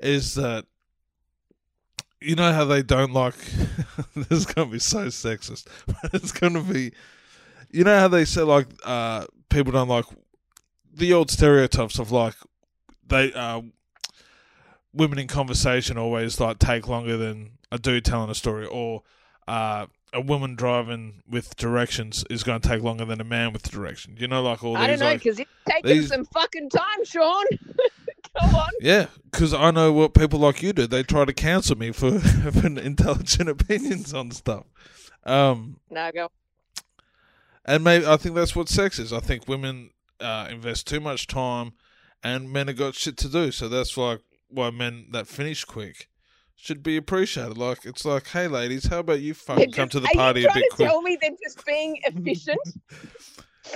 Is 0.00 0.34
that 0.34 0.66
you 2.26 2.34
know 2.34 2.52
how 2.52 2.64
they 2.64 2.82
don't 2.82 3.12
like? 3.12 3.36
this 4.16 4.30
is 4.30 4.46
gonna 4.46 4.70
be 4.70 4.78
so 4.78 5.06
sexist, 5.06 5.66
but 5.86 6.12
it's 6.14 6.32
gonna 6.32 6.62
be. 6.62 6.92
You 7.70 7.84
know 7.84 7.98
how 7.98 8.08
they 8.08 8.24
say 8.24 8.42
like 8.42 8.68
uh 8.84 9.26
people 9.48 9.72
don't 9.72 9.88
like 9.88 10.06
the 10.92 11.12
old 11.12 11.30
stereotypes 11.30 11.98
of 11.98 12.10
like 12.10 12.34
they 13.06 13.32
uh 13.32 13.62
women 14.92 15.18
in 15.18 15.28
conversation 15.28 15.98
always 15.98 16.40
like 16.40 16.58
take 16.58 16.88
longer 16.88 17.16
than 17.16 17.50
a 17.70 17.78
dude 17.78 18.04
telling 18.04 18.30
a 18.30 18.34
story 18.34 18.66
or 18.66 19.02
uh 19.46 19.86
a 20.12 20.20
woman 20.20 20.54
driving 20.54 21.22
with 21.28 21.56
directions 21.56 22.24
is 22.30 22.42
going 22.42 22.60
to 22.60 22.66
take 22.66 22.82
longer 22.82 23.04
than 23.04 23.20
a 23.20 23.24
man 23.24 23.52
with 23.52 23.70
directions. 23.70 24.18
You 24.20 24.28
know, 24.28 24.42
like 24.42 24.64
all 24.64 24.74
these. 24.74 24.82
I 24.82 24.86
don't 24.86 24.98
know 24.98 25.06
like, 25.06 25.22
because 25.22 25.38
it's 25.38 25.50
taking 25.68 25.90
these- 25.90 26.08
some 26.08 26.24
fucking 26.24 26.70
time, 26.70 27.04
Sean. 27.04 27.44
Go 28.40 28.46
on. 28.58 28.70
yeah, 28.80 29.06
because 29.30 29.54
I 29.54 29.70
know 29.70 29.92
what 29.92 30.14
people 30.14 30.38
like 30.38 30.62
you 30.62 30.72
do. 30.72 30.86
They 30.86 31.02
try 31.02 31.24
to 31.24 31.32
cancel 31.32 31.76
me 31.76 31.92
for 31.92 32.18
having 32.18 32.76
intelligent 32.78 33.48
opinions 33.48 34.12
on 34.14 34.30
stuff. 34.30 34.64
Um, 35.24 35.78
No, 35.90 36.10
go. 36.14 36.30
and 37.64 37.82
maybe 37.82 38.06
I 38.06 38.16
think 38.16 38.34
that's 38.34 38.54
what 38.54 38.68
sex 38.68 38.98
is. 38.98 39.12
I 39.12 39.20
think 39.20 39.48
women 39.48 39.90
uh, 40.20 40.48
invest 40.50 40.86
too 40.86 41.00
much 41.00 41.26
time, 41.26 41.72
and 42.22 42.50
men 42.52 42.68
have 42.68 42.76
got 42.76 42.94
shit 42.94 43.16
to 43.18 43.28
do. 43.28 43.50
So 43.52 43.68
that's 43.68 43.96
like 43.96 44.20
why 44.48 44.70
men 44.70 45.06
that 45.12 45.26
finish 45.26 45.64
quick 45.64 46.08
should 46.54 46.82
be 46.82 46.96
appreciated. 46.96 47.58
Like 47.58 47.84
it's 47.84 48.04
like, 48.04 48.28
hey, 48.28 48.46
ladies, 48.48 48.86
how 48.86 49.00
about 49.00 49.20
you 49.20 49.34
fucking 49.34 49.72
come 49.72 49.88
to 49.90 50.00
the 50.00 50.08
party 50.08 50.18
Are 50.18 50.22
party 50.24 50.40
you 50.40 50.46
a 50.46 50.50
trying 50.50 50.62
bit 50.62 50.70
to 50.70 50.76
quick? 50.76 50.88
tell 50.88 51.02
me 51.02 51.18
they're 51.20 51.30
just 51.42 51.66
being 51.66 51.98
efficient? 52.04 52.58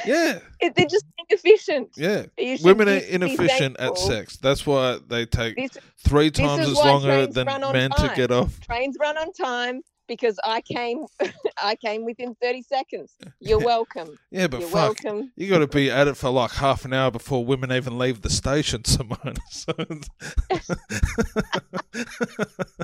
Yeah, 0.06 0.38
It- 0.60 0.74
they're 0.74 0.86
just 0.86 1.04
inefficient. 1.28 1.90
yeah. 1.96 2.26
Women 2.62 2.88
are 2.88 2.96
inefficient 2.96 3.78
at 3.78 3.98
sex. 3.98 4.36
That's 4.36 4.66
why 4.66 4.98
they 5.08 5.26
take 5.26 5.56
This 5.56 5.76
three 6.04 6.30
times 6.30 6.66
as 6.68 6.74
longer 6.74 7.26
than 7.26 7.46
men 7.46 7.90
to 7.90 8.12
get 8.16 8.30
off. 8.30 8.58
trains 8.60 8.96
run 9.00 9.16
on 9.18 9.32
time 9.32 9.82
because 10.08 10.38
I 10.44 10.60
came. 10.62 11.04
I 11.62 11.76
came 11.76 12.04
within 12.04 12.34
thirty 12.42 12.62
seconds. 12.62 13.14
You're 13.40 13.58
welcome. 13.64 14.18
Yeah, 14.30 14.46
but 14.48 14.60
You're 14.60 14.68
fuck, 14.70 15.02
welcome. 15.04 15.32
you 15.36 15.48
got 15.48 15.58
to 15.58 15.66
be 15.68 15.90
at 15.90 16.08
it 16.08 16.16
for 16.16 16.30
like 16.30 16.50
half 16.52 16.84
an 16.84 16.92
hour 16.92 17.10
before 17.10 17.44
women 17.44 17.70
even 17.72 17.98
leave 17.98 18.22
the 18.22 18.30
station, 18.30 18.84
Simone. 18.86 19.34
So 19.50 19.72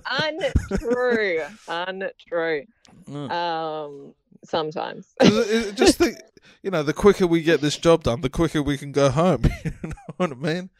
Untrue. 0.06 1.42
Untrue. 1.68 2.64
Mm. 3.08 3.30
Um. 3.30 4.14
Sometimes. 4.46 5.14
'Cause 5.20 5.36
it- 5.36 5.68
it- 5.68 5.74
just 5.76 5.98
think, 5.98 6.16
you 6.62 6.70
know, 6.70 6.82
the 6.82 6.92
quicker 6.94 7.26
we 7.26 7.42
get 7.42 7.60
this 7.60 7.76
job 7.76 8.04
done, 8.04 8.20
the 8.22 8.30
quicker 8.30 8.62
we 8.62 8.78
can 8.78 8.92
go 8.92 9.10
home. 9.10 9.42
you 9.64 9.72
know 9.82 9.92
what 10.16 10.32
I 10.32 10.34
mean? 10.34 10.70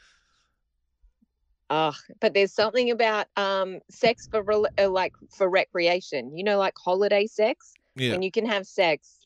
Ugh, 1.68 1.94
but 2.20 2.32
there's 2.32 2.52
something 2.52 2.92
about 2.92 3.26
um 3.36 3.80
sex 3.90 4.28
for 4.30 4.40
rel- 4.42 4.68
uh, 4.78 4.88
like 4.88 5.12
for 5.36 5.48
recreation. 5.50 6.36
You 6.36 6.44
know, 6.44 6.58
like 6.58 6.74
holiday 6.78 7.26
sex, 7.26 7.74
Yeah, 7.96 8.14
and 8.14 8.22
you 8.24 8.30
can 8.30 8.46
have 8.46 8.66
sex, 8.68 9.18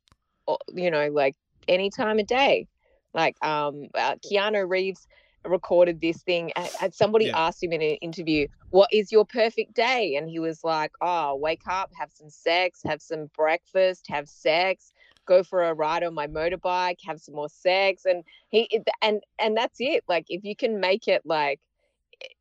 you 0.74 0.90
know, 0.90 1.08
like 1.08 1.36
any 1.68 1.90
time 1.90 2.18
of 2.18 2.26
day. 2.26 2.66
Like 3.12 3.36
um, 3.44 3.88
uh, 3.94 4.14
Keanu 4.24 4.66
Reeves 4.68 5.06
recorded 5.44 6.00
this 6.00 6.22
thing. 6.22 6.52
And, 6.56 6.94
somebody 6.94 7.26
Yeah. 7.26 7.38
asked 7.46 7.62
him 7.62 7.72
in 7.72 7.82
an 7.82 7.96
interview, 7.96 8.46
"What 8.70 8.88
is 8.92 9.10
your 9.12 9.24
perfect 9.24 9.74
day?" 9.74 10.14
And 10.16 10.28
he 10.28 10.38
was 10.38 10.62
like, 10.64 10.92
"Oh, 11.00 11.34
wake 11.36 11.66
up, 11.66 11.90
have 11.94 12.12
some 12.12 12.30
sex, 12.30 12.80
have 12.84 13.00
some 13.02 13.26
breakfast, 13.36 14.06
have 14.08 14.28
sex." 14.28 14.92
Go 15.26 15.42
for 15.42 15.62
a 15.64 15.74
ride 15.74 16.02
on 16.02 16.14
my 16.14 16.26
motorbike, 16.26 16.98
have 17.04 17.20
some 17.20 17.34
more 17.34 17.48
sex, 17.48 18.04
and 18.04 18.24
he 18.48 18.68
and 19.02 19.22
and 19.38 19.56
that's 19.56 19.80
it. 19.80 20.04
Like 20.08 20.26
if 20.28 20.44
you 20.44 20.56
can 20.56 20.80
make 20.80 21.08
it 21.08 21.22
like 21.24 21.60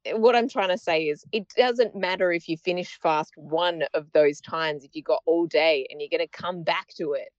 eh, 0.06 0.14
what 0.14 0.36
I'm 0.36 0.50
trying 0.50 0.70
to 0.70 0.78
say 0.78 1.08
is 1.08 1.24
it 1.32 1.48
doesn't 1.56 1.96
matter 1.96 2.32
if 2.32 2.50
you 2.50 2.58
finish 2.58 3.00
fast 3.00 3.34
one 3.38 3.84
of 3.94 4.12
those 4.14 4.42
times 4.42 4.84
if 4.84 4.96
you 4.96 5.04
got 5.04 5.22
all 5.26 5.46
day 5.48 5.88
and 5.90 6.02
you're 6.02 6.10
going 6.10 6.28
to 6.28 6.28
come 6.28 6.64
back 6.64 6.88
to 6.98 7.14
it. 7.14 7.30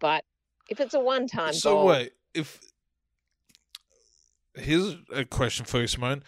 But 0.00 0.24
if 0.68 0.80
it's 0.80 0.94
a 0.94 1.00
one 1.00 1.26
time 1.28 1.52
So 1.54 1.74
goal, 1.74 1.86
wait, 1.88 2.12
if 2.34 2.60
here's 4.56 4.96
a 5.12 5.24
question 5.24 5.64
for 5.64 5.80
you, 5.80 5.86
Simone. 5.86 6.22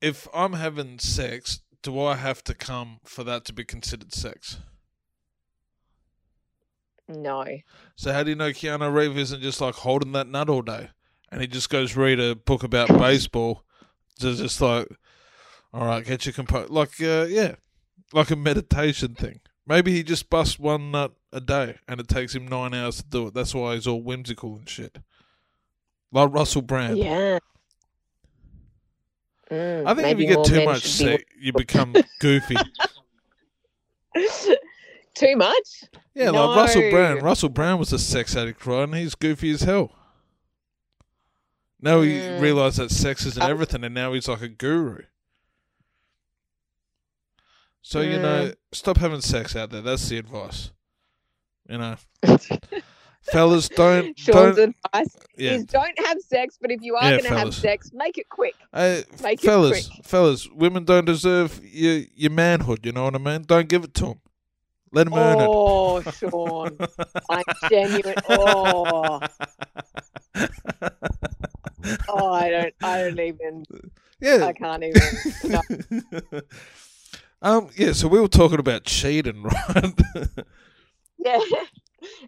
If 0.00 0.28
I'm 0.34 0.54
having 0.54 0.98
sex, 0.98 1.60
do 1.82 2.00
I 2.00 2.16
have 2.16 2.42
to 2.44 2.54
come 2.54 3.00
for 3.04 3.24
that 3.24 3.44
to 3.46 3.52
be 3.52 3.64
considered 3.64 4.12
sex? 4.12 4.58
No. 7.08 7.44
So 7.96 8.12
how 8.12 8.22
do 8.22 8.30
you 8.30 8.36
know 8.36 8.50
Keanu 8.50 8.92
Reeves 8.92 9.16
isn't 9.16 9.42
just 9.42 9.60
like 9.60 9.74
holding 9.74 10.12
that 10.12 10.28
nut 10.28 10.48
all 10.48 10.62
day, 10.62 10.90
and 11.30 11.40
he 11.40 11.46
just 11.46 11.70
goes 11.70 11.96
read 11.96 12.18
a 12.18 12.34
book 12.34 12.62
about 12.62 12.88
baseball, 12.98 13.64
to 14.20 14.34
just 14.34 14.60
like, 14.60 14.88
all 15.72 15.86
right, 15.86 16.04
get 16.04 16.24
your 16.24 16.32
compo 16.32 16.66
like 16.70 17.00
uh, 17.00 17.26
yeah, 17.28 17.56
like 18.12 18.30
a 18.30 18.36
meditation 18.36 19.14
thing. 19.14 19.40
Maybe 19.66 19.92
he 19.92 20.02
just 20.02 20.28
busts 20.30 20.58
one 20.58 20.90
nut 20.90 21.12
a 21.32 21.40
day, 21.40 21.78
and 21.88 22.00
it 22.00 22.08
takes 22.08 22.34
him 22.34 22.46
nine 22.46 22.74
hours 22.74 22.98
to 22.98 23.04
do 23.04 23.26
it. 23.26 23.34
That's 23.34 23.54
why 23.54 23.74
he's 23.74 23.86
all 23.86 24.02
whimsical 24.02 24.56
and 24.56 24.68
shit, 24.68 24.98
like 26.12 26.32
Russell 26.32 26.62
Brand. 26.62 26.98
Yeah. 26.98 27.38
Mm, 29.54 29.86
I 29.86 29.94
think 29.94 30.08
if 30.08 30.18
you 30.18 30.26
get 30.34 30.44
too 30.44 30.64
much 30.64 30.82
be- 30.82 30.88
sex, 30.88 31.24
you 31.40 31.52
become 31.52 31.94
goofy. 32.20 32.56
Too 35.14 35.36
much? 35.36 35.84
Yeah, 36.14 36.30
like 36.30 36.56
Russell 36.56 36.90
Brown. 36.90 37.18
Russell 37.20 37.48
Brown 37.48 37.78
was 37.78 37.92
a 37.92 38.00
sex 38.00 38.34
addict, 38.36 38.66
right? 38.66 38.82
And 38.82 38.94
he's 38.96 39.14
goofy 39.14 39.52
as 39.52 39.62
hell. 39.62 39.92
Now 41.80 42.00
he 42.00 42.10
Mm. 42.14 42.40
realised 42.40 42.78
that 42.78 42.90
sex 42.90 43.24
isn't 43.26 43.40
everything, 43.42 43.84
and 43.84 43.94
now 43.94 44.12
he's 44.12 44.26
like 44.26 44.40
a 44.42 44.48
guru. 44.48 45.02
So 47.82 48.00
you 48.00 48.18
know, 48.18 48.46
Mm. 48.46 48.54
stop 48.72 48.96
having 48.96 49.20
sex 49.20 49.54
out 49.54 49.70
there. 49.70 49.82
That's 49.82 50.08
the 50.08 50.18
advice. 50.18 50.72
You 51.68 51.78
know, 51.78 51.96
fellas, 53.24 53.68
don't 53.68 54.18
Sean's 54.18 54.56
don't. 54.56 54.76
advice 54.92 55.16
Yeah, 55.36 55.54
is 55.54 55.64
don't 55.64 55.98
have 56.06 56.20
sex, 56.20 56.58
but 56.60 56.70
if 56.70 56.80
you 56.82 56.96
are 56.96 57.10
Yeah, 57.10 57.20
going 57.20 57.24
to 57.32 57.38
have 57.38 57.54
sex, 57.54 57.90
make 57.92 58.18
it 58.18 58.28
quick. 58.28 58.54
Hey, 58.72 59.04
Make 59.22 59.42
it 59.44 59.46
fellas, 59.46 59.88
quick. 59.88 60.06
fellas, 60.06 60.48
women 60.50 60.84
don't 60.84 61.04
deserve 61.04 61.60
your 61.64 62.02
your 62.14 62.30
manhood. 62.30 62.84
You 62.84 62.92
know 62.92 63.04
what 63.04 63.14
I 63.14 63.18
mean? 63.18 63.42
Don't 63.42 63.68
give 63.68 63.84
it 63.84 63.94
to 63.94 64.04
them. 64.04 64.20
Let 64.92 65.04
them 65.04 65.16
earn 65.18 65.40
it. 65.40 65.50
Oh, 65.50 66.02
Sean. 66.02 66.78
I'm 67.28 67.44
genuine. 67.68 68.16
Oh, 68.28 69.20
oh, 72.08 72.32
I 72.32 72.50
don't, 72.50 72.74
I 72.82 72.98
don't 72.98 73.18
even, 73.20 73.64
yeah, 74.20 74.46
I 74.46 74.52
can't 74.52 74.82
even. 74.84 75.18
No. 75.42 75.62
um, 77.42 77.70
yeah. 77.76 77.92
So 77.92 78.08
we 78.08 78.20
were 78.20 78.28
talking 78.28 78.58
about 78.58 78.84
cheating, 78.84 79.42
right? 79.74 79.94
Yeah. 81.18 81.40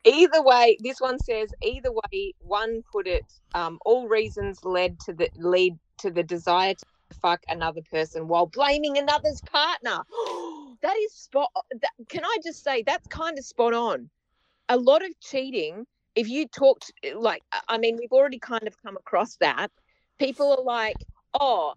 Either 0.04 0.42
way, 0.42 0.76
this 0.80 1.00
one 1.00 1.18
says 1.18 1.52
either 1.62 1.90
way. 1.92 2.34
One 2.40 2.82
put 2.92 3.06
it. 3.06 3.24
Um, 3.54 3.78
all 3.84 4.08
reasons 4.08 4.64
led 4.64 4.98
to 5.00 5.12
the 5.12 5.30
lead 5.36 5.78
to 5.98 6.10
the 6.10 6.22
desire 6.22 6.74
to 6.74 6.84
fuck 7.20 7.40
another 7.48 7.80
person 7.90 8.28
while 8.28 8.46
blaming 8.46 8.98
another's 8.98 9.40
partner. 9.42 10.02
that 10.82 10.96
is 10.96 11.12
spot. 11.12 11.50
That, 11.80 11.90
can 12.08 12.24
I 12.24 12.36
just 12.44 12.62
say 12.62 12.82
that's 12.82 13.06
kind 13.08 13.38
of 13.38 13.44
spot 13.44 13.74
on. 13.74 14.10
A 14.68 14.76
lot 14.76 15.04
of 15.04 15.10
cheating. 15.20 15.86
If 16.14 16.28
you 16.28 16.48
talked 16.48 16.92
like, 17.14 17.42
I 17.68 17.78
mean, 17.78 17.96
we've 17.98 18.12
already 18.12 18.38
kind 18.38 18.66
of 18.66 18.80
come 18.82 18.96
across 18.96 19.36
that. 19.36 19.70
People 20.18 20.52
are 20.52 20.64
like, 20.64 20.96
oh. 21.34 21.74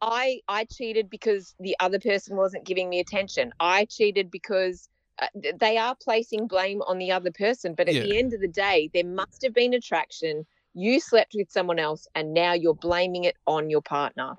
I 0.00 0.40
I 0.46 0.64
cheated 0.64 1.10
because 1.10 1.56
the 1.58 1.74
other 1.80 1.98
person 1.98 2.36
wasn't 2.36 2.64
giving 2.64 2.88
me 2.88 3.00
attention. 3.00 3.52
I 3.58 3.84
cheated 3.86 4.30
because 4.30 4.88
uh, 4.88 4.97
Uh, 5.20 5.26
they 5.56 5.76
are 5.76 5.96
placing 5.96 6.46
blame 6.46 6.80
on 6.82 6.98
the 6.98 7.10
other 7.10 7.32
person 7.32 7.74
but 7.74 7.88
at 7.88 7.94
Yeah. 7.94 8.02
the 8.02 8.18
end 8.18 8.32
of 8.32 8.40
the 8.40 8.48
day 8.48 8.90
there 8.94 9.04
must 9.04 9.42
have 9.42 9.54
been 9.54 9.74
attraction 9.74 10.46
you 10.74 11.00
slept 11.00 11.32
with 11.34 11.50
someone 11.50 11.78
else 11.78 12.06
and 12.14 12.32
now 12.32 12.52
you're 12.52 12.74
blaming 12.74 13.24
it 13.24 13.36
on 13.46 13.68
your 13.68 13.82
partner 13.82 14.36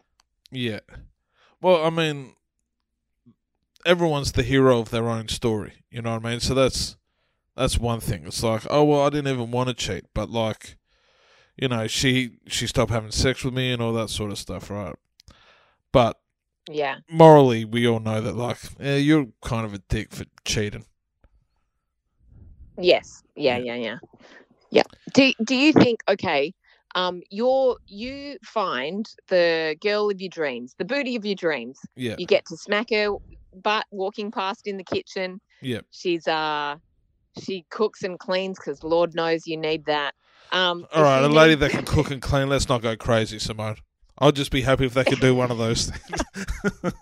yeah. 0.51 0.79
Well, 1.61 1.83
I 1.85 1.89
mean, 1.89 2.33
everyone's 3.85 4.31
the 4.31 4.43
hero 4.43 4.79
of 4.79 4.89
their 4.89 5.09
own 5.09 5.27
story. 5.27 5.83
You 5.89 6.01
know 6.01 6.13
what 6.13 6.25
I 6.25 6.31
mean? 6.31 6.39
So 6.39 6.53
that's 6.53 6.97
that's 7.55 7.77
one 7.77 7.99
thing. 7.99 8.25
It's 8.25 8.43
like, 8.43 8.63
oh 8.69 8.83
well, 8.83 9.01
I 9.01 9.09
didn't 9.09 9.31
even 9.33 9.51
want 9.51 9.69
to 9.69 9.75
cheat, 9.75 10.05
but 10.13 10.29
like, 10.29 10.77
you 11.57 11.67
know, 11.67 11.87
she 11.87 12.37
she 12.47 12.67
stopped 12.67 12.91
having 12.91 13.11
sex 13.11 13.43
with 13.43 13.53
me 13.53 13.71
and 13.71 13.81
all 13.81 13.93
that 13.93 14.09
sort 14.09 14.31
of 14.31 14.37
stuff, 14.37 14.69
right? 14.69 14.95
But 15.91 16.18
yeah. 16.69 16.97
Morally, 17.09 17.65
we 17.65 17.87
all 17.87 17.99
know 17.99 18.21
that 18.21 18.35
like, 18.35 18.57
you're 18.79 19.27
kind 19.41 19.65
of 19.65 19.73
a 19.73 19.79
dick 19.89 20.13
for 20.13 20.25
cheating. 20.45 20.85
yes. 22.77 23.23
Yeah 23.35 23.57
yeah. 23.57 23.75
yeah 23.75 23.97
yeah. 24.69 24.83
Do, 25.13 25.33
do 25.43 25.55
you 25.55 25.73
think 25.73 26.01
okay 26.07 26.53
um 26.95 27.21
you're 27.29 27.77
you 27.87 28.37
find 28.43 29.07
the 29.27 29.75
girl 29.81 30.09
of 30.09 30.19
your 30.19 30.29
dreams 30.29 30.75
the 30.77 30.85
booty 30.85 31.15
of 31.15 31.25
your 31.25 31.35
dreams. 31.35 31.79
Yeah, 31.95 32.15
you 32.17 32.25
get 32.25 32.45
to 32.47 32.57
smack 32.57 32.89
her 32.91 33.15
butt 33.53 33.85
walking 33.91 34.31
past 34.31 34.67
in 34.67 34.77
the 34.77 34.83
kitchen. 34.83 35.39
Yeah, 35.61 35.81
she's 35.91 36.27
uh 36.27 36.75
she 37.41 37.65
cooks 37.69 38.03
and 38.03 38.17
cleans 38.17 38.57
because 38.59 38.83
lord 38.83 39.15
knows 39.15 39.45
you 39.45 39.57
need 39.57 39.85
that. 39.85 40.13
Um 40.51 40.85
All 40.93 41.03
right, 41.03 41.23
a 41.23 41.27
lady 41.27 41.55
that 41.55 41.71
can 41.71 41.85
cook 41.85 42.11
and 42.11 42.21
clean. 42.21 42.49
Let's 42.49 42.69
not 42.69 42.81
go 42.81 42.95
crazy, 42.95 43.39
Simone. 43.39 43.77
I'll 44.19 44.31
just 44.33 44.51
be 44.51 44.61
happy 44.61 44.85
if 44.85 44.93
they 44.93 45.03
could 45.05 45.19
do 45.21 45.33
one 45.33 45.49
of 45.51 45.57
those 45.57 45.89
things. 45.89 46.21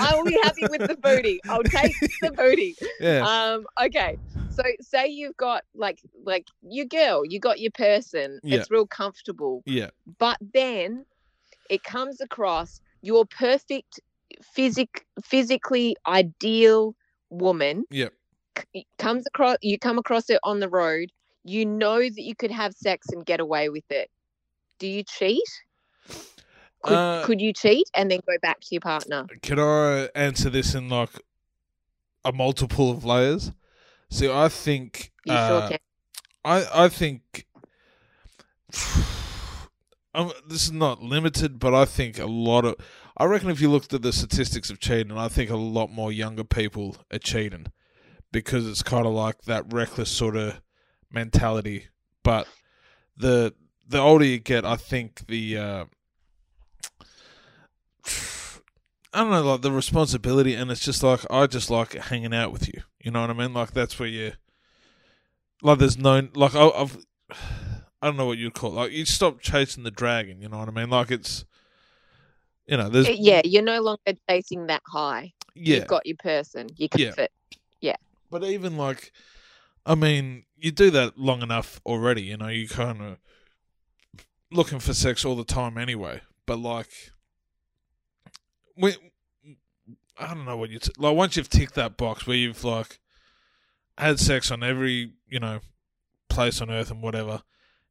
I 0.00 0.14
will 0.14 0.24
be 0.24 0.38
happy 0.42 0.66
with 0.70 0.86
the 0.88 0.96
booty. 1.00 1.40
I'll 1.48 1.62
take 1.62 1.94
the 2.22 2.30
booty. 2.32 2.74
yeah, 3.00 3.20
Um, 3.54 3.66
okay. 3.82 4.18
So 4.50 4.62
say 4.80 5.06
you've 5.08 5.36
got 5.36 5.62
like 5.74 6.00
like 6.24 6.46
your 6.62 6.86
girl, 6.86 7.24
you 7.24 7.38
got 7.38 7.60
your 7.60 7.70
person. 7.70 8.40
Yeah. 8.42 8.58
It's 8.58 8.70
real 8.70 8.86
comfortable. 8.86 9.62
yeah, 9.66 9.90
But 10.18 10.38
then 10.54 11.04
it 11.68 11.82
comes 11.84 12.20
across 12.20 12.80
your 13.02 13.24
perfect 13.26 14.00
physic 14.54 15.04
physically 15.24 15.96
ideal 16.06 16.94
woman 17.30 17.84
Yep. 17.90 18.12
c- 18.74 18.86
comes 18.98 19.26
across 19.26 19.56
you 19.60 19.78
come 19.78 19.98
across 19.98 20.30
it 20.30 20.38
on 20.44 20.60
the 20.60 20.68
road 20.68 21.10
you 21.44 21.66
know 21.66 21.98
that 21.98 22.22
you 22.22 22.34
could 22.36 22.50
have 22.50 22.72
sex 22.74 23.08
and 23.10 23.24
get 23.26 23.40
away 23.40 23.68
with 23.68 23.84
it 23.90 24.08
do 24.80 24.88
you 24.88 25.04
cheat 25.04 25.44
could, 26.82 26.94
Uh, 26.94 27.24
could 27.24 27.40
you 27.40 27.52
cheat 27.52 27.88
and 27.94 28.10
then 28.10 28.20
go 28.26 28.36
back 28.42 28.58
to 28.60 28.66
your 28.72 28.80
partner 28.80 29.26
Can 29.42 29.60
I 29.60 30.08
answer 30.14 30.50
this 30.50 30.74
in 30.74 30.88
like 30.88 31.10
a 32.24 32.32
multiple 32.32 32.90
of 32.90 33.04
layers? 33.04 33.52
See, 34.10 34.30
I 34.30 34.48
think 34.48 35.12
you 35.24 35.34
uh, 35.34 35.48
sure 35.48 35.68
can 35.68 35.78
I 36.44 36.84
I 36.84 36.88
think 36.88 37.46
um, 40.14 40.32
this 40.48 40.64
is 40.64 40.72
not 40.72 41.02
limited, 41.02 41.58
but 41.58 41.74
I 41.74 41.84
think 41.84 42.18
a 42.18 42.26
lot 42.26 42.64
of 42.64 42.76
I 43.16 43.24
reckon 43.24 43.50
if 43.50 43.60
you 43.60 43.70
looked 43.70 43.92
at 43.92 44.02
the 44.02 44.12
statistics 44.12 44.70
of 44.70 44.80
cheating, 44.80 45.16
I 45.16 45.28
think 45.28 45.50
a 45.50 45.56
lot 45.56 45.90
more 45.90 46.10
younger 46.10 46.44
people 46.44 46.96
are 47.12 47.18
cheating 47.18 47.66
because 48.32 48.66
it's 48.66 48.82
kind 48.82 49.06
of 49.06 49.12
like 49.12 49.42
that 49.42 49.72
reckless 49.72 50.10
sort 50.10 50.36
of 50.36 50.60
mentality. 51.10 51.88
But 52.22 52.46
the 53.16 53.54
the 53.90 53.98
older 53.98 54.24
you 54.24 54.38
get, 54.38 54.64
I 54.64 54.76
think 54.76 55.26
the 55.26 55.56
uh, 55.58 55.84
I 59.12 59.22
don't 59.22 59.30
know, 59.30 59.42
like 59.42 59.62
the 59.62 59.72
responsibility, 59.72 60.54
and 60.54 60.70
it's 60.70 60.80
just 60.84 61.02
like 61.02 61.20
I 61.30 61.46
just 61.46 61.70
like 61.70 61.94
hanging 61.94 62.32
out 62.34 62.52
with 62.52 62.68
you. 62.68 62.82
You 63.02 63.10
know 63.10 63.20
what 63.20 63.30
I 63.30 63.34
mean? 63.34 63.52
Like 63.52 63.72
that's 63.72 63.98
where 63.98 64.08
you 64.08 64.32
like. 65.62 65.78
There's 65.78 65.98
no 65.98 66.28
like 66.34 66.54
I, 66.54 66.68
I've 66.68 66.96
I 68.00 68.06
don't 68.06 68.16
know 68.16 68.26
what 68.26 68.38
you'd 68.38 68.54
call 68.54 68.72
it. 68.72 68.76
like 68.76 68.92
you 68.92 69.04
stop 69.04 69.40
chasing 69.40 69.82
the 69.82 69.90
dragon. 69.90 70.40
You 70.40 70.48
know 70.48 70.58
what 70.58 70.68
I 70.68 70.72
mean? 70.72 70.90
Like 70.90 71.10
it's 71.10 71.44
you 72.66 72.76
know 72.76 72.88
there's 72.88 73.08
Uh, 73.08 73.14
yeah 73.18 73.42
you're 73.44 73.62
no 73.62 73.80
longer 73.80 74.18
chasing 74.28 74.66
that 74.68 74.82
high 74.86 75.32
yeah 75.56 75.76
you've 75.78 75.88
got 75.88 76.06
your 76.06 76.16
person 76.18 76.68
you 76.76 76.88
can 76.88 77.00
Yeah. 77.00 77.10
fit 77.10 77.32
Yeah, 77.80 77.96
But 78.30 78.44
even 78.44 78.76
like, 78.76 79.10
I 79.84 79.96
mean, 79.96 80.44
you 80.56 80.70
do 80.70 80.90
that 80.92 81.18
long 81.18 81.42
enough 81.42 81.80
already. 81.84 82.22
You 82.22 82.36
know, 82.36 82.46
you 82.48 82.68
kind 82.68 83.02
of 83.02 83.16
looking 84.52 84.78
for 84.80 84.94
sex 84.94 85.24
all 85.24 85.36
the 85.36 85.44
time 85.44 85.78
anyway. 85.78 86.20
But 86.46 86.58
like, 86.58 86.88
we, 88.76 88.94
I 90.18 90.34
don't 90.34 90.44
know 90.44 90.56
what 90.56 90.70
you 90.70 90.78
t- 90.78 90.92
like. 90.98 91.16
Once 91.16 91.36
you've 91.36 91.48
ticked 91.50 91.74
that 91.74 91.96
box 91.96 92.26
where 92.26 92.36
you've 92.36 92.64
like 92.64 92.98
had 93.98 94.18
sex 94.18 94.50
on 94.50 94.62
every 94.62 95.12
you 95.28 95.38
know 95.40 95.60
place 96.28 96.60
on 96.60 96.70
earth 96.70 96.90
and 96.90 97.02
whatever, 97.02 97.42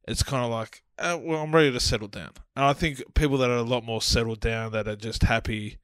it's 0.06 0.22
kind 0.22 0.44
of 0.44 0.50
like, 0.50 0.82
uh, 0.98 1.18
well, 1.20 1.42
I'm 1.42 1.54
ready 1.54 1.72
to 1.72 1.80
settle 1.80 2.08
down. 2.08 2.32
And 2.56 2.64
I 2.64 2.72
think 2.72 3.02
people 3.14 3.38
that 3.38 3.50
are 3.50 3.56
a 3.56 3.62
lot 3.62 3.84
more 3.84 4.02
settled 4.02 4.40
down, 4.40 4.72
that 4.72 4.88
are 4.88 4.96
just 4.96 5.22
happy, 5.22 5.78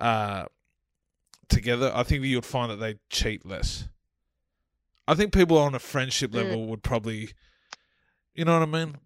uh, 0.00 0.44
together, 1.48 1.90
I 1.94 2.02
think 2.02 2.22
that 2.22 2.28
you'd 2.28 2.44
find 2.44 2.70
that 2.70 2.76
they 2.76 2.96
cheat 3.08 3.44
less. 3.46 3.88
I 5.08 5.14
think 5.14 5.32
people 5.32 5.58
on 5.58 5.74
a 5.74 5.78
friendship 5.80 6.30
Mm. 6.30 6.34
level 6.34 6.66
would 6.66 6.82
probably, 6.82 7.30
you 8.34 8.44
know 8.44 8.58
what 8.58 8.68
I 8.68 8.70
mean? 8.70 8.96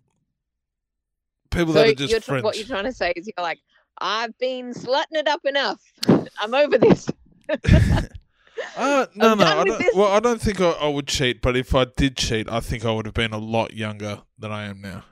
People 1.55 1.73
so 1.73 1.81
that 1.81 1.89
are 1.89 1.95
just 1.95 2.11
you're 2.11 2.21
tr- 2.21 2.27
friends. 2.27 2.45
what 2.45 2.57
you're 2.57 2.67
trying 2.67 2.85
to 2.85 2.93
say 2.93 3.13
is 3.17 3.27
you're 3.27 3.43
like 3.45 3.59
i've 3.99 4.37
been 4.39 4.73
slutting 4.75 5.13
it 5.13 5.29
up 5.29 5.45
enough 5.45 5.81
i'm 6.41 6.55
over 6.55 6.79
this 6.79 7.09
Uh, 8.77 9.07
no, 9.15 9.35
no. 9.35 9.45
I 9.45 9.65
don't, 9.65 9.97
well, 9.97 10.13
I 10.13 10.21
don't 10.21 10.41
think 10.41 10.61
I, 10.61 10.71
I 10.71 10.89
would 10.89 11.07
cheat, 11.09 11.43
but 11.43 11.57
if 11.57 11.75
I 11.75 11.87
did 11.97 12.17
cheat, 12.17 12.49
I 12.49 12.61
think 12.61 12.85
I 12.85 12.93
would 12.93 13.05
have 13.05 13.15
been 13.15 13.33
a 13.33 13.39
lot 13.39 13.73
younger 13.75 14.23
than 14.39 14.53
I 14.53 14.65
am 14.67 14.81
now. 14.81 15.03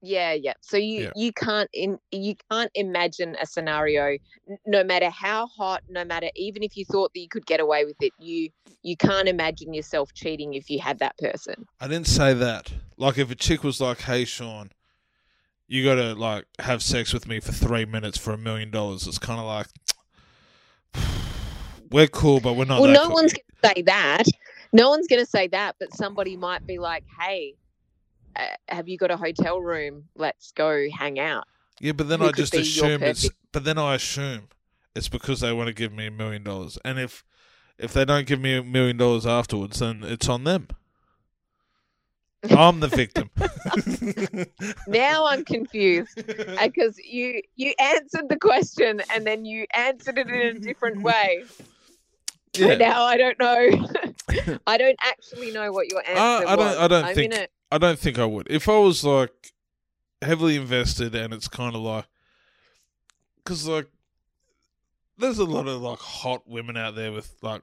Yeah, 0.00 0.32
yeah. 0.32 0.52
So 0.60 0.76
you 0.76 1.04
Yeah. 1.04 1.10
you 1.16 1.32
can't 1.32 1.68
in 1.72 1.98
you 2.12 2.34
can't 2.50 2.70
imagine 2.74 3.36
a 3.40 3.46
scenario, 3.46 4.18
no 4.66 4.84
matter 4.84 5.08
how 5.08 5.46
hot, 5.46 5.82
no 5.88 6.04
matter 6.04 6.28
even 6.36 6.62
if 6.62 6.76
you 6.76 6.84
thought 6.84 7.12
that 7.14 7.20
you 7.20 7.28
could 7.28 7.46
get 7.46 7.58
away 7.58 7.84
with 7.86 7.96
it, 8.00 8.12
you 8.18 8.50
you 8.82 8.96
can't 8.96 9.28
imagine 9.28 9.72
yourself 9.72 10.12
cheating 10.12 10.54
if 10.54 10.68
you 10.68 10.78
had 10.78 10.98
that 10.98 11.16
person. 11.18 11.66
I 11.80 11.88
didn't 11.88 12.06
say 12.08 12.34
that. 12.34 12.70
Like 12.98 13.16
if 13.16 13.30
a 13.30 13.34
chick 13.34 13.64
was 13.64 13.80
like, 13.80 14.02
"Hey, 14.02 14.26
Sean, 14.26 14.70
you 15.74 15.84
got 15.84 15.96
to 15.96 16.14
like 16.14 16.46
have 16.60 16.82
sex 16.82 17.12
with 17.12 17.26
me 17.26 17.40
for 17.40 17.50
three 17.50 17.84
minutes 17.84 18.16
for 18.16 18.32
a 18.32 18.38
million 18.38 18.70
dollars," 18.70 19.06
it's 19.08 19.18
kind 19.18 19.40
of 19.40 19.46
like 19.46 19.66
we're 21.90 22.06
cool, 22.06 22.38
but 22.40 22.54
we're 22.54 22.64
not. 22.64 22.80
well, 22.80 22.92
that 22.92 22.94
no 22.94 23.06
cool. 23.06 23.14
one's 23.14 23.32
going 23.32 23.44
to 23.62 23.68
say 23.74 23.82
that. 23.82 24.22
No 24.72 24.88
one's 24.90 25.08
going 25.08 25.24
to 25.24 25.30
say 25.30 25.48
that, 25.48 25.76
but 25.80 25.92
somebody 25.94 26.36
might 26.36 26.64
be 26.64 26.78
like, 26.78 27.04
"Hey, 27.20 27.54
uh, 28.36 28.46
have 28.68 28.88
you 28.88 28.96
got 28.96 29.10
a 29.10 29.16
hotel 29.16 29.60
room? 29.60 30.04
Let's 30.14 30.52
go 30.52 30.86
hang 30.96 31.18
out." 31.18 31.44
Yeah, 31.80 31.92
but 31.92 32.08
then 32.08 32.20
who 32.20 32.26
I 32.26 32.32
just 32.32 32.54
assume 32.54 33.02
it's. 33.02 33.28
But 33.50 33.64
then 33.64 33.78
I 33.78 33.96
assume 33.96 34.48
it's 34.94 35.08
because 35.08 35.40
they 35.40 35.52
want 35.52 35.66
to 35.66 35.74
give 35.74 35.92
me 35.92 36.06
a 36.06 36.10
million 36.12 36.44
dollars, 36.44 36.78
and 36.84 37.00
if 37.00 37.24
if 37.78 37.92
they 37.92 38.04
don't 38.04 38.28
give 38.28 38.40
me 38.40 38.56
a 38.56 38.62
million 38.62 38.96
dollars 38.96 39.26
afterwards, 39.26 39.80
then 39.80 40.04
it's 40.04 40.28
on 40.28 40.44
them. 40.44 40.68
I'm 42.50 42.80
the 42.80 42.88
victim. 42.88 43.30
Now 44.86 45.26
I'm 45.26 45.44
confused 45.44 46.16
because 46.26 46.98
you 46.98 47.42
you 47.56 47.74
answered 47.78 48.28
the 48.28 48.36
question 48.38 49.02
and 49.12 49.26
then 49.26 49.44
you 49.44 49.66
answered 49.74 50.18
it 50.18 50.28
in 50.28 50.56
a 50.56 50.58
different 50.60 51.02
way. 51.02 51.44
yeah. 52.56 52.68
And 52.68 52.78
now 52.80 53.02
I 53.04 53.16
don't 53.16 53.38
know. 53.38 53.88
I 54.66 54.76
don't 54.78 54.96
actually 55.02 55.52
know 55.52 55.72
what 55.72 55.90
your 55.90 56.00
answer 56.06 56.20
Uh, 56.20 56.50
I 56.52 56.56
don't- 56.56 56.58
was. 56.58 56.76
I 56.76 56.88
don't 56.88 57.04
I'm 57.04 57.14
think- 57.14 57.32
in 57.34 57.40
a- 57.40 57.48
I 57.72 57.78
don't 57.78 57.98
think 57.98 58.18
I 58.18 58.24
would. 58.24 58.46
If 58.50 58.68
I 58.68 58.78
was 58.78 59.02
like 59.04 59.52
heavily 60.22 60.56
invested 60.56 61.14
and 61.14 61.34
it's 61.34 61.48
kind 61.48 61.74
of 61.74 61.80
like, 61.82 62.04
because 63.42 63.66
like, 63.66 63.88
there's 65.18 65.38
a 65.38 65.44
lot 65.44 65.66
of 65.66 65.80
like 65.82 65.98
hot 65.98 66.46
women 66.46 66.76
out 66.76 66.94
there 66.94 67.10
with 67.10 67.34
like 67.42 67.62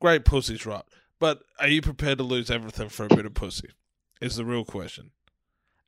great 0.00 0.24
pussies, 0.26 0.66
right? 0.66 0.82
But 1.18 1.40
are 1.58 1.68
you 1.68 1.80
prepared 1.82 2.18
to 2.18 2.24
lose 2.24 2.50
everything 2.50 2.88
for 2.90 3.06
a 3.06 3.08
bit 3.08 3.24
of 3.26 3.32
pussy? 3.34 3.70
Is 4.20 4.36
the 4.36 4.44
real 4.44 4.64
question. 4.64 5.10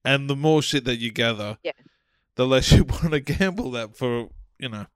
And 0.05 0.31
the 0.31 0.37
more 0.37 0.63
shit 0.63 0.85
that 0.85 0.97
you 0.97 1.11
gather, 1.11 1.59
Yeah. 1.63 1.73
the 2.37 2.47
less 2.47 2.73
you 2.73 2.85
want 2.89 3.11
to 3.11 3.21
gamble 3.21 3.71
that 3.73 3.97
for, 3.97 4.29
you 4.59 4.69
know. 4.69 4.87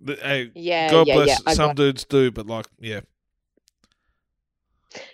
The, 0.00 0.16
hey, 0.16 0.50
yeah, 0.54 0.90
God 0.90 1.06
yeah, 1.06 1.14
bless. 1.14 1.42
yeah. 1.46 1.52
Some 1.54 1.74
dudes 1.74 2.04
do, 2.04 2.30
but 2.30 2.46
like, 2.46 2.66
yeah, 2.78 3.00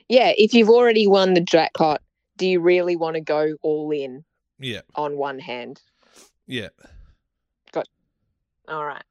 yeah, 0.09 0.33
if 0.37 0.55
you've 0.55 0.71
already 0.71 1.07
won 1.07 1.35
the 1.35 1.41
jackpot, 1.41 2.01
do 2.37 2.47
you 2.47 2.61
really 2.61 2.97
want 2.97 3.15
to 3.15 3.21
go 3.21 3.55
all 3.63 3.91
in 3.91 4.25
yeah, 4.59 4.81
on 4.95 5.17
one 5.17 5.39
hand? 5.39 5.81
yeah. 6.47 6.69
Got. 7.73 7.87
All 8.69 8.85
right. 8.85 9.03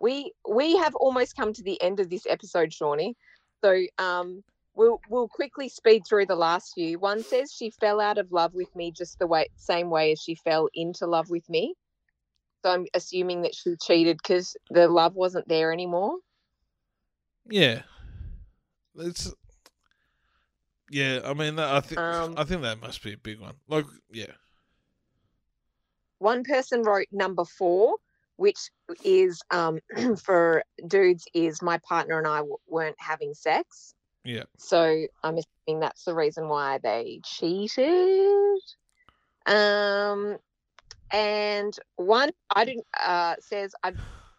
We 0.00 0.32
we 0.48 0.76
have 0.76 0.94
almost 0.96 1.34
come 1.36 1.52
to 1.54 1.62
the 1.62 1.80
end 1.80 1.98
of 2.00 2.10
this 2.10 2.26
episode, 2.28 2.72
Shawnee. 2.72 3.16
So 3.64 3.80
um 3.98 4.44
we'll 4.74 5.00
we'll 5.08 5.28
quickly 5.28 5.68
speed 5.68 6.02
through 6.08 6.26
the 6.26 6.36
last 6.36 6.72
few. 6.74 6.98
One 6.98 7.22
says 7.22 7.52
she 7.52 7.70
fell 7.70 8.00
out 8.00 8.18
of 8.18 8.32
love 8.32 8.54
with 8.54 8.74
me 8.74 8.92
just 8.92 9.18
the 9.18 9.26
way 9.26 9.46
same 9.56 9.90
way 9.90 10.12
as 10.12 10.20
she 10.20 10.34
fell 10.34 10.68
into 10.74 11.06
love 11.06 11.30
with 11.30 11.48
me. 11.48 11.74
So 12.64 12.70
I'm 12.70 12.86
assuming 12.94 13.42
that 13.42 13.54
she 13.54 13.76
cheated 13.76 14.18
because 14.18 14.56
the 14.70 14.88
love 14.88 15.14
wasn't 15.14 15.48
there 15.48 15.72
anymore. 15.72 16.16
Yeah, 17.50 17.82
it's 18.96 19.34
yeah. 20.90 21.20
I 21.24 21.34
mean, 21.34 21.58
I 21.58 21.80
think 21.80 21.98
Um, 22.00 22.34
I 22.36 22.44
think 22.44 22.62
that 22.62 22.80
must 22.80 23.02
be 23.02 23.14
a 23.14 23.18
big 23.18 23.40
one. 23.40 23.54
Like, 23.68 23.86
yeah, 24.10 24.32
One 26.18 26.44
person 26.44 26.82
wrote 26.82 27.08
number 27.10 27.44
four, 27.44 27.96
which 28.36 28.70
is 29.04 29.42
um, 29.50 29.80
for 30.22 30.62
dudes 30.86 31.24
is 31.34 31.60
my 31.62 31.78
partner 31.78 32.18
and 32.18 32.26
I 32.28 32.38
w- 32.38 32.56
weren't 32.68 32.96
having 33.00 33.34
sex. 33.34 33.94
Yeah, 34.24 34.44
So 34.58 35.06
I'm 35.22 35.38
assuming 35.38 35.80
that's 35.80 36.04
the 36.04 36.14
reason 36.14 36.48
why 36.48 36.78
they 36.78 37.20
cheated. 37.24 38.60
Um, 39.46 40.38
and 41.12 41.76
one 41.96 42.30
I 42.54 42.64
didn't 42.64 42.86
uh 43.04 43.34
says 43.40 43.74
I 43.82 43.92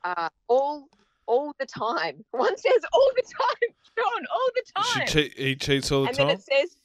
uh 0.03 0.29
all 0.47 0.88
all 1.25 1.53
the 1.59 1.65
time. 1.65 2.25
One 2.31 2.57
says 2.57 2.81
all 2.91 3.11
the 3.15 3.23
time, 3.23 3.75
Sean, 3.97 4.25
all 4.34 4.49
the 4.55 4.84
she 4.84 4.99
time. 4.99 5.07
che- 5.07 5.34
he 5.38 5.55
cheats 5.55 5.91
all 5.91 6.03
the 6.03 6.09
and 6.09 6.17
time. 6.17 6.27
then 6.27 6.36
it 6.38 6.41
says 6.41 6.75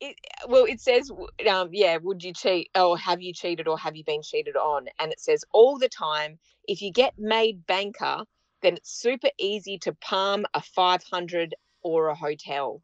it 0.00 0.16
well 0.48 0.64
it 0.64 0.80
says 0.80 1.10
um 1.50 1.68
yeah 1.72 1.98
would 1.98 2.22
you 2.22 2.32
cheat 2.32 2.70
or 2.74 2.96
have 2.96 3.20
you 3.20 3.32
cheated 3.34 3.68
or 3.68 3.78
have 3.78 3.94
you 3.96 4.04
been 4.04 4.22
cheated 4.22 4.56
on 4.56 4.86
and 4.98 5.12
it 5.12 5.20
says 5.20 5.44
all 5.52 5.78
the 5.78 5.88
time 5.88 6.38
if 6.66 6.80
you 6.80 6.90
get 6.90 7.12
made 7.18 7.66
banker 7.66 8.24
then 8.62 8.74
it's 8.76 8.90
super 8.90 9.28
easy 9.38 9.78
to 9.78 9.92
palm 9.94 10.46
a 10.54 10.62
500 10.62 11.54
or 11.82 12.08
a 12.08 12.14
hotel 12.14 12.82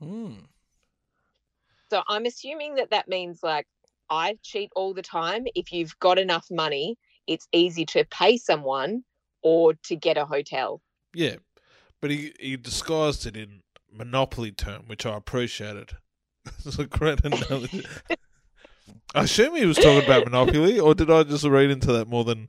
Hmm. 0.00 0.46
so 1.90 2.02
i'm 2.08 2.24
assuming 2.26 2.74
that 2.76 2.90
that 2.90 3.08
means 3.08 3.40
like 3.42 3.66
i 4.08 4.36
cheat 4.42 4.70
all 4.74 4.94
the 4.94 5.02
time 5.02 5.44
if 5.54 5.72
you've 5.72 5.98
got 5.98 6.18
enough 6.18 6.46
money 6.50 6.96
it's 7.26 7.46
easy 7.52 7.84
to 7.84 8.04
pay 8.10 8.36
someone 8.36 9.04
or 9.42 9.74
to 9.84 9.94
get 9.96 10.16
a 10.16 10.24
hotel 10.24 10.80
Yeah, 11.14 11.36
but 12.00 12.10
he 12.10 12.32
he 12.40 12.56
disguised 12.56 13.26
it 13.26 13.36
in 13.36 13.62
monopoly 13.92 14.52
term, 14.52 14.84
which 14.86 15.04
I 15.06 15.16
appreciated. 15.16 15.92
It's 16.64 16.78
a 16.78 16.86
great 16.86 17.24
analogy. 17.24 17.84
I 19.14 19.24
assume 19.24 19.56
he 19.56 19.66
was 19.66 19.78
talking 19.78 19.98
about 19.98 20.24
monopoly, 20.24 20.78
or 20.80 20.94
did 20.94 21.10
I 21.10 21.22
just 21.24 21.44
read 21.44 21.70
into 21.70 21.92
that 21.92 22.08
more 22.08 22.24
than? 22.24 22.48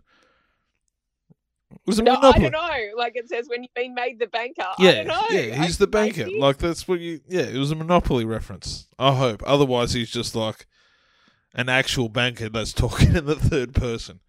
Was 1.85 1.99
it 1.99 2.03
no 2.03 2.13
monopoly? 2.15 2.45
i 2.47 2.49
don't 2.49 2.51
know 2.53 2.97
like 2.97 3.13
it 3.15 3.27
says 3.29 3.47
when 3.49 3.63
you've 3.63 3.73
been 3.73 3.93
made 3.93 4.19
the 4.19 4.27
banker 4.27 4.61
I 4.61 4.73
Yeah, 4.79 4.91
don't 5.03 5.07
know. 5.07 5.21
yeah, 5.37 5.63
he's 5.63 5.75
I- 5.81 5.85
the 5.85 5.87
banker. 5.87 6.25
maybe. 6.25 6.39
Like 6.39 6.57
that's 6.57 6.87
what 6.87 6.99
you. 6.99 7.21
Yeah, 7.27 7.41
it 7.43 7.57
was 7.57 7.71
a 7.71 7.75
monopoly 7.75 8.25
reference. 8.25 8.87
I 8.99 9.13
hope. 9.15 9.41
Otherwise, 9.45 9.93
he's 9.93 10.11
just 10.11 10.35
like 10.35 10.67
an 11.53 11.69
actual 11.69 12.09
banker 12.09 12.49
that's 12.49 12.73
talking 12.83 13.15
in 13.15 13.25
the 13.25 13.35
third 13.35 13.73
person. 13.73 14.19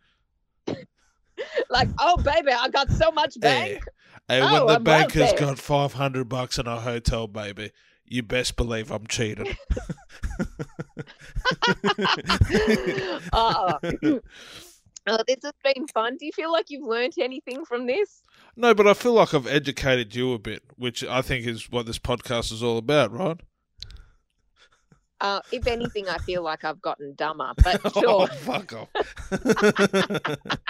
like, 1.71 1.89
oh 1.99 2.17
baby, 2.19 2.53
I 2.53 2.69
got 2.69 2.91
so 2.91 3.11
much 3.11 3.39
bank. 3.41 3.83
Hey, 4.29 4.41
Oh, 4.41 4.51
when 4.53 4.67
the 4.67 4.75
I'm 4.75 4.85
banker's 4.85 5.33
got 5.35 5.59
five 5.59 5.95
hundred 5.95 6.29
bucks 6.29 6.59
in 6.59 6.67
a 6.67 6.81
hotel, 6.81 7.27
baby, 7.27 7.73
you 8.07 8.23
best 8.23 8.57
believe 8.57 8.91
I'm 8.91 9.07
cheating. 9.07 9.57
Uh. 13.33 13.79
Oh, 15.07 15.19
this 15.27 15.39
has 15.43 15.53
been 15.65 15.87
fun. 15.89 16.17
Do 16.19 16.27
you 16.27 16.33
feel 16.33 16.53
like 16.53 16.67
you've 16.69 16.87
learnt 16.87 17.17
anything 17.19 17.65
from 17.65 17.87
this? 17.87 18.23
no, 18.57 18.75
but 18.75 18.87
I 18.87 18.95
feel 18.95 19.15
like 19.15 19.35
I've 19.35 19.47
educated 19.47 20.15
you 20.15 20.33
a 20.33 20.39
bit, 20.39 20.63
which 20.77 21.05
I 21.05 21.23
think 21.23 21.47
is 21.47 21.71
what 21.71 21.87
this 21.87 21.99
podcast 21.99 22.53
is 22.53 22.63
all 22.63 22.79
about, 22.79 23.13
right? 23.13 23.41
Uh, 25.21 25.41
if 25.53 25.69
anything, 25.69 26.09
I 26.09 26.19
feel 26.19 26.43
like 26.43 26.65
I've 26.65 26.83
gotten 26.83 27.15
dumber. 27.15 27.53
But 27.63 27.81
oh, 27.85 28.01
sure, 28.01 28.27
fuck 28.27 28.73
off. 28.73 28.89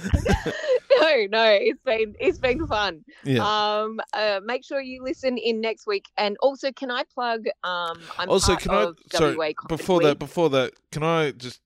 no, 1.00 1.26
no, 1.30 1.58
it's 1.60 1.82
been 1.82 2.14
it's 2.20 2.38
been 2.38 2.66
fun. 2.66 3.04
yeah. 3.24 3.40
Um, 3.42 4.00
uh, 4.12 4.40
make 4.44 4.64
sure 4.64 4.80
you 4.82 5.02
listen 5.02 5.38
in 5.38 5.60
next 5.62 5.86
week. 5.86 6.06
And 6.18 6.36
also, 6.42 6.70
can 6.72 6.90
I 6.90 7.04
plug? 7.12 7.46
Um, 7.64 8.00
I'm 8.18 8.28
also, 8.28 8.56
can 8.56 8.70
I? 8.70 8.92
Sorry, 9.12 9.54
before 9.68 10.00
that, 10.02 10.18
before 10.18 10.50
that, 10.50 10.72
can 10.92 11.02
I 11.02 11.30
just 11.32 11.60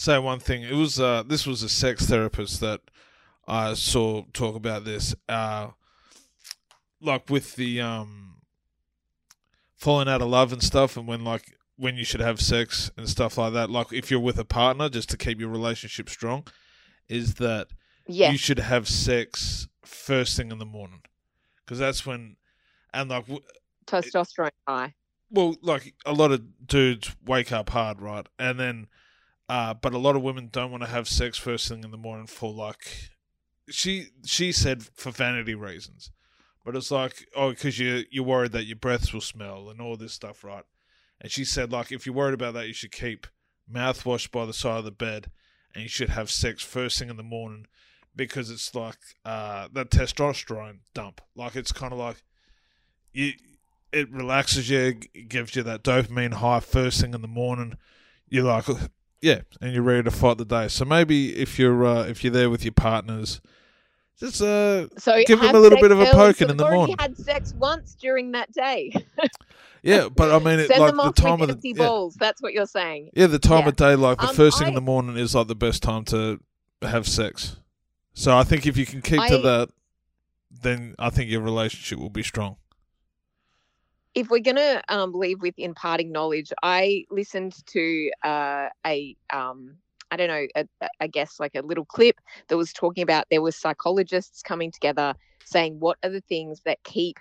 say 0.00 0.18
one 0.18 0.40
thing? 0.40 0.62
It 0.62 0.74
was 0.74 0.98
uh, 0.98 1.22
this 1.26 1.46
was 1.46 1.62
a 1.62 1.68
sex 1.68 2.06
therapist 2.06 2.60
that 2.60 2.80
I 3.46 3.74
saw 3.74 4.24
talk 4.32 4.56
about 4.56 4.84
this. 4.84 5.14
Uh, 5.28 5.68
like 7.02 7.28
with 7.28 7.56
the 7.56 7.80
um, 7.80 8.36
falling 9.76 10.08
out 10.08 10.22
of 10.22 10.28
love 10.28 10.52
and 10.52 10.62
stuff, 10.62 10.96
and 10.96 11.06
when 11.06 11.24
like 11.24 11.56
when 11.76 11.96
you 11.96 12.04
should 12.04 12.20
have 12.20 12.40
sex 12.40 12.90
and 12.96 13.08
stuff 13.08 13.38
like 13.38 13.52
that. 13.52 13.70
Like 13.70 13.92
if 13.92 14.10
you're 14.10 14.20
with 14.20 14.38
a 14.38 14.44
partner, 14.44 14.88
just 14.88 15.10
to 15.10 15.16
keep 15.16 15.38
your 15.38 15.50
relationship 15.50 16.08
strong, 16.08 16.46
is 17.08 17.34
that 17.34 17.68
yeah, 18.06 18.30
you 18.30 18.38
should 18.38 18.58
have 18.58 18.88
sex 18.88 19.68
first 19.84 20.36
thing 20.36 20.50
in 20.50 20.58
the 20.58 20.66
morning 20.66 21.02
because 21.64 21.78
that's 21.78 22.06
when, 22.06 22.36
and 22.94 23.10
like 23.10 23.26
w- 23.26 23.44
testosterone 23.86 24.50
high. 24.66 24.94
well, 25.30 25.56
like 25.62 25.94
a 26.06 26.12
lot 26.12 26.32
of 26.32 26.66
dudes 26.66 27.14
wake 27.24 27.52
up 27.52 27.70
hard, 27.70 28.00
right? 28.00 28.26
And 28.38 28.58
then, 28.58 28.86
uh, 29.50 29.74
but 29.74 29.92
a 29.92 29.98
lot 29.98 30.14
of 30.14 30.22
women 30.22 30.48
don't 30.52 30.70
want 30.70 30.84
to 30.84 30.88
have 30.88 31.08
sex 31.08 31.36
first 31.36 31.68
thing 31.68 31.82
in 31.82 31.90
the 31.90 31.96
morning 31.96 32.28
for 32.28 32.52
like, 32.52 33.10
she 33.68 34.06
she 34.24 34.52
said 34.52 34.84
for 34.94 35.10
vanity 35.10 35.56
reasons, 35.56 36.12
but 36.64 36.76
it's 36.76 36.92
like 36.92 37.26
oh 37.34 37.50
because 37.50 37.76
you 37.76 38.04
you're 38.12 38.22
worried 38.22 38.52
that 38.52 38.66
your 38.66 38.76
breaths 38.76 39.12
will 39.12 39.20
smell 39.20 39.68
and 39.68 39.80
all 39.80 39.96
this 39.96 40.12
stuff, 40.12 40.44
right? 40.44 40.62
And 41.20 41.32
she 41.32 41.44
said 41.44 41.72
like 41.72 41.90
if 41.90 42.06
you're 42.06 42.14
worried 42.14 42.34
about 42.34 42.54
that, 42.54 42.68
you 42.68 42.72
should 42.72 42.92
keep 42.92 43.26
mouthwash 43.68 44.30
by 44.30 44.46
the 44.46 44.52
side 44.52 44.78
of 44.78 44.84
the 44.84 44.92
bed, 44.92 45.32
and 45.74 45.82
you 45.82 45.88
should 45.88 46.10
have 46.10 46.30
sex 46.30 46.62
first 46.62 47.00
thing 47.00 47.10
in 47.10 47.16
the 47.16 47.24
morning 47.24 47.66
because 48.14 48.50
it's 48.50 48.72
like 48.72 48.98
uh 49.24 49.66
that 49.72 49.90
testosterone 49.90 50.78
dump. 50.94 51.20
Like 51.34 51.56
it's 51.56 51.72
kind 51.72 51.92
of 51.92 51.98
like 51.98 52.22
you 53.12 53.32
it 53.92 54.12
relaxes 54.12 54.70
you, 54.70 54.92
gives 54.92 55.56
you 55.56 55.64
that 55.64 55.82
dopamine 55.82 56.34
high 56.34 56.60
first 56.60 57.00
thing 57.00 57.14
in 57.14 57.22
the 57.22 57.26
morning. 57.26 57.76
You're 58.28 58.44
like, 58.44 58.66
yeah, 59.22 59.40
and 59.60 59.72
you're 59.72 59.82
ready 59.82 60.02
to 60.04 60.10
fight 60.10 60.38
the 60.38 60.44
day. 60.44 60.68
So 60.68 60.84
maybe 60.84 61.36
if 61.36 61.58
you're 61.58 61.84
uh, 61.84 62.04
if 62.04 62.22
you're 62.24 62.32
there 62.32 62.50
with 62.50 62.64
your 62.64 62.72
partners, 62.72 63.40
just 64.18 64.40
uh, 64.42 64.88
So 64.98 65.22
Give 65.26 65.40
them 65.40 65.54
a 65.54 65.58
little 65.58 65.80
bit 65.80 65.92
of 65.92 65.98
a 66.00 66.02
early. 66.02 66.12
poking 66.12 66.48
So 66.48 66.50
in 66.52 66.56
the 66.56 66.70
morning. 66.70 66.96
had 66.98 67.16
sex 67.16 67.54
once 67.54 67.94
during 67.94 68.32
that 68.32 68.52
day. 68.52 68.92
yeah. 69.82 70.08
But 70.14 70.30
I 70.30 70.38
mean, 70.44 70.60
it, 70.60 70.68
Send 70.68 70.96
like 70.96 71.14
the 71.14 71.22
time 71.22 71.40
of 71.42 71.60
the 71.60 71.68
yeah, 71.70 71.74
balls. 71.86 72.16
That's 72.18 72.40
what 72.42 72.52
you're 72.52 72.66
saying. 72.66 73.10
yeah, 73.14 73.26
the 73.26 73.38
time 73.38 73.62
Yeah. 73.62 73.68
of 73.68 73.76
day, 73.76 73.94
like 73.96 74.18
the 74.18 74.28
Um, 74.28 74.34
first 74.34 74.58
thing 74.58 74.68
in 74.68 74.74
the 74.74 74.80
morning, 74.80 75.16
is 75.16 75.34
like 75.34 75.46
the 75.48 75.54
best 75.54 75.82
time 75.82 76.04
to 76.06 76.38
have 76.82 77.06
sex. 77.08 77.56
So 78.14 78.36
I 78.36 78.42
think 78.44 78.66
if 78.66 78.76
you 78.76 78.84
can 78.86 79.00
keep 79.02 79.22
to 79.28 79.38
that, 79.38 79.68
then 80.62 80.94
I 80.98 81.10
think 81.10 81.30
your 81.30 81.40
relationship 81.40 81.98
will 81.98 82.10
be 82.10 82.22
strong. 82.22 82.56
If 84.14 84.30
we're 84.30 84.40
gonna 84.40 84.82
um, 84.88 85.12
leave 85.12 85.40
with 85.40 85.54
imparting 85.58 86.12
knowledge, 86.12 86.52
I 86.62 87.04
listened 87.10 87.54
to 87.66 88.10
uh, 88.24 88.68
a 88.86 89.16
um, 89.30 89.76
I 90.10 90.16
don't 90.16 90.28
know, 90.28 90.64
I 91.00 91.06
guess 91.06 91.38
like 91.38 91.54
a 91.54 91.62
little 91.62 91.84
clip 91.84 92.16
that 92.48 92.56
was 92.56 92.72
talking 92.72 93.02
about 93.02 93.26
there 93.30 93.42
was 93.42 93.56
psychologists 93.56 94.42
coming 94.42 94.72
together 94.72 95.14
saying 95.44 95.78
what 95.78 95.98
are 96.02 96.10
the 96.10 96.20
things 96.22 96.62
that 96.64 96.82
keep 96.82 97.16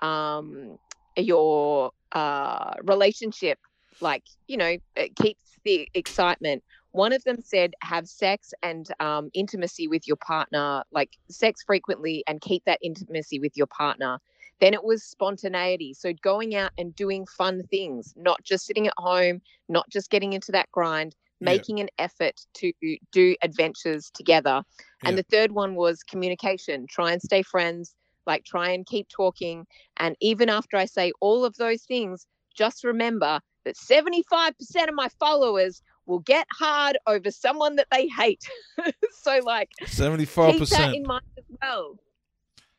um, 0.00 0.78
your 1.16 1.90
uh, 2.12 2.74
relationship 2.82 3.58
like 4.00 4.24
you 4.46 4.56
know 4.56 4.76
it 4.96 5.16
keeps 5.16 5.44
the 5.64 5.88
excitement. 5.94 6.62
One 6.92 7.12
of 7.12 7.24
them 7.24 7.38
said 7.42 7.74
have 7.82 8.06
sex 8.06 8.54
and 8.62 8.86
um, 9.00 9.30
intimacy 9.34 9.88
with 9.88 10.06
your 10.06 10.16
partner, 10.16 10.84
like 10.92 11.16
sex 11.28 11.62
frequently, 11.66 12.22
and 12.26 12.40
keep 12.40 12.64
that 12.66 12.78
intimacy 12.82 13.40
with 13.40 13.56
your 13.56 13.66
partner. 13.66 14.18
Then 14.60 14.74
it 14.74 14.84
was 14.84 15.04
spontaneity. 15.04 15.94
So 15.94 16.12
going 16.22 16.54
out 16.54 16.72
and 16.78 16.94
doing 16.94 17.26
fun 17.26 17.62
things, 17.70 18.14
not 18.16 18.42
just 18.44 18.66
sitting 18.66 18.86
at 18.86 18.94
home, 18.96 19.40
not 19.68 19.88
just 19.90 20.10
getting 20.10 20.32
into 20.32 20.52
that 20.52 20.70
grind, 20.72 21.14
Yeah. 21.40 21.46
making 21.46 21.80
an 21.80 21.88
effort 21.98 22.40
to 22.54 22.72
do 23.12 23.36
adventures 23.42 24.10
together. 24.10 24.62
And 25.02 25.16
Yeah. 25.16 25.22
the 25.22 25.36
third 25.36 25.52
one 25.52 25.74
was 25.74 26.02
communication. 26.02 26.86
Try 26.86 27.12
and 27.12 27.20
stay 27.20 27.42
friends, 27.42 27.94
like 28.26 28.44
try 28.44 28.70
and 28.70 28.86
keep 28.86 29.08
talking. 29.08 29.66
And 29.96 30.16
even 30.20 30.48
after 30.48 30.76
I 30.76 30.86
say 30.86 31.12
all 31.20 31.44
of 31.44 31.56
those 31.56 31.82
things, 31.82 32.26
just 32.54 32.84
remember 32.84 33.40
that 33.64 33.76
75% 33.76 34.88
of 34.88 34.94
my 34.94 35.08
followers 35.20 35.82
will 36.06 36.20
get 36.20 36.46
hard 36.52 36.98
over 37.06 37.30
someone 37.30 37.76
that 37.76 37.88
they 37.90 38.06
hate. 38.08 38.44
so, 39.22 39.40
like, 39.44 39.70
75% 39.84 40.58
keep 40.58 40.68
that 40.68 40.94
in 40.94 41.02
mind 41.02 41.24
as 41.38 41.44
well. 41.62 41.98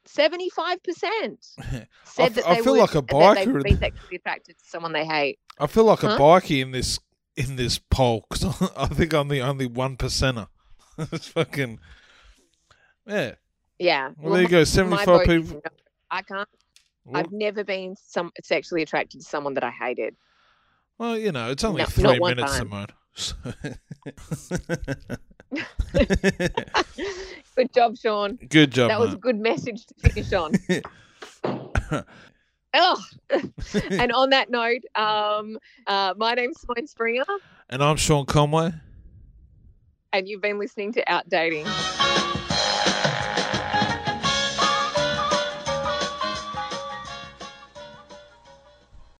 Seventy-five 0.06 0.84
percent 0.84 1.45
I 1.60 1.88
said 2.03 2.26
f- 2.28 2.34
that 2.36 2.47
I 2.47 2.62
feel 2.62 2.74
would, 2.74 2.80
like 2.82 2.95
a 2.95 3.01
biker 3.01 3.47
would 3.53 3.56
in- 3.68 3.74
be 3.74 3.76
sexually 3.76 4.16
attracted 4.18 4.58
to 4.58 4.64
someone 4.66 4.93
they 4.93 5.06
hate. 5.06 5.39
I 5.60 5.68
feel 5.68 5.86
like 5.86 6.03
a 6.03 6.10
Huh? 6.12 6.18
bikie 6.18 6.62
in 6.62 6.72
this 6.72 6.99
in 7.36 7.56
this 7.56 7.80
poll 7.80 8.26
because 8.30 8.45
I 8.78 8.88
think 8.88 9.14
I'm 9.14 9.28
the 9.28 9.41
only 9.41 9.66
one 9.66 9.97
percenter. 9.97 10.47
it's 10.97 11.28
fucking 11.28 11.80
yeah. 13.08 13.36
Yeah. 13.80 14.12
Well, 14.20 14.34
there 14.34 14.43
you 14.43 14.47
go. 14.47 14.64
Seventy 14.64 15.03
five 15.03 15.26
people. 15.26 15.56
no. 15.56 15.72
I 16.12 16.22
can't. 16.22 16.47
Well, 17.03 17.18
I've 17.20 17.32
never 17.32 17.64
been 17.64 17.95
some 17.95 18.32
sexually 18.43 18.82
attracted 18.84 19.22
to 19.22 19.26
someone 19.28 19.53
that 19.56 19.64
I 19.64 19.70
hated. 19.72 20.16
well, 20.97 21.18
you 21.18 21.32
know, 21.32 21.51
it's 21.51 21.64
only 21.64 21.82
No, 21.82 21.88
three 21.88 22.20
minutes, 22.20 22.58
time. 22.58 22.88
Simone. 23.16 23.76
Good 27.56 27.74
job, 27.74 27.98
Sean. 27.98 28.38
Good 28.50 28.72
job, 28.72 28.89
that 28.89 29.00
was 29.00 29.14
a 29.14 29.18
good 29.18 29.39
message 29.39 29.86
to 29.86 29.93
finish 30.10 30.34
on. 30.34 30.54
oh, 32.74 33.04
and 33.91 34.12
on 34.12 34.32
that 34.32 34.50
note, 34.50 34.82
um, 34.96 35.58
uh, 35.88 36.14
my 36.18 36.34
name's 36.34 36.60
Simone 36.60 36.88
Springer, 36.88 37.24
and 37.70 37.84
I'm 37.84 37.96
Sean 37.96 38.26
Conway. 38.26 38.74
and 40.12 40.28
you've 40.28 40.41
been 40.41 40.60
listening 40.60 40.91
to 40.93 41.04
Outdating. 41.06 41.66